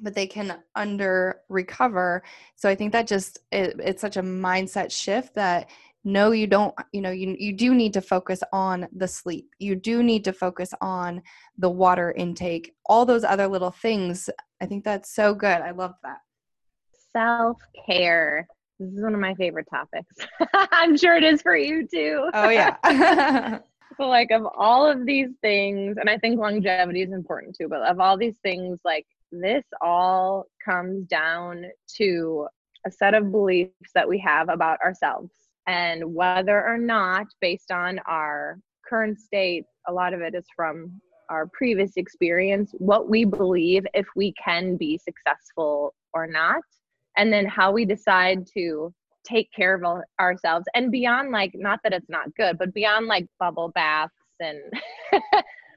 but 0.00 0.14
they 0.14 0.26
can 0.26 0.56
under 0.74 1.40
recover. 1.48 2.22
So 2.56 2.68
I 2.68 2.74
think 2.74 2.92
that 2.92 3.06
just 3.06 3.38
it, 3.50 3.76
it's 3.80 4.00
such 4.00 4.16
a 4.16 4.22
mindset 4.22 4.92
shift 4.92 5.34
that 5.34 5.70
no 6.04 6.32
you 6.32 6.46
don't 6.46 6.74
you 6.92 7.00
know 7.00 7.10
you 7.10 7.34
you 7.38 7.52
do 7.52 7.74
need 7.74 7.92
to 7.92 8.00
focus 8.00 8.42
on 8.52 8.86
the 8.94 9.08
sleep 9.08 9.48
you 9.58 9.74
do 9.74 10.02
need 10.02 10.24
to 10.24 10.32
focus 10.32 10.72
on 10.80 11.22
the 11.58 11.70
water 11.70 12.12
intake 12.12 12.72
all 12.86 13.06
those 13.06 13.24
other 13.24 13.48
little 13.48 13.70
things 13.70 14.28
i 14.60 14.66
think 14.66 14.84
that's 14.84 15.14
so 15.14 15.34
good 15.34 15.60
i 15.62 15.70
love 15.70 15.94
that 16.02 16.18
self 17.12 17.58
care 17.86 18.46
this 18.78 18.92
is 18.92 19.02
one 19.02 19.14
of 19.14 19.20
my 19.20 19.34
favorite 19.34 19.68
topics. 19.70 20.16
I'm 20.72 20.96
sure 20.96 21.16
it 21.16 21.22
is 21.22 21.40
for 21.42 21.56
you 21.56 21.86
too. 21.86 22.28
Oh 22.34 22.48
yeah. 22.48 23.58
so 23.96 24.08
like 24.08 24.30
of 24.32 24.46
all 24.56 24.86
of 24.90 25.06
these 25.06 25.28
things, 25.42 25.96
and 25.98 26.10
I 26.10 26.18
think 26.18 26.40
longevity 26.40 27.02
is 27.02 27.12
important 27.12 27.54
too, 27.56 27.68
but 27.68 27.82
of 27.82 28.00
all 28.00 28.18
these 28.18 28.36
things, 28.42 28.80
like 28.84 29.06
this 29.30 29.64
all 29.80 30.46
comes 30.64 31.06
down 31.06 31.66
to 31.96 32.48
a 32.86 32.90
set 32.90 33.14
of 33.14 33.30
beliefs 33.30 33.90
that 33.94 34.08
we 34.08 34.18
have 34.18 34.48
about 34.48 34.80
ourselves. 34.80 35.30
And 35.66 36.14
whether 36.14 36.62
or 36.64 36.78
not, 36.78 37.26
based 37.40 37.70
on 37.70 37.98
our 38.06 38.58
current 38.86 39.18
state, 39.18 39.64
a 39.88 39.92
lot 39.92 40.12
of 40.12 40.20
it 40.20 40.34
is 40.34 40.44
from 40.54 41.00
our 41.30 41.46
previous 41.46 41.92
experience, 41.96 42.72
what 42.78 43.08
we 43.08 43.24
believe 43.24 43.86
if 43.94 44.06
we 44.14 44.34
can 44.42 44.76
be 44.76 44.98
successful 44.98 45.94
or 46.12 46.26
not. 46.26 46.62
And 47.16 47.32
then 47.32 47.46
how 47.46 47.72
we 47.72 47.84
decide 47.84 48.46
to 48.54 48.92
take 49.24 49.50
care 49.52 49.74
of 49.74 50.02
ourselves. 50.20 50.66
And 50.74 50.92
beyond 50.92 51.32
like 51.32 51.52
not 51.54 51.80
that 51.82 51.92
it's 51.92 52.10
not 52.10 52.34
good 52.36 52.58
but 52.58 52.74
beyond 52.74 53.06
like 53.06 53.26
bubble 53.40 53.70
baths 53.74 54.12
and 54.40 54.58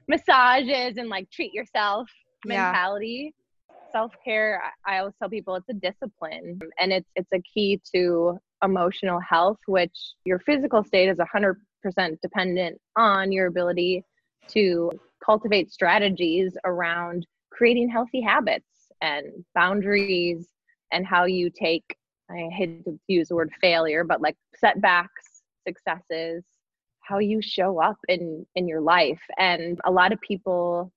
massages 0.08 0.98
and 0.98 1.08
like 1.08 1.30
treat 1.30 1.52
yourself 1.52 2.08
mentality. 2.44 3.32
Yeah. 3.70 3.92
self-care 3.92 4.62
I 4.86 4.98
always 4.98 5.14
tell 5.18 5.30
people 5.30 5.54
it's 5.54 5.68
a 5.70 5.74
discipline 5.74 6.58
and 6.78 6.92
it's 6.92 7.08
it's 7.16 7.32
a 7.32 7.40
key 7.54 7.80
to 7.94 8.38
emotional 8.62 9.20
health 9.20 9.58
which 9.66 9.96
your 10.24 10.38
physical 10.40 10.82
state 10.82 11.08
is 11.08 11.18
100% 11.18 11.56
dependent 12.20 12.80
on 12.96 13.30
your 13.30 13.46
ability 13.46 14.02
to 14.48 14.90
cultivate 15.24 15.70
strategies 15.70 16.56
around 16.64 17.26
creating 17.50 17.88
healthy 17.88 18.20
habits 18.20 18.66
and 19.00 19.26
boundaries 19.54 20.48
and 20.92 21.06
how 21.06 21.24
you 21.24 21.50
take 21.50 21.96
I 22.30 22.48
hate 22.52 22.84
to 22.84 22.98
use 23.08 23.28
the 23.28 23.36
word 23.36 23.50
failure, 23.60 24.04
but 24.04 24.20
like 24.20 24.36
setbacks, 24.56 25.42
successes, 25.66 26.44
how 27.00 27.18
you 27.18 27.40
show 27.40 27.80
up 27.80 27.96
in 28.08 28.46
in 28.54 28.68
your 28.68 28.80
life. 28.80 29.20
And 29.38 29.80
a 29.84 29.90
lot 29.90 30.12
of 30.12 30.20
people 30.20 30.92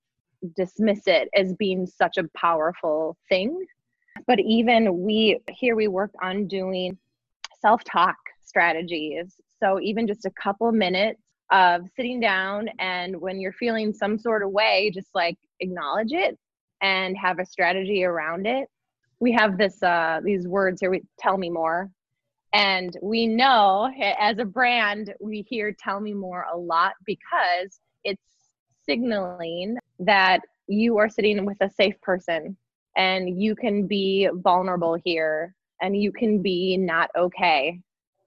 dismiss 0.56 1.04
it 1.08 1.30
as 1.36 1.54
being 1.54 1.86
such 1.86 2.18
a 2.18 2.28
powerful 2.36 3.16
thing. 3.30 3.66
But 4.28 4.40
even 4.40 5.04
we 5.04 5.40
here 5.50 5.76
we 5.76 5.88
work 5.88 6.12
on 6.22 6.48
doing 6.48 6.98
self-talk 7.62 8.18
strategies. 8.44 9.36
So 9.60 9.80
even 9.80 10.08
just 10.08 10.26
a 10.26 10.32
couple 10.32 10.72
minutes 10.72 11.22
of 11.52 11.88
sitting 11.96 12.20
down 12.20 12.70
and 12.80 13.20
when 13.20 13.40
you're 13.40 13.54
feeling 13.54 13.94
some 13.94 14.18
sort 14.18 14.44
of 14.44 14.52
way, 14.52 14.92
just 14.94 15.10
like 15.14 15.38
acknowledge 15.60 16.12
it 16.12 16.38
and 16.82 17.16
have 17.18 17.40
a 17.40 17.46
strategy 17.46 18.04
around 18.04 18.48
it 18.48 18.68
we 19.22 19.32
have 19.32 19.58
this 19.58 19.82
uh, 19.82 20.20
these 20.24 20.48
words 20.48 20.82
here. 20.82 20.90
We 20.90 21.04
tell 21.18 21.38
me 21.38 21.50
more, 21.50 21.90
and 22.54 22.98
we 23.02 23.28
know 23.28 23.90
as 24.20 24.40
a 24.40 24.46
brand 24.46 25.14
we 25.22 25.46
hear 25.48 25.72
"tell 25.72 26.02
me 26.02 26.14
more" 26.14 26.46
a 26.52 26.58
lot 26.58 26.94
because 27.06 27.80
it's 28.04 28.22
signaling 28.84 29.78
that 30.00 30.42
you 30.68 30.98
are 30.98 31.08
sitting 31.08 31.46
with 31.46 31.58
a 31.62 31.70
safe 31.70 32.00
person 32.02 32.58
and 32.98 33.42
you 33.42 33.56
can 33.56 33.88
be 33.88 34.28
vulnerable 34.34 34.98
here 35.06 35.54
and 35.82 35.96
you 35.96 36.12
can 36.12 36.42
be 36.42 36.78
not 36.78 37.10
okay. 37.18 37.80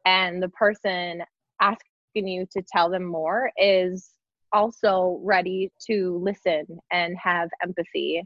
And 0.05 0.43
the 0.43 0.49
person 0.51 1.23
asking 1.61 2.29
you 2.29 2.47
to 2.53 2.63
tell 2.63 2.91
them 2.91 3.05
more 3.05 3.51
is 3.57 4.11
also 4.53 5.21
ready 5.23 5.73
to 5.87 6.19
listen 6.23 6.65
and 6.93 7.17
have 7.19 7.49
empathy. 7.63 8.23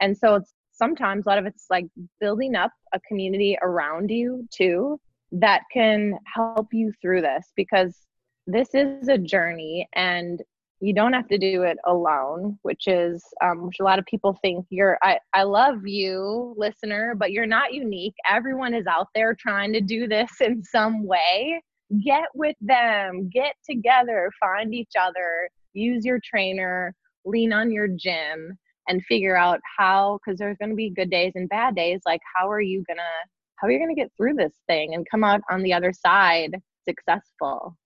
And 0.00 0.16
so 0.16 0.36
it's 0.36 0.52
sometimes 0.72 1.26
a 1.26 1.28
lot 1.28 1.38
of 1.38 1.46
it's 1.46 1.66
like 1.70 1.86
building 2.20 2.54
up 2.54 2.70
a 2.92 3.00
community 3.00 3.56
around 3.62 4.10
you 4.10 4.46
too 4.52 5.00
that 5.32 5.62
can 5.72 6.18
help 6.32 6.68
you 6.72 6.92
through 7.00 7.22
this 7.22 7.52
because 7.56 8.06
this 8.46 8.74
is 8.74 9.08
a 9.08 9.18
journey 9.18 9.88
and 9.94 10.42
you 10.80 10.94
don't 10.94 11.14
have 11.14 11.26
to 11.28 11.38
do 11.38 11.62
it 11.62 11.78
alone 11.86 12.58
which 12.62 12.86
is 12.86 13.24
um, 13.42 13.66
which 13.66 13.76
a 13.80 13.84
lot 13.84 13.98
of 13.98 14.04
people 14.06 14.38
think 14.42 14.66
you're 14.70 14.98
I, 15.02 15.18
I 15.32 15.44
love 15.44 15.86
you 15.86 16.54
listener 16.56 17.14
but 17.16 17.32
you're 17.32 17.46
not 17.46 17.72
unique. 17.72 18.14
Everyone 18.28 18.74
is 18.74 18.86
out 18.86 19.08
there 19.14 19.34
trying 19.34 19.72
to 19.72 19.80
do 19.80 20.06
this 20.06 20.30
in 20.40 20.62
some 20.62 21.06
way. 21.06 21.60
Get 22.04 22.24
with 22.34 22.56
them. 22.60 23.30
Get 23.32 23.54
together. 23.68 24.30
Find 24.40 24.74
each 24.74 24.92
other. 24.98 25.48
Use 25.72 26.04
your 26.04 26.20
trainer. 26.24 26.94
Lean 27.24 27.52
on 27.52 27.70
your 27.70 27.88
gym 27.88 28.56
and 28.88 29.04
figure 29.06 29.36
out 29.36 29.60
how 29.78 30.18
because 30.24 30.38
there's 30.38 30.58
going 30.58 30.70
to 30.70 30.76
be 30.76 30.90
good 30.90 31.10
days 31.10 31.32
and 31.34 31.48
bad 31.48 31.74
days. 31.74 32.00
Like 32.06 32.20
how 32.36 32.50
are 32.50 32.60
you 32.60 32.84
going 32.86 32.98
to 32.98 33.28
how 33.56 33.66
are 33.66 33.70
you 33.70 33.78
going 33.78 33.94
to 33.94 34.00
get 34.00 34.12
through 34.16 34.34
this 34.34 34.54
thing 34.66 34.94
and 34.94 35.06
come 35.10 35.24
out 35.24 35.40
on 35.50 35.62
the 35.62 35.72
other 35.72 35.92
side 35.92 36.56
successful 36.86 37.76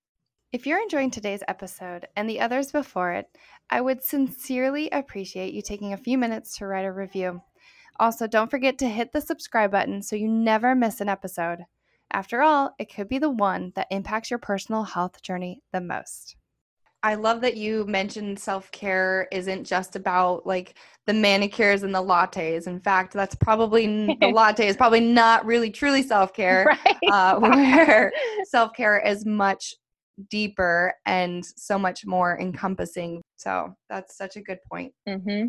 if 0.52 0.66
you're 0.66 0.82
enjoying 0.82 1.12
today's 1.12 1.44
episode 1.46 2.08
and 2.16 2.28
the 2.28 2.40
others 2.40 2.72
before 2.72 3.12
it, 3.12 3.26
I 3.70 3.80
would 3.80 4.02
sincerely 4.02 4.90
appreciate 4.90 5.54
you 5.54 5.62
taking 5.62 5.92
a 5.92 5.98
few 5.98 6.18
minutes 6.18 6.56
to 6.58 6.66
write 6.66 6.84
a 6.84 6.92
review. 6.92 7.40
Also, 8.00 8.26
don't 8.26 8.50
forget 8.50 8.76
to 8.78 8.88
hit 8.88 9.12
the 9.12 9.20
subscribe 9.20 9.70
button 9.70 10.02
so 10.02 10.16
you 10.16 10.28
never 10.28 10.74
miss 10.74 11.00
an 11.00 11.08
episode. 11.08 11.60
After 12.12 12.42
all, 12.42 12.74
it 12.80 12.92
could 12.92 13.08
be 13.08 13.18
the 13.18 13.30
one 13.30 13.72
that 13.76 13.86
impacts 13.92 14.30
your 14.30 14.40
personal 14.40 14.82
health 14.82 15.22
journey 15.22 15.62
the 15.72 15.80
most. 15.80 16.34
I 17.02 17.14
love 17.14 17.40
that 17.42 17.56
you 17.56 17.86
mentioned 17.86 18.38
self 18.38 18.70
care 18.72 19.28
isn't 19.30 19.64
just 19.64 19.94
about 19.94 20.46
like 20.46 20.76
the 21.06 21.14
manicures 21.14 21.82
and 21.84 21.94
the 21.94 22.02
lattes. 22.02 22.66
In 22.66 22.80
fact, 22.80 23.14
that's 23.14 23.36
probably 23.36 23.86
the 24.20 24.28
latte 24.34 24.66
is 24.66 24.76
probably 24.76 25.00
not 25.00 25.46
really 25.46 25.70
truly 25.70 26.02
self 26.02 26.34
care. 26.34 26.66
Right. 26.66 26.96
Uh, 27.10 27.38
where 27.40 28.12
self 28.44 28.74
care 28.74 28.98
is 28.98 29.24
much 29.24 29.76
deeper 30.28 30.94
and 31.06 31.44
so 31.44 31.78
much 31.78 32.04
more 32.04 32.38
encompassing. 32.40 33.22
So 33.36 33.74
that's 33.88 34.16
such 34.16 34.36
a 34.36 34.40
good 34.40 34.58
point. 34.70 34.92
Mm-hmm. 35.08 35.46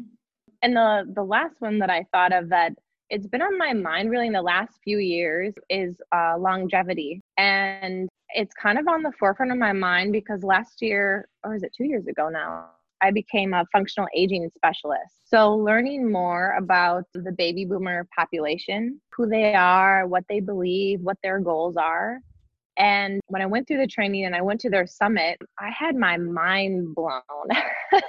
And 0.64 0.76
the 0.76 1.12
the 1.16 1.24
last 1.24 1.56
one 1.60 1.80
that 1.80 1.90
I 1.90 2.06
thought 2.12 2.34
of 2.34 2.50
that 2.50 2.74
it's 3.10 3.28
been 3.28 3.42
on 3.42 3.58
my 3.58 3.74
mind 3.74 4.10
really 4.10 4.28
in 4.28 4.34
the 4.34 4.42
last 4.42 4.80
few 4.84 4.98
years 4.98 5.54
is 5.70 5.96
uh, 6.16 6.36
longevity, 6.38 7.22
and 7.38 8.08
it's 8.30 8.54
kind 8.54 8.80
of 8.80 8.88
on 8.88 9.04
the 9.04 9.12
forefront 9.20 9.52
of 9.52 9.58
my 9.58 9.74
mind 9.74 10.14
because 10.14 10.44
last 10.44 10.82
year, 10.82 11.28
or 11.44 11.56
is 11.56 11.64
it 11.64 11.74
two 11.76 11.84
years 11.84 12.08
ago 12.08 12.30
now? 12.30 12.70
I 13.02 13.12
became 13.12 13.54
a 13.54 13.66
functional 13.72 14.08
aging 14.16 14.50
specialist. 14.56 15.28
So, 15.28 15.56
learning 15.56 16.10
more 16.12 16.56
about 16.58 17.06
the 17.14 17.32
baby 17.32 17.66
boomer 17.66 18.08
population, 18.16 19.02
who 19.12 19.28
they 19.28 19.56
are, 19.56 20.08
what 20.08 20.24
they 20.30 20.40
believe, 20.40 21.02
what 21.02 21.18
their 21.24 21.40
goals 21.40 21.76
are, 21.78 22.20
and 22.82 23.22
when 23.28 23.44
I 23.44 23.46
went 23.46 23.68
through 23.68 23.78
the 23.78 23.86
training 23.86 24.26
and 24.26 24.36
I 24.36 24.42
went 24.42 24.60
to 24.62 24.70
their 24.70 24.88
summit, 24.88 25.38
I 25.60 25.70
had 25.70 25.96
my 25.96 26.18
mind 26.18 26.96
blown 26.96 27.22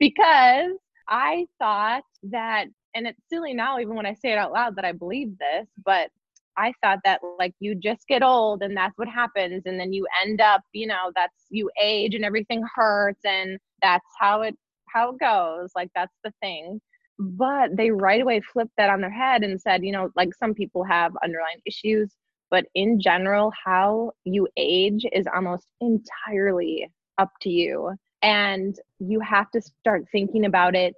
because 0.00 0.70
I 1.10 1.44
thought 1.58 2.04
that, 2.30 2.68
and 2.94 3.06
it's 3.06 3.20
silly 3.28 3.52
now, 3.52 3.78
even 3.78 3.94
when 3.94 4.06
I 4.06 4.14
say 4.14 4.32
it 4.32 4.38
out 4.38 4.50
loud, 4.50 4.76
that 4.76 4.84
I 4.86 4.92
believe 4.92 5.36
this, 5.38 5.68
but 5.84 6.08
I 6.56 6.72
thought 6.82 7.00
that 7.04 7.20
like 7.38 7.52
you 7.60 7.74
just 7.74 8.08
get 8.08 8.22
old 8.22 8.62
and 8.62 8.74
that's 8.74 8.96
what 8.96 9.08
happens. 9.08 9.64
And 9.66 9.78
then 9.78 9.92
you 9.92 10.06
end 10.24 10.40
up, 10.40 10.62
you 10.72 10.86
know, 10.86 11.12
that's 11.14 11.44
you 11.50 11.70
age 11.82 12.14
and 12.14 12.24
everything 12.24 12.62
hurts 12.74 13.20
and 13.26 13.58
that's 13.82 14.06
how 14.18 14.40
it 14.40 14.56
how 14.88 15.10
it 15.10 15.20
goes. 15.20 15.70
Like 15.76 15.90
that's 15.94 16.14
the 16.22 16.32
thing. 16.40 16.80
But 17.18 17.76
they 17.76 17.90
right 17.90 18.22
away 18.22 18.40
flipped 18.40 18.72
that 18.78 18.88
on 18.88 19.02
their 19.02 19.12
head 19.12 19.42
and 19.42 19.60
said, 19.60 19.84
you 19.84 19.92
know, 19.92 20.08
like 20.16 20.32
some 20.34 20.54
people 20.54 20.82
have 20.84 21.12
underlying 21.22 21.60
issues 21.66 22.14
but 22.50 22.66
in 22.74 23.00
general, 23.00 23.52
how 23.64 24.12
you 24.24 24.48
age 24.56 25.04
is 25.12 25.26
almost 25.34 25.66
entirely 25.80 26.90
up 27.18 27.30
to 27.42 27.50
you. 27.50 27.94
And 28.22 28.74
you 28.98 29.20
have 29.20 29.50
to 29.50 29.60
start 29.60 30.04
thinking 30.10 30.46
about 30.46 30.74
it 30.74 30.94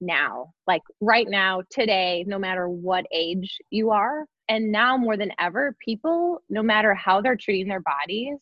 now, 0.00 0.52
like 0.66 0.82
right 1.00 1.28
now, 1.28 1.62
today, 1.70 2.24
no 2.26 2.38
matter 2.38 2.68
what 2.68 3.04
age 3.12 3.58
you 3.70 3.90
are. 3.90 4.24
And 4.48 4.72
now 4.72 4.96
more 4.96 5.16
than 5.16 5.30
ever, 5.38 5.76
people, 5.84 6.42
no 6.48 6.62
matter 6.62 6.94
how 6.94 7.20
they're 7.20 7.36
treating 7.36 7.68
their 7.68 7.82
bodies, 7.82 8.38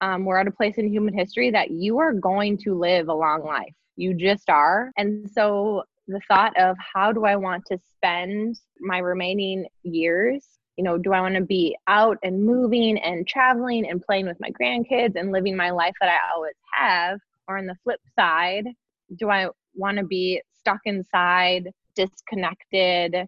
um, 0.00 0.24
we're 0.24 0.38
at 0.38 0.48
a 0.48 0.50
place 0.50 0.76
in 0.76 0.88
human 0.88 1.16
history 1.16 1.50
that 1.52 1.70
you 1.70 1.98
are 1.98 2.12
going 2.12 2.58
to 2.58 2.74
live 2.74 3.08
a 3.08 3.14
long 3.14 3.44
life. 3.44 3.72
You 3.96 4.14
just 4.14 4.50
are. 4.50 4.90
And 4.98 5.30
so 5.30 5.84
the 6.08 6.20
thought 6.28 6.52
of 6.58 6.76
how 6.94 7.12
do 7.12 7.24
I 7.24 7.36
want 7.36 7.64
to 7.66 7.78
spend 7.96 8.60
my 8.80 8.98
remaining 8.98 9.66
years 9.82 10.46
you 10.76 10.84
know, 10.84 10.98
do 10.98 11.12
I 11.12 11.20
want 11.20 11.34
to 11.36 11.40
be 11.40 11.76
out 11.86 12.18
and 12.22 12.44
moving 12.44 12.98
and 12.98 13.26
traveling 13.26 13.88
and 13.88 14.02
playing 14.02 14.26
with 14.26 14.36
my 14.40 14.50
grandkids 14.50 15.16
and 15.16 15.32
living 15.32 15.56
my 15.56 15.70
life 15.70 15.94
that 16.00 16.10
I 16.10 16.34
always 16.34 16.54
have? 16.72 17.18
Or 17.48 17.58
on 17.58 17.66
the 17.66 17.76
flip 17.84 18.00
side, 18.18 18.66
do 19.16 19.30
I 19.30 19.48
want 19.74 19.98
to 19.98 20.04
be 20.04 20.42
stuck 20.58 20.80
inside, 20.84 21.70
disconnected? 21.94 23.26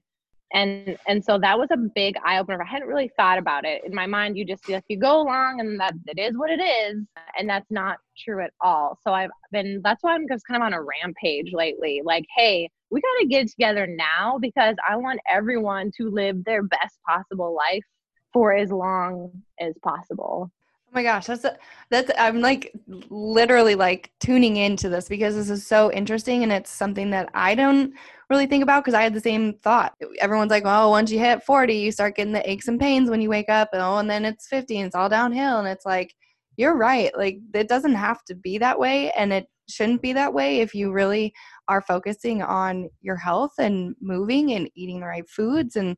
And 0.53 0.97
and 1.07 1.23
so 1.23 1.39
that 1.39 1.59
was 1.59 1.69
a 1.71 1.77
big 1.77 2.17
eye 2.25 2.39
opener. 2.39 2.63
I 2.63 2.67
hadn't 2.67 2.89
really 2.89 3.11
thought 3.17 3.39
about 3.39 3.65
it. 3.65 3.83
In 3.85 3.95
my 3.95 4.07
mind, 4.07 4.37
you 4.37 4.45
just 4.45 4.69
like 4.69 4.85
you 4.89 4.99
go 4.99 5.21
along 5.21 5.61
and 5.61 5.79
that 5.79 5.95
it 6.07 6.19
is 6.19 6.37
what 6.37 6.51
it 6.51 6.61
is. 6.61 7.05
And 7.39 7.49
that's 7.49 7.71
not 7.71 7.99
true 8.17 8.43
at 8.43 8.53
all. 8.61 8.99
So 9.03 9.13
I've 9.13 9.31
been 9.53 9.81
that's 9.85 10.03
why 10.03 10.15
I'm 10.15 10.27
just 10.29 10.47
kind 10.47 10.61
of 10.63 10.67
on 10.67 10.73
a 10.73 10.83
rampage 10.83 11.53
lately. 11.53 12.01
Like, 12.03 12.25
hey, 12.37 12.71
we 12.91 13.01
got 13.01 13.21
to 13.21 13.27
get 13.27 13.49
together 13.49 13.87
now 13.87 14.39
because 14.41 14.77
I 14.89 14.97
want 14.97 15.21
everyone 15.31 15.91
to 15.99 16.11
live 16.11 16.45
their 16.45 16.63
best 16.63 16.99
possible 17.07 17.55
life 17.55 17.85
for 18.33 18.55
as 18.55 18.71
long 18.71 19.31
as 19.61 19.75
possible. 19.83 20.51
Oh 20.89 20.91
my 20.95 21.03
gosh, 21.03 21.27
that's 21.27 21.45
a, 21.45 21.57
that's 21.91 22.11
I'm 22.17 22.41
like 22.41 22.73
literally 23.11 23.75
like 23.75 24.11
tuning 24.21 24.57
into 24.57 24.89
this 24.89 25.07
because 25.07 25.35
this 25.35 25.51
is 25.51 25.67
so 25.67 25.93
interesting 25.93 26.43
and 26.43 26.51
it's 26.51 26.71
something 26.71 27.11
that 27.11 27.29
I 27.35 27.55
don't 27.55 27.93
really 28.31 28.47
think 28.47 28.63
about 28.63 28.85
because 28.85 28.95
I 28.95 29.03
had 29.03 29.13
the 29.13 29.21
same 29.21 29.53
thought. 29.53 29.95
Everyone's 30.19 30.51
like, 30.51 30.63
"Oh, 30.65 30.89
once 30.89 31.11
you 31.11 31.19
hit 31.19 31.43
40, 31.43 31.75
you 31.75 31.93
start 31.93 32.17
getting 32.17 32.33
the 32.33 32.51
aches 32.51 32.69
and 32.69 32.81
pains 32.81 33.11
when 33.11 33.21
you 33.21 33.29
wake 33.29 33.51
up, 33.51 33.69
and 33.75 33.83
oh, 33.83 33.99
and 33.99 34.09
then 34.09 34.25
it's 34.25 34.49
50 34.49 34.79
and 34.79 34.87
it's 34.87 34.97
all 34.97 35.11
downhill." 35.11 35.59
And 35.59 35.69
it's 35.69 35.85
like, 35.85 36.15
you're 36.57 36.77
right. 36.77 37.17
Like 37.17 37.39
it 37.55 37.69
doesn't 37.69 37.95
have 37.95 38.23
to 38.25 38.35
be 38.35 38.59
that 38.59 38.79
way 38.79 39.11
and 39.13 39.33
it 39.33 39.47
shouldn't 39.69 40.03
be 40.03 40.13
that 40.13 40.33
way 40.33 40.61
if 40.61 40.75
you 40.75 40.93
really 40.93 41.33
are 41.69 41.81
focusing 41.81 42.43
on 42.43 42.89
your 43.01 43.17
health 43.17 43.53
and 43.59 43.95
moving 44.01 44.53
and 44.53 44.71
eating 44.75 45.01
the 45.01 45.07
right 45.07 45.29
foods 45.29 45.77
and 45.77 45.97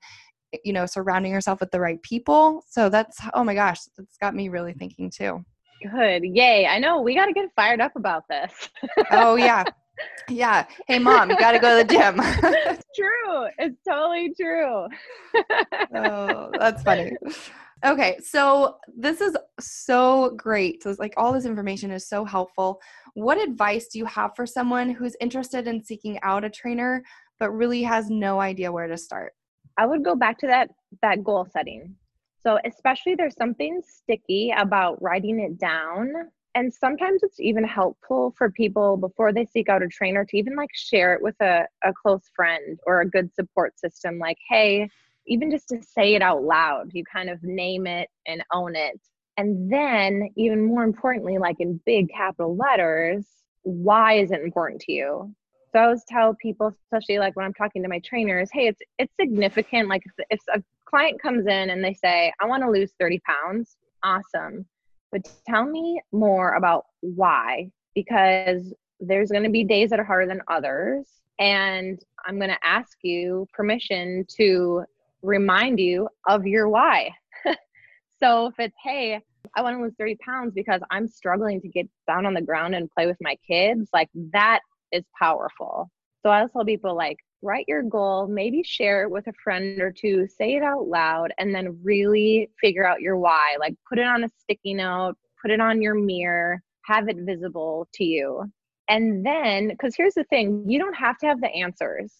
you 0.65 0.73
know 0.73 0.87
surrounding 0.87 1.33
yourself 1.33 1.61
with 1.61 1.71
the 1.71 1.81
right 1.81 2.03
people. 2.03 2.65
So 2.69 2.89
that's 2.89 3.19
oh 3.35 3.45
my 3.45 3.55
gosh 3.55 3.81
that's 3.97 4.17
got 4.19 4.35
me 4.35 4.49
really 4.49 4.73
thinking 4.73 5.11
too. 5.11 5.45
Good. 5.95 6.23
Yay. 6.25 6.67
I 6.67 6.79
know. 6.79 7.01
We 7.01 7.15
got 7.15 7.27
to 7.27 7.33
get 7.33 7.49
fired 7.57 7.81
up 7.81 7.93
about 7.97 8.25
this. 8.29 8.53
Oh 9.13 9.37
yeah. 9.37 9.65
Yeah. 10.29 10.67
Hey 10.89 10.99
mom 10.99 11.31
you 11.31 11.37
got 11.39 11.53
to 11.53 11.59
go 11.59 11.79
to 11.79 11.87
the 11.87 11.93
gym. 11.93 12.17
It's 12.19 12.85
true. 12.97 13.47
It's 13.59 13.77
totally 13.89 14.33
true. 14.39 14.87
Oh 15.95 16.51
that's 16.59 16.83
funny 16.83 17.13
Okay, 17.85 18.19
so 18.23 18.77
this 18.95 19.21
is 19.21 19.37
so 19.59 20.35
great. 20.37 20.83
So 20.83 20.90
it's 20.90 20.99
like 20.99 21.14
all 21.16 21.33
this 21.33 21.47
information 21.47 21.90
is 21.90 22.07
so 22.07 22.25
helpful. 22.25 22.81
What 23.14 23.40
advice 23.40 23.88
do 23.88 23.99
you 23.99 24.05
have 24.05 24.33
for 24.37 24.45
someone 24.45 24.90
who's 24.90 25.16
interested 25.21 25.66
in 25.66 25.83
seeking 25.83 26.19
out 26.23 26.45
a 26.45 26.51
trainer 26.51 27.03
but 27.38 27.51
really 27.53 27.83
has 27.83 28.11
no 28.11 28.38
idea 28.38 28.71
where 28.71 28.87
to 28.87 28.99
start? 28.99 29.33
I 29.79 29.87
would 29.87 30.05
go 30.05 30.14
back 30.14 30.38
to 30.40 30.47
that 30.47 30.71
that 31.01 31.25
goal 31.25 31.47
setting. 31.51 31.95
So 32.43 32.59
especially 32.66 33.14
there's 33.14 33.37
something 33.37 33.81
sticky 33.87 34.53
about 34.57 35.01
writing 35.03 35.40
it 35.40 35.59
down 35.59 36.12
and 36.55 36.73
sometimes 36.73 37.23
it's 37.23 37.38
even 37.38 37.64
helpful 37.64 38.35
for 38.37 38.51
people 38.51 38.97
before 38.97 39.33
they 39.33 39.45
seek 39.45 39.69
out 39.69 39.83
a 39.83 39.88
trainer 39.88 40.25
to 40.25 40.37
even 40.37 40.57
like 40.57 40.71
share 40.75 41.14
it 41.14 41.23
with 41.23 41.37
a, 41.40 41.64
a 41.85 41.93
close 41.93 42.29
friend 42.35 42.81
or 42.87 43.01
a 43.01 43.09
good 43.09 43.33
support 43.35 43.79
system 43.79 44.19
like 44.19 44.38
hey 44.49 44.88
even 45.31 45.51
just 45.51 45.69
to 45.69 45.81
say 45.83 46.14
it 46.14 46.23
out 46.23 46.43
loud, 46.43 46.90
you 46.93 47.05
kind 47.11 47.31
of 47.31 47.43
name 47.43 47.87
it 47.87 48.09
and 48.27 48.43
own 48.53 48.77
it. 48.77 49.01
And 49.37 49.73
then, 49.73 50.29
even 50.37 50.62
more 50.62 50.83
importantly, 50.83 51.38
like 51.38 51.57
in 51.61 51.81
big 51.87 52.11
capital 52.11 52.57
letters, 52.57 53.27
why 53.62 54.14
is 54.14 54.33
it 54.33 54.43
important 54.43 54.83
to 54.83 54.93
you? 54.93 55.35
So 55.73 55.79
I 55.79 55.85
always 55.85 56.03
tell 56.09 56.35
people, 56.35 56.75
especially 56.85 57.21
like 57.21 57.37
when 57.37 57.47
I'm 57.47 57.55
talking 57.55 57.83
to 57.85 57.88
my 57.88 58.01
trainers, 58.01 58.51
hey, 58.53 58.66
it's 58.66 58.81
it's 58.99 59.14
significant. 59.19 59.88
Like 59.88 60.03
if, 60.05 60.27
if 60.31 60.40
a 60.53 60.62
client 60.85 61.23
comes 61.23 61.47
in 61.47 61.71
and 61.71 61.83
they 61.83 61.95
say, 61.95 62.33
I 62.40 62.47
want 62.47 62.64
to 62.64 62.71
lose 62.71 62.93
30 62.99 63.21
pounds, 63.21 63.77
awesome. 64.03 64.66
But 65.12 65.31
tell 65.49 65.64
me 65.64 66.03
more 66.12 66.55
about 66.55 66.87
why, 67.01 67.71
because 67.95 68.75
there's 68.99 69.31
going 69.31 69.45
to 69.45 69.51
be 69.51 69.64
days 69.64 69.90
that 69.90 70.01
are 70.01 70.05
harder 70.05 70.27
than 70.27 70.43
others. 70.49 71.07
And 71.38 72.01
I'm 72.27 72.37
going 72.37 72.51
to 72.51 72.66
ask 72.66 72.99
you 73.03 73.47
permission 73.55 74.27
to 74.37 74.85
remind 75.23 75.79
you 75.79 76.09
of 76.29 76.47
your 76.47 76.69
why. 76.69 77.11
so 78.23 78.47
if 78.47 78.55
it's, 78.59 78.77
hey, 78.83 79.21
I 79.57 79.63
want 79.63 79.77
to 79.77 79.83
lose 79.83 79.95
30 79.99 80.17
pounds 80.17 80.53
because 80.55 80.81
I'm 80.91 81.09
struggling 81.09 81.61
to 81.61 81.69
get 81.69 81.89
down 82.07 82.27
on 82.27 82.35
the 82.35 82.43
ground 82.43 82.75
and 82.75 82.91
play 82.91 83.07
with 83.07 83.17
my 83.21 83.37
kids, 83.47 83.89
like 83.93 84.09
that 84.33 84.61
is 84.93 85.05
powerful. 85.19 85.91
So 86.23 86.31
I 86.31 86.47
tell 86.53 86.65
people 86.65 86.95
like 86.95 87.17
write 87.43 87.65
your 87.69 87.83
goal, 87.83 88.27
maybe 88.27 88.63
share 88.63 89.03
it 89.05 89.11
with 89.11 89.27
a 89.27 89.33
friend 89.43 89.81
or 89.81 89.91
two, 89.91 90.27
say 90.27 90.55
it 90.55 90.63
out 90.63 90.87
loud, 90.87 91.33
and 91.39 91.55
then 91.55 91.79
really 91.83 92.51
figure 92.61 92.87
out 92.87 93.01
your 93.01 93.17
why. 93.17 93.57
Like 93.59 93.75
put 93.89 93.99
it 93.99 94.07
on 94.07 94.25
a 94.25 94.29
sticky 94.39 94.75
note, 94.75 95.15
put 95.41 95.51
it 95.51 95.61
on 95.61 95.81
your 95.81 95.95
mirror, 95.95 96.63
have 96.85 97.09
it 97.09 97.17
visible 97.21 97.89
to 97.95 98.05
you. 98.05 98.45
And 98.89 99.25
then, 99.25 99.69
because 99.69 99.95
here's 99.97 100.15
the 100.15 100.25
thing, 100.25 100.65
you 100.69 100.79
don't 100.79 100.95
have 100.95 101.17
to 101.19 101.27
have 101.27 101.41
the 101.41 101.49
answers. 101.49 102.13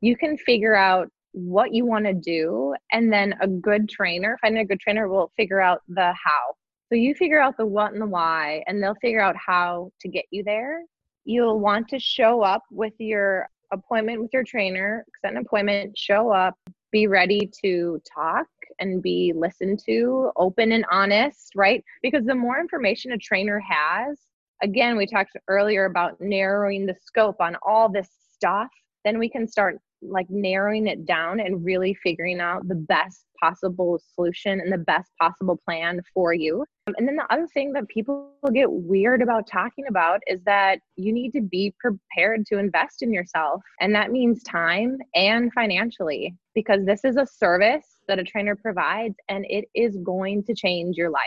You 0.00 0.16
can 0.16 0.36
figure 0.36 0.74
out 0.74 1.08
what 1.38 1.72
you 1.72 1.84
want 1.84 2.04
to 2.04 2.14
do 2.14 2.74
and 2.92 3.12
then 3.12 3.34
a 3.40 3.46
good 3.46 3.88
trainer 3.88 4.38
finding 4.40 4.62
a 4.62 4.66
good 4.66 4.80
trainer 4.80 5.08
will 5.08 5.30
figure 5.36 5.60
out 5.60 5.82
the 5.88 6.12
how 6.12 6.54
so 6.88 6.94
you 6.94 7.14
figure 7.14 7.40
out 7.40 7.56
the 7.56 7.66
what 7.66 7.92
and 7.92 8.00
the 8.00 8.06
why 8.06 8.62
and 8.66 8.82
they'll 8.82 8.94
figure 8.96 9.20
out 9.20 9.36
how 9.36 9.90
to 10.00 10.08
get 10.08 10.24
you 10.30 10.42
there 10.42 10.80
you'll 11.24 11.60
want 11.60 11.88
to 11.88 11.98
show 11.98 12.40
up 12.40 12.62
with 12.70 12.94
your 12.98 13.48
appointment 13.72 14.20
with 14.20 14.32
your 14.32 14.44
trainer, 14.44 15.04
set 15.20 15.32
an 15.32 15.38
appointment, 15.38 15.96
show 15.96 16.30
up, 16.30 16.54
be 16.92 17.06
ready 17.06 17.50
to 17.62 18.00
talk 18.12 18.46
and 18.80 19.02
be 19.02 19.32
listened 19.34 19.80
to, 19.86 20.30
open 20.36 20.72
and 20.72 20.84
honest, 20.90 21.52
right? 21.54 21.82
Because 22.02 22.24
the 22.24 22.34
more 22.34 22.60
information 22.60 23.12
a 23.12 23.18
trainer 23.18 23.60
has, 23.60 24.18
again, 24.62 24.96
we 24.96 25.06
talked 25.06 25.36
earlier 25.48 25.86
about 25.86 26.20
narrowing 26.20 26.86
the 26.86 26.94
scope 27.02 27.36
on 27.40 27.56
all 27.62 27.88
this 27.88 28.08
stuff, 28.32 28.68
then 29.04 29.18
we 29.18 29.28
can 29.28 29.48
start 29.48 29.78
like 30.02 30.26
narrowing 30.28 30.86
it 30.86 31.06
down 31.06 31.40
and 31.40 31.64
really 31.64 31.94
figuring 32.02 32.40
out 32.40 32.66
the 32.68 32.74
best 32.74 33.24
possible 33.40 34.00
solution 34.14 34.60
and 34.60 34.72
the 34.72 34.78
best 34.78 35.10
possible 35.20 35.60
plan 35.64 36.00
for 36.14 36.32
you. 36.32 36.64
Um, 36.86 36.94
and 36.98 37.06
then 37.06 37.16
the 37.16 37.32
other 37.32 37.46
thing 37.48 37.72
that 37.72 37.88
people 37.88 38.30
get 38.52 38.70
weird 38.70 39.22
about 39.22 39.46
talking 39.46 39.86
about 39.88 40.20
is 40.26 40.42
that 40.44 40.78
you 40.96 41.12
need 41.12 41.32
to 41.32 41.40
be 41.40 41.74
prepared 41.80 42.46
to 42.46 42.58
invest 42.58 43.02
in 43.02 43.12
yourself. 43.12 43.62
And 43.80 43.94
that 43.94 44.10
means 44.10 44.42
time 44.42 44.98
and 45.14 45.52
financially, 45.52 46.34
because 46.54 46.84
this 46.84 47.04
is 47.04 47.16
a 47.16 47.26
service 47.26 47.86
that 48.08 48.18
a 48.18 48.24
trainer 48.24 48.56
provides 48.56 49.16
and 49.28 49.44
it 49.48 49.66
is 49.74 49.98
going 50.02 50.44
to 50.44 50.54
change 50.54 50.96
your 50.96 51.10
life. 51.10 51.20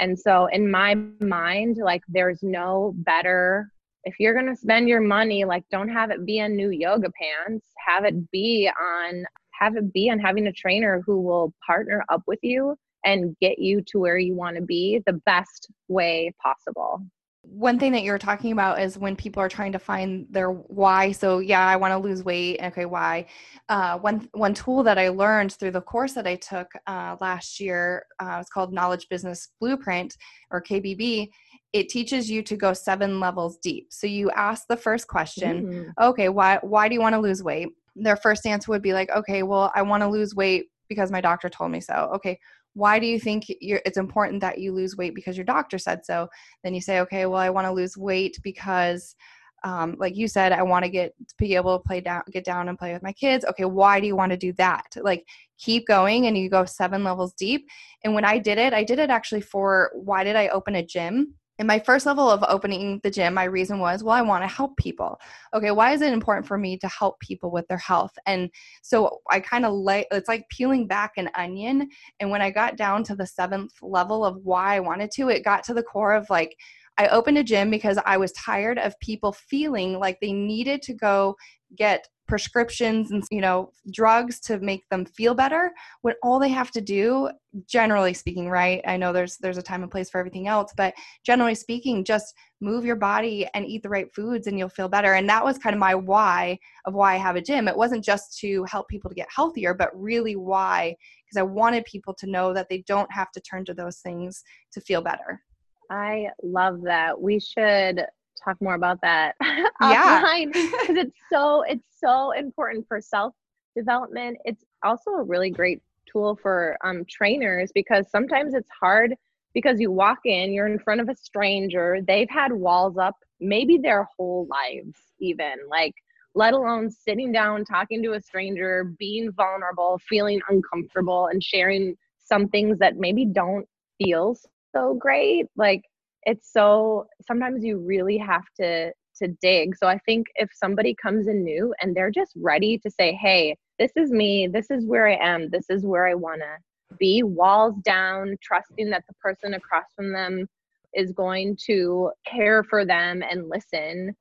And 0.00 0.18
so, 0.18 0.46
in 0.46 0.70
my 0.70 0.96
mind, 1.20 1.76
like 1.76 2.02
there's 2.08 2.42
no 2.42 2.94
better 2.96 3.70
if 4.04 4.20
you're 4.20 4.34
going 4.34 4.46
to 4.46 4.56
spend 4.56 4.88
your 4.88 5.00
money 5.00 5.44
like 5.44 5.64
don't 5.70 5.88
have 5.88 6.10
it 6.10 6.24
be 6.24 6.40
on 6.40 6.56
new 6.56 6.70
yoga 6.70 7.08
pants. 7.20 7.66
Have 7.86 8.04
it 8.04 8.30
be 8.30 8.70
on 8.80 9.24
have 9.52 9.76
it 9.76 9.92
be 9.92 10.10
on 10.10 10.18
having 10.18 10.46
a 10.46 10.52
trainer 10.52 11.02
who 11.06 11.20
will 11.20 11.52
partner 11.66 12.04
up 12.08 12.22
with 12.26 12.40
you 12.42 12.76
and 13.04 13.36
get 13.40 13.58
you 13.58 13.82
to 13.86 13.98
where 13.98 14.18
you 14.18 14.34
want 14.34 14.56
to 14.56 14.62
be 14.62 15.00
the 15.06 15.20
best 15.26 15.68
way 15.88 16.32
possible. 16.42 17.00
One 17.42 17.78
thing 17.78 17.92
that 17.92 18.02
you're 18.02 18.18
talking 18.18 18.52
about 18.52 18.80
is 18.80 18.96
when 18.96 19.16
people 19.16 19.42
are 19.42 19.50
trying 19.50 19.72
to 19.72 19.78
find 19.78 20.26
their 20.30 20.50
why. 20.50 21.12
So 21.12 21.38
yeah 21.38 21.66
i 21.66 21.76
want 21.76 21.92
to 21.92 21.98
lose 21.98 22.24
weight. 22.24 22.60
Okay 22.62 22.84
why? 22.86 23.26
Uh, 23.68 23.98
one 23.98 24.28
one 24.32 24.54
tool 24.54 24.82
that 24.82 24.98
i 24.98 25.08
learned 25.08 25.52
through 25.52 25.70
the 25.70 25.80
course 25.80 26.12
that 26.14 26.26
i 26.26 26.36
took 26.36 26.68
uh, 26.86 27.16
last 27.20 27.60
year 27.60 28.04
uh, 28.18 28.38
it's 28.40 28.50
called 28.50 28.72
knowledge 28.72 29.08
business 29.08 29.50
blueprint 29.60 30.16
or 30.50 30.62
kbb 30.62 31.28
it 31.74 31.88
teaches 31.88 32.30
you 32.30 32.40
to 32.40 32.56
go 32.56 32.72
seven 32.72 33.18
levels 33.18 33.58
deep. 33.58 33.88
So 33.90 34.06
you 34.06 34.30
ask 34.30 34.68
the 34.68 34.76
first 34.76 35.08
question, 35.08 35.66
mm-hmm. 35.66 36.04
okay, 36.04 36.28
why 36.28 36.58
why 36.62 36.88
do 36.88 36.94
you 36.94 37.00
want 37.00 37.14
to 37.14 37.20
lose 37.20 37.42
weight? 37.42 37.68
Their 37.96 38.16
first 38.16 38.46
answer 38.46 38.70
would 38.70 38.80
be 38.80 38.92
like, 38.92 39.10
okay, 39.10 39.42
well, 39.42 39.72
I 39.74 39.82
want 39.82 40.02
to 40.04 40.08
lose 40.08 40.36
weight 40.36 40.66
because 40.88 41.10
my 41.10 41.20
doctor 41.20 41.50
told 41.50 41.72
me 41.72 41.80
so. 41.80 42.12
Okay, 42.14 42.38
why 42.74 43.00
do 43.00 43.06
you 43.06 43.18
think 43.18 43.46
it's 43.48 43.98
important 43.98 44.40
that 44.40 44.58
you 44.58 44.72
lose 44.72 44.96
weight 44.96 45.16
because 45.16 45.36
your 45.36 45.44
doctor 45.44 45.76
said 45.78 46.06
so? 46.06 46.28
Then 46.62 46.74
you 46.74 46.80
say, 46.80 47.00
okay, 47.00 47.26
well, 47.26 47.40
I 47.40 47.50
want 47.50 47.66
to 47.66 47.72
lose 47.72 47.96
weight 47.96 48.38
because 48.44 49.16
um, 49.64 49.96
like 49.98 50.14
you 50.14 50.28
said, 50.28 50.52
I 50.52 50.62
want 50.62 50.84
to 50.84 50.90
get 50.90 51.14
to 51.26 51.34
be 51.38 51.56
able 51.56 51.78
to 51.78 51.82
play 51.82 52.00
down, 52.00 52.22
get 52.30 52.44
down 52.44 52.68
and 52.68 52.78
play 52.78 52.92
with 52.92 53.02
my 53.02 53.12
kids. 53.12 53.44
Okay, 53.46 53.64
why 53.64 53.98
do 53.98 54.06
you 54.06 54.14
want 54.14 54.30
to 54.30 54.36
do 54.36 54.52
that? 54.54 54.84
Like, 55.00 55.26
keep 55.58 55.86
going, 55.86 56.26
and 56.26 56.36
you 56.36 56.50
go 56.50 56.66
seven 56.66 57.02
levels 57.02 57.32
deep. 57.32 57.66
And 58.04 58.14
when 58.14 58.26
I 58.26 58.38
did 58.38 58.58
it, 58.58 58.74
I 58.74 58.84
did 58.84 58.98
it 58.98 59.08
actually 59.08 59.40
for 59.40 59.90
why 59.94 60.22
did 60.22 60.36
I 60.36 60.48
open 60.48 60.76
a 60.76 60.84
gym? 60.84 61.34
In 61.58 61.66
my 61.66 61.78
first 61.78 62.04
level 62.04 62.28
of 62.28 62.44
opening 62.48 63.00
the 63.04 63.10
gym, 63.10 63.34
my 63.34 63.44
reason 63.44 63.78
was, 63.78 64.02
well, 64.02 64.14
I 64.14 64.22
want 64.22 64.42
to 64.42 64.48
help 64.48 64.76
people. 64.76 65.20
Okay, 65.54 65.70
why 65.70 65.92
is 65.92 66.02
it 66.02 66.12
important 66.12 66.46
for 66.46 66.58
me 66.58 66.76
to 66.78 66.88
help 66.88 67.20
people 67.20 67.50
with 67.52 67.66
their 67.68 67.78
health? 67.78 68.12
And 68.26 68.50
so 68.82 69.20
I 69.30 69.38
kind 69.38 69.64
of 69.64 69.72
lay, 69.72 70.04
it's 70.10 70.28
like 70.28 70.48
peeling 70.48 70.88
back 70.88 71.12
an 71.16 71.30
onion. 71.36 71.88
And 72.18 72.30
when 72.30 72.42
I 72.42 72.50
got 72.50 72.76
down 72.76 73.04
to 73.04 73.14
the 73.14 73.26
seventh 73.26 73.72
level 73.82 74.24
of 74.24 74.38
why 74.42 74.74
I 74.76 74.80
wanted 74.80 75.12
to, 75.12 75.28
it 75.28 75.44
got 75.44 75.62
to 75.64 75.74
the 75.74 75.82
core 75.82 76.14
of 76.14 76.28
like, 76.28 76.56
I 76.98 77.08
opened 77.08 77.38
a 77.38 77.44
gym 77.44 77.70
because 77.70 77.98
I 78.04 78.16
was 78.16 78.32
tired 78.32 78.78
of 78.78 78.98
people 79.00 79.32
feeling 79.32 79.98
like 79.98 80.18
they 80.20 80.32
needed 80.32 80.82
to 80.82 80.94
go 80.94 81.36
get 81.76 82.08
prescriptions 82.26 83.10
and 83.10 83.22
you 83.30 83.40
know 83.40 83.70
drugs 83.92 84.40
to 84.40 84.58
make 84.60 84.88
them 84.88 85.04
feel 85.04 85.34
better 85.34 85.72
when 86.02 86.14
all 86.22 86.38
they 86.38 86.48
have 86.48 86.70
to 86.70 86.80
do 86.80 87.28
generally 87.66 88.14
speaking 88.14 88.48
right 88.48 88.80
i 88.86 88.96
know 88.96 89.12
there's 89.12 89.36
there's 89.38 89.58
a 89.58 89.62
time 89.62 89.82
and 89.82 89.92
place 89.92 90.08
for 90.08 90.18
everything 90.18 90.48
else 90.48 90.72
but 90.76 90.94
generally 91.22 91.54
speaking 91.54 92.02
just 92.02 92.34
move 92.64 92.84
your 92.84 92.96
body 92.96 93.46
and 93.54 93.66
eat 93.66 93.82
the 93.82 93.88
right 93.88 94.12
foods 94.14 94.46
and 94.46 94.58
you'll 94.58 94.68
feel 94.68 94.88
better. 94.88 95.14
And 95.14 95.28
that 95.28 95.44
was 95.44 95.58
kind 95.58 95.74
of 95.74 95.80
my 95.80 95.94
why 95.94 96.58
of 96.86 96.94
why 96.94 97.14
i 97.14 97.18
have 97.18 97.36
a 97.36 97.42
gym. 97.42 97.68
It 97.68 97.76
wasn't 97.76 98.04
just 98.04 98.38
to 98.40 98.64
help 98.64 98.88
people 98.88 99.10
to 99.10 99.14
get 99.14 99.28
healthier 99.34 99.74
but 99.74 99.90
really 99.94 100.34
why 100.34 100.96
because 101.24 101.38
i 101.38 101.42
wanted 101.42 101.84
people 101.84 102.14
to 102.14 102.26
know 102.26 102.52
that 102.54 102.68
they 102.68 102.82
don't 102.86 103.12
have 103.12 103.30
to 103.32 103.40
turn 103.40 103.64
to 103.66 103.74
those 103.74 103.98
things 103.98 104.42
to 104.72 104.80
feel 104.80 105.02
better. 105.02 105.42
I 105.90 106.28
love 106.42 106.80
that. 106.84 107.20
We 107.20 107.38
should 107.38 108.04
talk 108.44 108.60
more 108.60 108.74
about 108.74 109.00
that 109.00 109.34
yeah. 109.80 110.44
because 110.46 110.96
it's 110.96 111.16
so 111.32 111.62
it's 111.62 111.86
so 111.98 112.32
important 112.32 112.86
for 112.86 113.00
self 113.00 113.34
development 113.76 114.36
it's 114.44 114.64
also 114.82 115.10
a 115.12 115.22
really 115.22 115.50
great 115.50 115.82
tool 116.10 116.38
for 116.40 116.76
um, 116.84 117.04
trainers 117.08 117.72
because 117.74 118.08
sometimes 118.10 118.54
it's 118.54 118.70
hard 118.80 119.14
because 119.52 119.80
you 119.80 119.90
walk 119.90 120.18
in 120.24 120.52
you're 120.52 120.66
in 120.66 120.78
front 120.78 121.00
of 121.00 121.08
a 121.08 121.16
stranger 121.16 121.98
they've 122.06 122.30
had 122.30 122.52
walls 122.52 122.96
up 122.98 123.16
maybe 123.40 123.78
their 123.78 124.08
whole 124.16 124.46
lives 124.48 124.98
even 125.20 125.54
like 125.68 125.94
let 126.36 126.52
alone 126.52 126.90
sitting 126.90 127.32
down 127.32 127.64
talking 127.64 128.02
to 128.02 128.12
a 128.12 128.20
stranger 128.20 128.92
being 128.98 129.30
vulnerable 129.32 130.00
feeling 130.08 130.40
uncomfortable 130.48 131.26
and 131.26 131.42
sharing 131.42 131.96
some 132.18 132.48
things 132.48 132.78
that 132.78 132.96
maybe 132.96 133.24
don't 133.24 133.66
feel 133.98 134.36
so 134.74 134.94
great 134.94 135.46
like 135.56 135.82
it's 136.26 136.52
so 136.52 137.06
sometimes 137.26 137.64
you 137.64 137.78
really 137.78 138.18
have 138.18 138.44
to 138.60 138.92
to 139.16 139.28
dig. 139.40 139.76
So 139.76 139.86
i 139.86 139.98
think 140.06 140.26
if 140.36 140.50
somebody 140.52 140.94
comes 140.94 141.28
in 141.28 141.44
new 141.44 141.74
and 141.80 141.94
they're 141.94 142.10
just 142.10 142.32
ready 142.36 142.78
to 142.78 142.90
say 142.90 143.12
hey 143.12 143.56
this 143.78 143.92
is 143.96 144.10
me. 144.12 144.46
This 144.46 144.70
is 144.70 144.86
where 144.86 145.08
i 145.08 145.16
am. 145.16 145.50
This 145.50 145.66
is 145.70 145.84
where 145.84 146.06
i 146.06 146.14
want 146.14 146.40
to 146.40 146.96
be 146.98 147.22
walls 147.22 147.74
down 147.84 148.36
trusting 148.42 148.90
that 148.90 149.04
the 149.08 149.14
person 149.14 149.54
across 149.54 149.86
from 149.96 150.12
them 150.12 150.46
is 150.94 151.12
going 151.12 151.56
to 151.66 152.10
care 152.26 152.62
for 152.62 152.84
them 152.84 153.22
and 153.28 153.48
listen. 153.48 154.14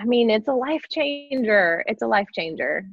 I 0.00 0.04
mean 0.04 0.30
it's 0.30 0.48
a 0.48 0.52
life 0.52 0.84
changer. 0.90 1.84
It's 1.86 2.02
a 2.02 2.06
life 2.06 2.28
changer 2.32 2.86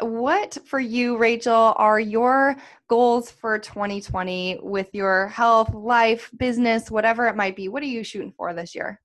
what 0.00 0.58
for 0.66 0.78
you, 0.78 1.16
Rachel, 1.16 1.74
are 1.76 2.00
your 2.00 2.56
goals 2.88 3.30
for 3.30 3.58
2020 3.58 4.60
with 4.62 4.88
your 4.92 5.28
health, 5.28 5.74
life, 5.74 6.30
business, 6.36 6.90
whatever 6.90 7.26
it 7.26 7.36
might 7.36 7.56
be? 7.56 7.68
What 7.68 7.82
are 7.82 7.86
you 7.86 8.04
shooting 8.04 8.32
for 8.36 8.54
this 8.54 8.74
year? 8.74 9.00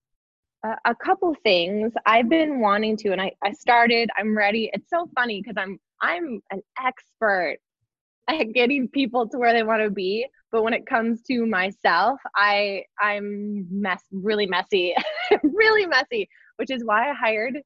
Uh, 0.66 0.76
a 0.86 0.96
couple 0.96 1.36
things 1.44 1.92
I've 2.06 2.30
been 2.30 2.60
wanting 2.60 2.96
to, 2.98 3.12
and 3.12 3.22
I, 3.22 3.34
I 3.44 3.52
started. 3.54 4.10
I'm 4.18 4.38
ready. 4.38 4.70
It's 4.74 4.90
so 4.90 5.10
funny 5.16 5.42
because 5.42 5.58
I'm 5.58 5.80
I'm 6.02 6.42
an 6.52 6.62
expert 6.84 7.58
at 8.30 8.54
getting 8.54 8.88
people 8.88 9.28
to 9.28 9.38
where 9.38 9.54
they 9.54 9.64
want 9.64 9.84
to 9.84 9.90
be, 9.90 10.26
but 10.52 10.64
when 10.64 10.74
it 10.74 10.86
comes 10.86 11.22
to 11.24 11.46
myself, 11.46 12.20
I 12.36 12.84
I'm 13.02 13.68
mess 13.70 14.04
really 14.12 14.46
messy, 14.46 14.96
really 15.44 15.86
messy, 15.86 16.30
which 16.58 16.72
is 16.72 16.86
why 16.86 17.10
I 17.10 17.14
hired 17.14 17.58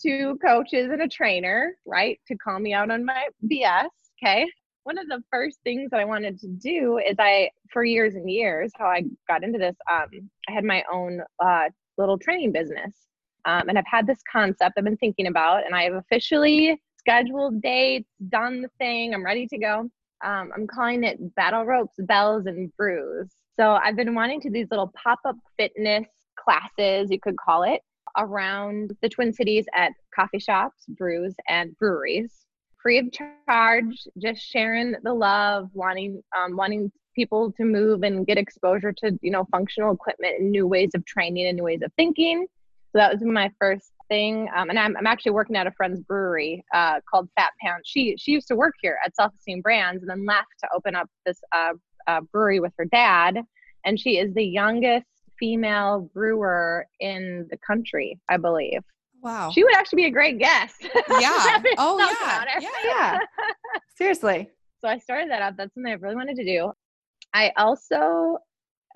two 0.00 0.38
coaches 0.44 0.90
and 0.90 1.02
a 1.02 1.08
trainer, 1.08 1.76
right, 1.86 2.18
to 2.28 2.36
call 2.36 2.58
me 2.58 2.72
out 2.72 2.90
on 2.90 3.04
my 3.04 3.28
BS. 3.50 3.88
Okay. 4.22 4.46
One 4.84 4.98
of 4.98 5.08
the 5.08 5.22
first 5.30 5.58
things 5.62 5.90
that 5.90 6.00
I 6.00 6.04
wanted 6.04 6.38
to 6.40 6.48
do 6.48 6.98
is 6.98 7.16
I, 7.18 7.50
for 7.70 7.84
years 7.84 8.14
and 8.14 8.30
years, 8.30 8.72
how 8.76 8.86
I 8.86 9.02
got 9.28 9.44
into 9.44 9.58
this, 9.58 9.76
um, 9.90 10.08
I 10.48 10.52
had 10.52 10.64
my 10.64 10.82
own 10.90 11.20
uh, 11.38 11.68
little 11.98 12.18
training 12.18 12.52
business. 12.52 12.92
Um, 13.44 13.68
and 13.68 13.78
I've 13.78 13.84
had 13.86 14.06
this 14.06 14.18
concept 14.30 14.74
I've 14.76 14.84
been 14.84 14.96
thinking 14.96 15.26
about, 15.26 15.64
and 15.64 15.74
I 15.74 15.84
have 15.84 15.94
officially 15.94 16.80
scheduled 16.98 17.62
dates, 17.62 18.08
done 18.28 18.62
the 18.62 18.70
thing, 18.78 19.14
I'm 19.14 19.24
ready 19.24 19.46
to 19.46 19.58
go. 19.58 19.90
Um, 20.22 20.50
I'm 20.54 20.66
calling 20.66 21.04
it 21.04 21.34
Battle 21.34 21.64
Ropes, 21.64 21.94
Bells, 22.00 22.46
and 22.46 22.74
Brews. 22.76 23.28
So 23.58 23.78
I've 23.82 23.96
been 23.96 24.14
wanting 24.14 24.40
to 24.42 24.50
these 24.50 24.66
little 24.70 24.92
pop 25.02 25.18
up 25.24 25.36
fitness 25.58 26.06
classes, 26.38 27.10
you 27.10 27.18
could 27.20 27.36
call 27.38 27.62
it, 27.62 27.80
around 28.16 28.96
the 29.02 29.08
Twin 29.08 29.32
Cities 29.32 29.66
at 29.74 29.92
coffee 30.14 30.38
shops, 30.38 30.84
brews, 30.88 31.34
and 31.48 31.76
breweries. 31.78 32.32
Free 32.82 32.98
of 32.98 33.12
charge, 33.12 34.06
just 34.18 34.40
sharing 34.40 34.94
the 35.02 35.12
love, 35.12 35.68
wanting 35.74 36.22
um, 36.36 36.56
wanting 36.56 36.90
people 37.14 37.52
to 37.52 37.64
move 37.64 38.02
and 38.02 38.26
get 38.26 38.38
exposure 38.38 38.92
to 38.92 39.18
you 39.20 39.30
know 39.30 39.46
functional 39.50 39.92
equipment 39.92 40.40
and 40.40 40.50
new 40.50 40.66
ways 40.66 40.90
of 40.94 41.04
training 41.04 41.46
and 41.46 41.56
new 41.56 41.64
ways 41.64 41.82
of 41.82 41.92
thinking. 41.94 42.46
So 42.92 42.98
that 42.98 43.12
was 43.12 43.22
my 43.22 43.50
first 43.60 43.92
thing. 44.08 44.48
Um, 44.56 44.68
and 44.68 44.78
I'm, 44.78 44.96
I'm 44.96 45.06
actually 45.06 45.32
working 45.32 45.56
at 45.56 45.66
a 45.66 45.70
friend's 45.70 46.00
brewery 46.00 46.64
uh, 46.74 47.00
called 47.08 47.28
Fat 47.36 47.52
Pants. 47.62 47.88
She 47.88 48.16
she 48.18 48.32
used 48.32 48.48
to 48.48 48.56
work 48.56 48.74
here 48.82 48.98
at 49.04 49.14
Self 49.14 49.32
Esteem 49.34 49.60
Brands 49.60 50.02
and 50.02 50.10
then 50.10 50.24
left 50.26 50.48
to 50.60 50.68
open 50.74 50.94
up 50.94 51.08
this 51.24 51.40
uh, 51.52 51.74
uh, 52.06 52.20
brewery 52.32 52.60
with 52.60 52.72
her 52.78 52.84
dad. 52.86 53.40
And 53.84 53.98
she 53.98 54.18
is 54.18 54.34
the 54.34 54.44
youngest 54.44 55.06
female 55.40 56.08
brewer 56.14 56.86
in 57.00 57.48
the 57.50 57.56
country, 57.66 58.20
I 58.28 58.36
believe. 58.36 58.82
Wow. 59.22 59.50
She 59.52 59.64
would 59.64 59.74
actually 59.74 59.96
be 60.02 60.06
a 60.06 60.10
great 60.10 60.38
guest. 60.38 60.82
Yeah. 61.20 61.62
oh, 61.78 61.98
yeah. 61.98 62.44
Yeah. 62.60 62.68
Yeah. 62.84 63.18
Seriously. 63.96 64.48
So 64.80 64.88
I 64.88 64.98
started 64.98 65.30
that 65.30 65.42
up. 65.42 65.56
That's 65.56 65.74
something 65.74 65.92
I 65.92 65.96
really 65.96 66.14
wanted 66.14 66.36
to 66.36 66.44
do. 66.44 66.72
I 67.34 67.52
also 67.56 68.38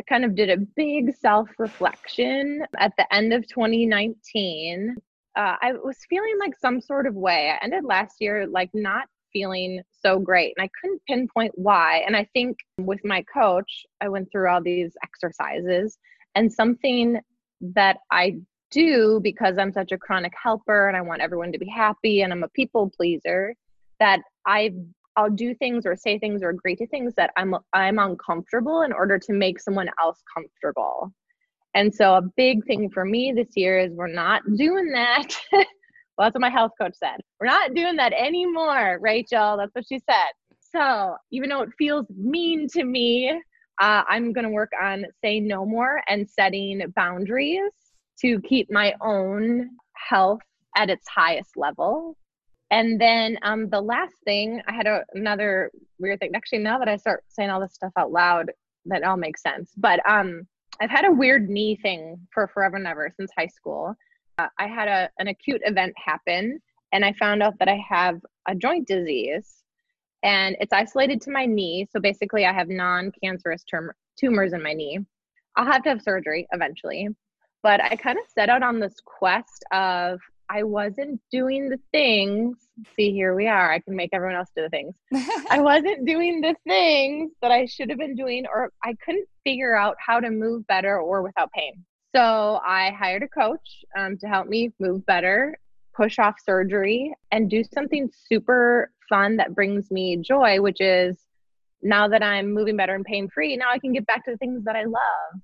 kind 0.09 0.25
of 0.25 0.35
did 0.35 0.51
a 0.51 0.57
big 0.77 1.15
self 1.15 1.49
reflection 1.59 2.65
at 2.79 2.93
the 2.97 3.13
end 3.15 3.33
of 3.33 3.47
2019. 3.49 4.97
uh, 5.37 5.57
I 5.61 5.73
was 5.73 5.99
feeling 6.09 6.37
like 6.41 6.59
some 6.59 6.81
sort 6.81 7.07
of 7.07 7.15
way. 7.15 7.51
I 7.51 7.63
ended 7.65 7.85
last 7.85 8.17
year 8.21 8.47
like 8.47 8.71
not 8.73 9.07
feeling 9.33 9.83
so 10.01 10.19
great 10.19 10.55
and 10.57 10.65
I 10.65 10.71
couldn't 10.81 11.03
pinpoint 11.09 11.53
why. 11.57 12.03
And 12.07 12.17
I 12.17 12.27
think 12.33 12.57
with 12.79 13.01
my 13.05 13.23
coach, 13.33 13.85
I 14.01 14.09
went 14.09 14.31
through 14.33 14.49
all 14.49 14.63
these 14.63 14.93
exercises 15.03 15.99
and 16.35 16.53
something 16.53 17.21
that 17.61 17.99
I 18.11 18.37
do 18.71 19.21
because 19.23 19.57
I'm 19.59 19.73
such 19.73 19.93
a 19.93 19.99
chronic 19.99 20.33
helper 20.41 20.89
and 20.89 20.97
I 20.97 21.01
want 21.01 21.23
everyone 21.23 21.53
to 21.53 21.59
be 21.59 21.69
happy 21.69 22.23
and 22.23 22.33
I'm 22.33 22.43
a 22.43 22.49
people 22.49 22.91
pleaser 22.97 23.55
that 24.01 24.21
I 24.47 24.73
I'll 25.17 25.31
do 25.31 25.55
things 25.55 25.87
or 25.87 25.95
say 25.95 26.19
things 26.19 26.43
or 26.43 26.49
agree 26.51 26.75
to 26.77 26.87
things 26.89 27.15
that 27.17 27.31
I'm 27.37 27.55
I'm 27.73 27.99
uncomfortable 27.99 28.83
in 28.83 28.93
order 28.93 29.19
to 29.19 29.33
make 29.33 29.61
someone 29.61 29.89
else 30.03 30.21
comfortable. 30.35 31.13
And 31.75 31.95
so 31.95 32.15
a 32.15 32.23
big 32.37 32.65
thing 32.67 32.91
for 32.91 33.05
me 33.05 33.33
this 33.33 33.57
year 33.57 33.79
is 33.79 33.93
we're 33.93 34.07
not 34.09 34.43
doing 34.57 34.91
that. 34.93 35.37
well, 35.53 35.65
that's 36.19 36.35
what 36.35 36.41
my 36.41 36.51
health 36.51 36.73
coach 36.81 36.95
said. 36.95 37.21
We're 37.41 37.47
not 37.47 37.75
doing 37.75 37.97
that 37.97 38.13
anymore, 38.13 38.99
Rachel. 39.01 39.57
That's 39.57 39.75
what 39.75 39.85
she 39.89 40.01
said. 40.09 40.33
So 40.73 41.17
even 41.31 41.49
though 41.49 41.63
it 41.63 41.71
feels 41.79 42.07
mean 42.11 42.69
to 42.71 42.85
me, 42.85 43.41
uh, 43.81 44.03
I'm 44.09 44.33
going 44.33 44.45
to 44.45 44.51
work 44.51 44.73
on 44.81 45.05
saying 45.23 45.47
no 45.47 45.65
more 45.67 46.03
and 46.09 46.29
setting 46.29 46.83
boundaries 46.95 47.73
to 48.21 48.41
keep 48.43 48.71
my 48.71 48.95
own 49.01 49.71
health 49.95 50.41
at 50.77 50.91
its 50.91 51.09
highest 51.09 51.57
level. 51.57 52.17
And 52.71 53.01
then 53.01 53.39
um, 53.43 53.69
the 53.69 53.81
last 53.81 54.15
thing, 54.25 54.61
I 54.67 54.75
had 54.75 54.87
a, 54.87 55.05
another 55.15 55.71
weird 55.99 56.21
thing. 56.21 56.33
Actually, 56.35 56.59
now 56.59 56.79
that 56.79 56.89
I 56.89 56.97
start 56.97 57.25
saying 57.29 57.51
all 57.51 57.61
this 57.61 57.75
stuff 57.75 57.93
out 57.97 58.13
loud, 58.13 58.51
that 58.87 59.05
all 59.05 59.17
makes 59.17 59.43
sense. 59.43 59.73
But 59.77 60.01
um, 60.09 60.47
I've 60.81 60.91
had 60.91 61.05
a 61.05 61.13
weird 61.13 61.49
knee 61.49 61.79
thing 61.83 62.17
for 62.33 62.49
forever 62.49 62.77
and 62.77 62.87
ever 62.87 63.13
since 63.17 63.31
high 63.37 63.47
school. 63.47 63.95
Uh, 64.39 64.49
I 64.59 64.67
had 64.67 64.89
a, 64.89 65.11
an 65.19 65.29
acute 65.29 65.63
event 65.65 65.95
happen, 66.05 66.61
and 66.93 67.05
I 67.05 67.13
found 67.13 67.43
out 67.43 67.59
that 67.59 67.69
I 67.69 67.81
have 67.89 68.21
a 68.49 68.55
joint 68.55 68.89
disease, 68.89 69.64
and 70.25 70.57
it's 70.59 70.73
isolated 70.73 71.21
to 71.23 71.31
my 71.31 71.47
knee. 71.47 71.87
So 71.93 72.01
basically, 72.01 72.47
I 72.47 72.53
have 72.53 72.69
non-cancerous 72.69 73.63
tum- 73.71 73.93
tumors 74.19 74.53
in 74.53 74.63
my 74.63 74.73
knee. 74.73 74.99
I'll 75.55 75.67
have 75.67 75.85
to 75.85 75.91
have 75.91 76.03
surgery 76.03 76.49
eventually, 76.51 77.09
but 77.63 77.81
I 77.81 77.95
kind 77.95 78.19
of 78.19 78.25
set 78.35 78.49
out 78.49 78.63
on 78.63 78.81
this 78.81 78.97
quest 79.05 79.65
of 79.71 80.19
I 80.51 80.63
wasn't 80.63 81.21
doing 81.31 81.69
the 81.69 81.79
things. 81.93 82.59
See, 82.97 83.13
here 83.13 83.35
we 83.35 83.47
are. 83.47 83.73
I 83.73 83.79
can 83.79 83.97
make 83.97 84.11
everyone 84.13 84.37
else 84.37 84.51
do 84.55 84.63
the 84.63 84.69
things. 84.69 84.95
I 85.51 85.61
wasn't 85.61 86.07
doing 86.07 86.41
the 86.41 86.55
things 86.67 87.33
that 87.41 87.51
I 87.51 87.67
should 87.67 87.89
have 87.91 87.99
been 87.99 88.15
doing, 88.15 88.45
or 88.53 88.71
I 88.83 88.95
couldn't 89.05 89.29
figure 89.45 89.75
out 89.75 89.97
how 90.05 90.21
to 90.21 90.31
move 90.31 90.67
better 90.67 90.99
or 90.99 91.23
without 91.23 91.51
pain. 91.53 91.85
So 92.15 92.61
I 92.65 92.91
hired 92.91 93.23
a 93.23 93.29
coach 93.29 93.85
um, 93.97 94.17
to 94.19 94.27
help 94.27 94.47
me 94.47 94.73
move 94.79 95.05
better, 95.07 95.57
push 95.95 96.19
off 96.19 96.37
surgery, 96.45 97.15
and 97.33 97.51
do 97.51 97.65
something 97.65 98.11
super 98.29 98.91
fun 99.09 99.37
that 99.37 99.55
brings 99.55 99.91
me 99.91 100.17
joy, 100.17 100.61
which 100.61 100.81
is 100.81 101.17
now 101.83 102.09
that 102.09 102.23
I'm 102.23 102.53
moving 102.53 102.77
better 102.77 102.95
and 102.95 103.05
pain 103.05 103.29
free, 103.33 103.57
now 103.57 103.71
I 103.71 103.79
can 103.79 103.93
get 103.93 104.07
back 104.07 104.25
to 104.25 104.33
the 104.33 104.39
things 104.39 104.65
that 104.65 104.77
I 104.77 104.85
love. 104.85 105.41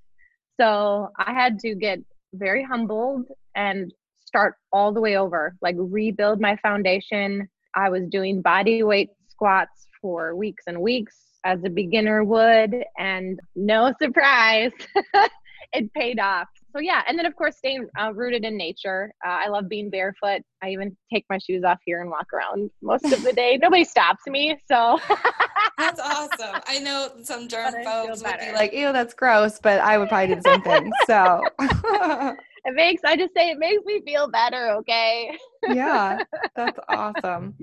So 0.61 1.11
I 1.19 1.33
had 1.33 1.59
to 1.61 1.75
get 1.75 1.99
very 2.35 2.65
humbled 2.65 3.27
and 3.55 3.93
start 4.25 4.55
all 4.73 4.93
the 4.93 5.01
way 5.01 5.17
over, 5.17 5.57
like 5.61 5.77
rebuild 5.79 6.41
my 6.41 6.57
foundation. 6.57 7.49
I 7.75 7.89
was 7.91 8.03
doing 8.09 8.43
body 8.43 8.83
weight 8.83 9.11
squats 9.29 9.87
for 10.01 10.35
weeks 10.35 10.65
and 10.67 10.81
weeks 10.81 11.17
as 11.45 11.61
a 11.65 11.71
beginner 11.71 12.23
would, 12.25 12.85
and 12.99 13.41
no 13.57 13.93
surprise, 14.03 14.73
it 15.73 15.93
paid 15.95 16.21
off. 16.21 16.49
So 16.73 16.81
yeah, 16.81 17.03
and 17.09 17.19
then 17.19 17.27
of 17.27 17.35
course 17.35 17.57
staying 17.57 17.89
uh, 18.01 18.13
rooted 18.15 18.45
in 18.45 18.57
nature. 18.57 19.13
Uh, 19.27 19.31
I 19.31 19.49
love 19.49 19.69
being 19.69 19.91
barefoot. 19.91 20.43
I 20.63 20.71
even 20.71 20.97
take 21.13 21.25
my 21.29 21.39
shoes 21.39 21.65
off 21.65 21.79
here 21.85 22.01
and 22.01 22.11
walk 22.11 22.27
around 22.33 22.71
most 22.83 23.05
of 23.13 23.23
the 23.23 23.33
day. 23.33 23.59
Nobody 23.61 23.85
stops 23.85 24.23
me, 24.27 24.57
so. 24.71 24.99
that's 25.79 26.01
awesome. 26.01 26.61
I 26.67 26.79
know 26.79 27.11
some 27.23 27.49
germ 27.49 27.75
phobes 27.85 28.23
would 28.23 28.39
be 28.41 28.53
like, 28.53 28.73
"Ew, 28.73 28.93
that's 28.93 29.15
gross," 29.15 29.59
but 29.59 29.81
I 29.81 29.99
would 29.99 30.09
probably 30.09 30.29
do 30.29 30.37
the 30.37 30.43
same 30.43 30.63
thing. 30.63 30.93
So 31.07 31.45
it 32.65 32.75
makes 32.75 33.03
I 33.05 33.17
just 33.17 33.35
say 33.35 33.51
it 33.51 33.59
makes 33.59 33.85
me 33.85 34.03
feel 34.05 34.31
better, 34.31 34.71
okay? 34.77 35.37
yeah, 35.69 36.19
that's 36.57 36.79
awesome. 36.89 37.55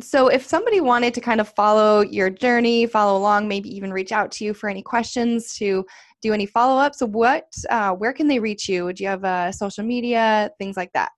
So 0.00 0.28
if 0.28 0.44
somebody 0.44 0.80
wanted 0.80 1.14
to 1.14 1.20
kind 1.20 1.40
of 1.40 1.48
follow 1.48 2.00
your 2.00 2.30
journey, 2.30 2.86
follow 2.86 3.18
along, 3.18 3.48
maybe 3.48 3.74
even 3.74 3.92
reach 3.92 4.12
out 4.12 4.30
to 4.32 4.44
you 4.44 4.54
for 4.54 4.68
any 4.68 4.82
questions 4.82 5.54
to 5.56 5.84
do 6.24 6.32
any 6.32 6.46
follow-ups, 6.46 7.00
what 7.02 7.52
uh, 7.68 7.92
where 7.92 8.12
can 8.14 8.26
they 8.26 8.38
reach 8.38 8.66
you? 8.66 8.92
Do 8.92 9.04
you 9.04 9.10
have 9.10 9.24
uh, 9.24 9.52
social 9.52 9.84
media, 9.84 10.50
things 10.58 10.76
like 10.76 10.92
that? 10.94 11.10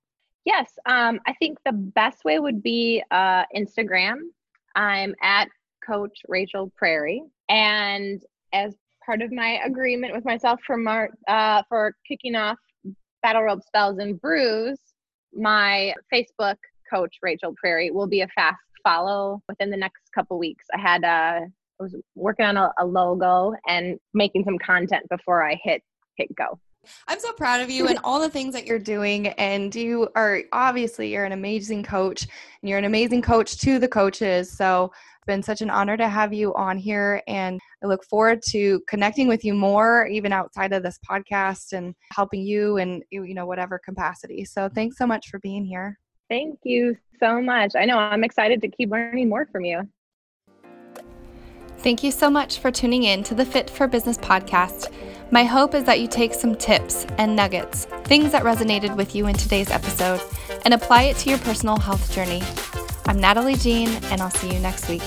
Yes, 0.43 0.69
um, 0.85 1.19
I 1.25 1.33
think 1.39 1.57
the 1.65 1.71
best 1.71 2.25
way 2.25 2.39
would 2.39 2.61
be 2.61 3.01
uh, 3.11 3.43
Instagram. 3.55 4.17
I'm 4.75 5.15
at 5.23 5.47
Coach 5.85 6.19
Rachel 6.27 6.71
Prairie, 6.77 7.23
and 7.49 8.21
as 8.53 8.75
part 9.05 9.21
of 9.21 9.31
my 9.31 9.61
agreement 9.65 10.13
with 10.13 10.25
myself 10.25 10.59
for 10.67 10.75
Mar- 10.75 11.11
uh, 11.29 11.63
for 11.69 11.95
kicking 12.05 12.35
off 12.35 12.57
Battle 13.23 13.43
Ropes 13.43 13.67
Bells 13.71 13.99
and 13.99 14.19
Brews, 14.19 14.77
my 15.33 15.93
Facebook 16.13 16.57
coach, 16.93 17.15
Rachel 17.21 17.53
Prairie, 17.57 17.91
will 17.91 18.07
be 18.07 18.21
a 18.21 18.27
fast 18.35 18.57
follow 18.83 19.41
within 19.47 19.69
the 19.69 19.77
next 19.77 20.11
couple 20.13 20.37
weeks. 20.37 20.65
I 20.73 20.79
had 20.79 21.03
uh, 21.05 21.39
I 21.79 21.83
was 21.83 21.95
working 22.15 22.45
on 22.45 22.57
a, 22.57 22.71
a 22.79 22.85
logo 22.85 23.53
and 23.67 23.99
making 24.13 24.43
some 24.43 24.57
content 24.57 25.07
before 25.09 25.43
I 25.43 25.59
hit 25.63 25.81
hit 26.17 26.35
go. 26.35 26.59
I'm 27.07 27.19
so 27.19 27.33
proud 27.33 27.61
of 27.61 27.69
you 27.69 27.87
and 27.87 27.99
all 28.03 28.19
the 28.19 28.29
things 28.29 28.53
that 28.53 28.65
you're 28.65 28.79
doing. 28.79 29.27
And 29.27 29.73
you 29.75 30.09
are 30.15 30.43
obviously 30.53 31.11
you're 31.11 31.25
an 31.25 31.33
amazing 31.33 31.83
coach 31.83 32.23
and 32.23 32.69
you're 32.69 32.77
an 32.79 32.85
amazing 32.85 33.21
coach 33.21 33.57
to 33.59 33.77
the 33.77 33.87
coaches. 33.87 34.51
So 34.51 34.91
been 35.27 35.43
such 35.43 35.61
an 35.61 35.69
honor 35.69 35.97
to 35.97 36.07
have 36.07 36.33
you 36.33 36.55
on 36.55 36.77
here. 36.77 37.21
And 37.27 37.59
I 37.83 37.87
look 37.87 38.03
forward 38.05 38.41
to 38.49 38.81
connecting 38.87 39.27
with 39.27 39.43
you 39.43 39.53
more, 39.53 40.07
even 40.07 40.31
outside 40.31 40.73
of 40.73 40.81
this 40.81 40.97
podcast 41.07 41.73
and 41.73 41.93
helping 42.13 42.41
you 42.41 42.77
in, 42.77 43.03
you 43.11 43.33
know, 43.33 43.45
whatever 43.45 43.77
capacity. 43.77 44.45
So 44.45 44.69
thanks 44.69 44.97
so 44.97 45.05
much 45.05 45.27
for 45.29 45.39
being 45.39 45.65
here. 45.65 45.99
Thank 46.29 46.59
you 46.63 46.97
so 47.19 47.41
much. 47.41 47.75
I 47.75 47.85
know 47.85 47.97
I'm 47.97 48.23
excited 48.23 48.61
to 48.61 48.69
keep 48.69 48.89
learning 48.89 49.29
more 49.29 49.47
from 49.51 49.65
you. 49.65 49.87
Thank 51.79 52.03
you 52.03 52.11
so 52.11 52.29
much 52.29 52.57
for 52.57 52.71
tuning 52.71 53.03
in 53.03 53.23
to 53.23 53.35
the 53.35 53.45
Fit 53.45 53.69
for 53.69 53.87
Business 53.87 54.17
podcast. 54.17 54.91
My 55.31 55.43
hope 55.43 55.75
is 55.75 55.83
that 55.83 55.99
you 55.99 56.07
take 56.07 56.33
some 56.33 56.55
tips 56.55 57.05
and 57.17 57.35
nuggets, 57.35 57.85
things 58.05 58.31
that 58.31 58.43
resonated 58.43 58.95
with 58.95 59.13
you 59.13 59.27
in 59.27 59.35
today's 59.35 59.69
episode, 59.69 60.19
and 60.65 60.73
apply 60.73 61.03
it 61.03 61.17
to 61.17 61.29
your 61.29 61.39
personal 61.39 61.77
health 61.77 62.11
journey. 62.11 62.41
I'm 63.05 63.19
Natalie 63.19 63.55
Jean, 63.55 63.89
and 64.05 64.21
I'll 64.21 64.31
see 64.31 64.51
you 64.51 64.59
next 64.59 64.89
week. 64.89 65.03